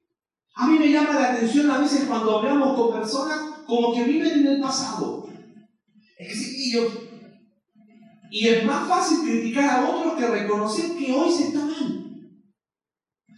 A 0.53 0.67
mí 0.67 0.77
me 0.77 0.91
llama 0.91 1.19
la 1.19 1.33
atención 1.33 1.71
a 1.71 1.79
veces 1.79 2.03
cuando 2.07 2.37
hablamos 2.37 2.77
con 2.77 2.99
personas 2.99 3.54
como 3.67 3.93
que 3.93 4.03
viven 4.03 4.39
en 4.39 4.47
el 4.47 4.61
pasado. 4.61 5.29
Es 6.17 6.27
que 6.29 6.35
sí, 6.35 6.71
yo, 6.71 6.87
y 8.35 8.49
es 8.49 8.65
más 8.65 8.87
fácil 8.87 9.19
criticar 9.19 9.69
a 9.69 9.89
otros 9.89 10.15
que 10.15 10.27
reconocer 10.27 10.97
que 10.97 11.13
hoy 11.13 11.31
se 11.31 11.43
está 11.47 11.65
mal. 11.65 12.01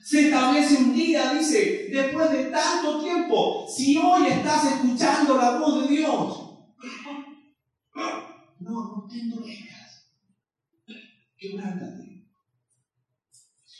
Se 0.01 0.25
establece 0.25 0.78
un 0.78 0.95
día, 0.95 1.34
dice, 1.34 1.89
después 1.91 2.32
de 2.32 2.45
tanto 2.45 3.03
tiempo, 3.03 3.67
si 3.67 3.95
hoy 3.97 4.25
estás 4.28 4.71
escuchando 4.71 5.38
la 5.38 5.59
voz 5.59 5.84
de 5.84 5.95
Dios, 5.95 6.11
no, 8.59 8.71
no 8.71 9.07
te 9.07 9.19
endurezcas. 9.19 10.13
Quebrántate. 11.38 12.25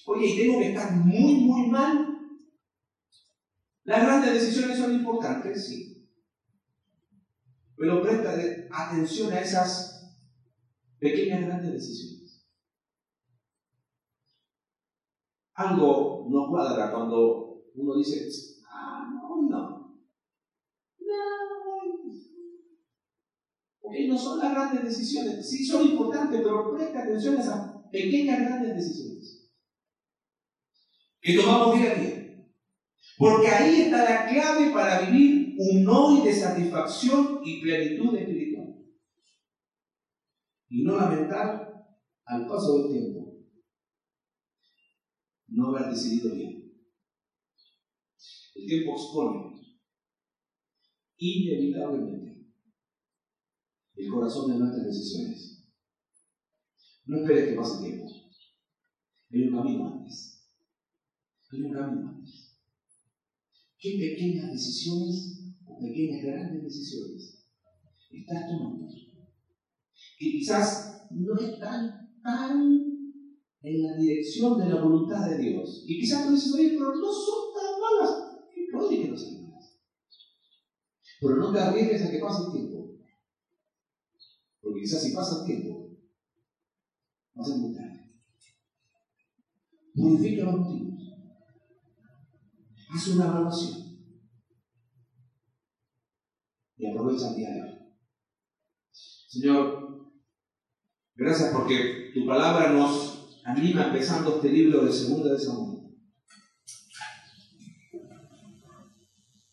Oye, 0.06 0.28
y 0.28 0.38
tengo 0.38 0.60
que 0.60 0.70
estar 0.70 0.92
muy, 0.98 1.34
muy 1.36 1.68
mal. 1.68 2.16
Las 3.86 4.04
grandes 4.04 4.34
decisiones 4.34 4.78
son 4.78 4.94
importantes, 4.94 5.68
sí. 5.68 5.97
Pero 7.78 8.02
presta 8.02 8.34
atención 8.72 9.32
a 9.32 9.40
esas 9.40 9.98
Pequeñas, 11.00 11.42
grandes 11.42 11.74
decisiones. 11.74 12.44
Algo 15.54 16.28
no 16.30 16.50
cuadra 16.50 16.92
cuando 16.92 17.64
uno 17.76 17.98
dice, 17.98 18.28
ah, 18.72 19.08
no, 19.14 19.44
no. 19.44 20.02
No. 21.00 21.28
Ok, 23.82 23.94
no 24.08 24.18
son 24.18 24.40
las 24.40 24.52
grandes 24.52 24.84
decisiones. 24.84 25.48
Sí, 25.48 25.66
son 25.66 25.88
importantes, 25.88 26.42
pero 26.42 26.76
presta 26.76 27.04
atención 27.04 27.38
a 27.38 27.42
esas 27.42 27.92
pequeñas, 27.92 28.40
grandes 28.40 28.76
decisiones. 28.76 29.50
Que 31.22 31.38
tomamos 31.38 31.80
día 31.80 31.92
a 31.92 31.96
día. 31.96 32.48
Porque 33.18 33.48
ahí 33.48 33.82
está 33.82 34.04
la 34.04 34.28
clave 34.28 34.72
para 34.72 35.02
vivir 35.02 35.47
un 35.58 35.88
hoy 35.88 36.24
de 36.24 36.34
satisfacción 36.34 37.40
y 37.44 37.62
plenitud 37.62 38.16
espiritual 38.16 38.76
y 40.70 40.84
no 40.84 40.98
lamentar 40.98 41.88
al 42.26 42.48
paso 42.48 42.78
del 42.78 42.92
tiempo 42.92 43.18
no 45.48 45.76
haber 45.76 45.90
decidido 45.90 46.36
bien. 46.36 46.72
El 48.56 48.66
tiempo 48.66 48.92
expone 48.92 49.58
inevitablemente 51.18 52.52
el 53.96 54.10
corazón 54.12 54.52
de 54.52 54.60
nuestras 54.60 54.86
decisiones. 54.86 55.64
No 57.06 57.18
esperes 57.18 57.50
que 57.50 57.56
pase 57.56 57.84
tiempo. 57.84 58.06
Hay 59.32 59.42
un 59.44 59.56
camino 59.56 59.88
antes. 59.88 60.52
Hay 61.52 61.62
un 61.62 61.74
camino 61.74 62.10
antes. 62.10 62.60
¿Qué 63.80 63.98
pequeñas 63.98 64.52
decisiones 64.52 65.07
o 65.07 65.07
pequeñas 65.80 66.24
grandes 66.24 66.64
decisiones 66.64 67.38
estás 68.12 68.48
tomando 68.48 68.88
que 70.18 70.32
quizás 70.32 71.08
no 71.12 71.36
están 71.36 72.10
tan 72.24 72.88
en 73.62 73.84
la 73.84 73.98
dirección 73.98 74.58
de 74.58 74.70
la 74.70 74.82
voluntad 74.82 75.30
de 75.30 75.38
Dios. 75.38 75.84
Y 75.86 76.00
quizás 76.00 76.26
tú 76.26 76.32
dices, 76.32 76.54
oye, 76.54 76.70
pero 76.70 76.96
no 76.96 77.12
son 77.12 77.54
tan 77.54 77.80
malas. 77.80 78.38
Puede 78.72 79.02
que 79.02 79.10
no 79.10 79.18
sean 79.18 79.44
malas. 79.44 79.80
Pero 81.20 81.36
no 81.38 81.52
te 81.52 81.60
arriesgues 81.60 82.04
a 82.04 82.12
que 82.12 82.20
pase 82.20 82.44
el 82.46 82.52
tiempo. 82.52 82.92
Porque 84.62 84.82
quizás 84.82 85.04
si 85.04 85.14
pasa 85.14 85.42
el 85.42 85.46
tiempo, 85.46 85.90
va 87.38 87.44
a 87.44 87.76
tarde. 87.76 88.12
Purifica 89.94 90.44
los 90.46 90.60
motivos. 90.60 91.14
Haz 92.90 93.08
una 93.10 93.26
evaluación. 93.26 93.87
Y 96.78 96.88
aprovecha 96.88 97.30
el 97.30 97.36
día 97.36 97.50
de. 97.50 97.78
Señor, 98.92 99.88
Gracias 101.18 101.52
porque 101.52 102.12
tu 102.14 102.28
palabra 102.28 102.74
nos 102.74 103.42
anima 103.44 103.88
empezando 103.88 104.36
este 104.36 104.52
libro 104.52 104.86
de 104.86 104.92
Segunda 104.94 105.34
de 105.34 105.40
Samuel. 105.40 105.98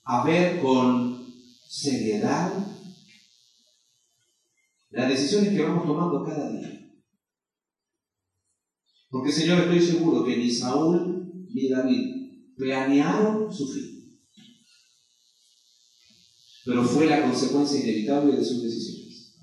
A 0.05 0.27
ver 0.27 0.61
con 0.61 1.27
seriedad 1.67 2.53
las 4.91 5.09
decisiones 5.09 5.57
que 5.57 5.63
vamos 5.63 5.87
tomando 5.87 6.23
cada 6.23 6.51
día. 6.51 6.69
Porque 9.09 9.33
Señor, 9.33 9.61
estoy 9.61 9.81
seguro 9.81 10.23
que 10.23 10.37
ni 10.37 10.51
Saúl 10.51 11.47
ni 11.49 11.71
David 11.71 12.55
planearon 12.59 13.51
su 13.51 13.73
fin. 13.73 13.94
Pero 16.65 16.83
fue 16.83 17.07
la 17.07 17.23
consecuencia 17.23 17.81
inevitable 17.81 18.37
de 18.37 18.45
sus 18.45 18.63
decisiones. 18.63 19.39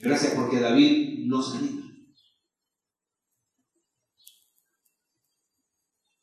Gracias 0.00 0.34
porque 0.34 0.58
David 0.58 1.26
nos 1.26 1.54
anima. 1.54 1.82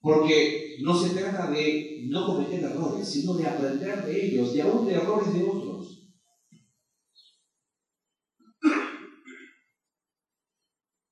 Porque 0.02 0.78
no 0.82 0.98
se 0.98 1.12
trata 1.12 1.50
de 1.52 2.08
no 2.10 2.26
cometer 2.26 2.64
errores, 2.64 3.08
sino 3.08 3.36
de 3.36 3.48
aprender 3.48 4.06
de 4.06 4.26
ellos 4.26 4.56
y 4.56 4.60
aún 4.60 4.86
de 4.86 4.96
errores 4.96 5.34
de 5.34 5.44
otros. 5.44 6.12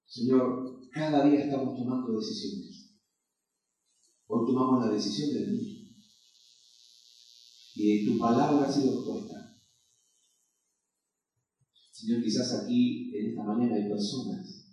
Señor, 0.05 0.81
cada 0.91 1.23
día 1.23 1.45
estamos 1.45 1.77
tomando 1.77 2.17
decisiones. 2.17 2.99
Hoy 4.27 4.45
tomamos 4.45 4.85
la 4.85 4.91
decisión 4.91 5.33
de 5.33 5.45
venir. 5.45 5.78
Y 7.75 8.05
tu 8.05 8.19
palabra 8.19 8.67
ha 8.67 8.71
sido 8.71 9.05
puesta. 9.05 9.35
Señor, 11.91 12.23
quizás 12.23 12.63
aquí 12.63 13.11
en 13.17 13.29
esta 13.31 13.43
mañana 13.43 13.75
hay 13.75 13.89
personas 13.89 14.65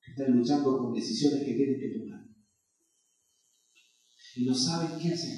que 0.00 0.10
están 0.10 0.36
luchando 0.36 0.78
con 0.78 0.92
decisiones 0.92 1.44
que 1.44 1.54
tienen 1.54 1.80
que 1.80 1.98
tomar 1.98 2.28
y 4.38 4.44
no 4.44 4.54
saben 4.54 4.98
qué 5.00 5.08
hacer. 5.12 5.36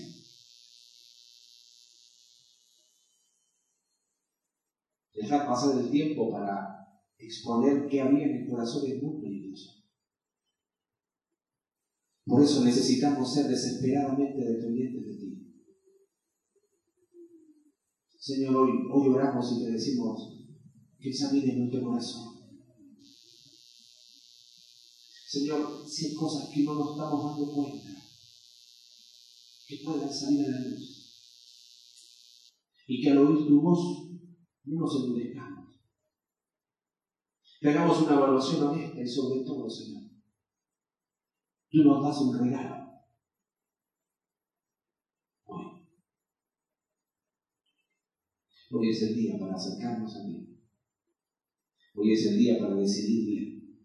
Dejar 5.14 5.47
pasar 5.47 5.78
el 5.78 5.91
tiempo 5.91 6.31
para 6.31 7.03
exponer 7.16 7.89
qué 7.89 8.03
había 8.03 8.26
en 8.26 8.43
el 8.43 8.51
corazón 8.51 8.87
es 8.87 9.03
muy 9.03 9.22
peligroso. 9.22 9.85
Por 12.26 12.43
eso 12.43 12.62
necesitamos 12.62 13.33
ser 13.33 13.47
desesperadamente 13.47 14.45
dependientes 14.45 15.07
de 15.07 15.16
ti. 15.16 15.30
Señor, 18.21 18.55
hoy, 18.55 18.71
hoy 18.93 19.09
oramos 19.09 19.51
y 19.53 19.64
te 19.64 19.71
decimos 19.71 20.37
que 20.99 21.09
examine 21.09 21.57
nuestro 21.57 21.83
corazón. 21.83 22.39
Señor, 25.27 25.89
si 25.89 26.07
hay 26.09 26.14
cosas 26.14 26.51
que 26.53 26.62
no 26.64 26.75
nos 26.75 26.91
estamos 26.91 27.25
dando 27.25 27.55
cuenta, 27.55 27.89
que 29.66 29.77
puedan 29.83 30.12
salir 30.12 30.45
a 30.45 30.51
la 30.51 30.68
luz. 30.68 31.14
Y 32.87 33.01
que 33.01 33.11
al 33.11 33.18
oír 33.18 33.47
tu 33.47 33.62
voz 33.62 34.11
no 34.64 34.81
nos 34.81 34.97
endurezcamos. 34.97 35.81
Que 37.59 37.68
hagamos 37.71 38.03
una 38.03 38.16
evaluación 38.16 38.64
honesta 38.64 39.01
y 39.01 39.09
sobre 39.09 39.45
todo, 39.45 39.71
Señor, 39.71 40.11
tú 41.71 41.85
nos 41.85 42.03
das 42.03 42.21
un 42.21 42.39
regalo. 42.39 42.80
Hoy 48.73 48.91
es 48.91 49.03
el 49.03 49.14
día 49.16 49.37
para 49.37 49.55
acercarnos 49.55 50.14
a 50.16 50.27
Dios. 50.29 50.45
Hoy 51.95 52.12
es 52.12 52.27
el 52.27 52.39
día 52.39 52.61
para 52.61 52.77
decidir 52.77 53.27
bien. 53.27 53.81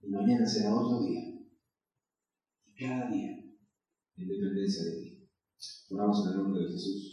Y 0.00 0.08
mañana 0.10 0.46
será 0.46 0.76
otro 0.76 1.02
día. 1.02 1.40
Y 2.64 2.74
cada 2.74 3.10
día 3.10 3.42
en 4.16 4.28
dependencia 4.28 4.84
de 4.84 5.00
ti. 5.00 5.28
Oramos 5.90 6.24
en 6.24 6.32
el 6.32 6.38
nombre 6.38 6.62
de 6.62 6.70
Jesús. 6.70 7.10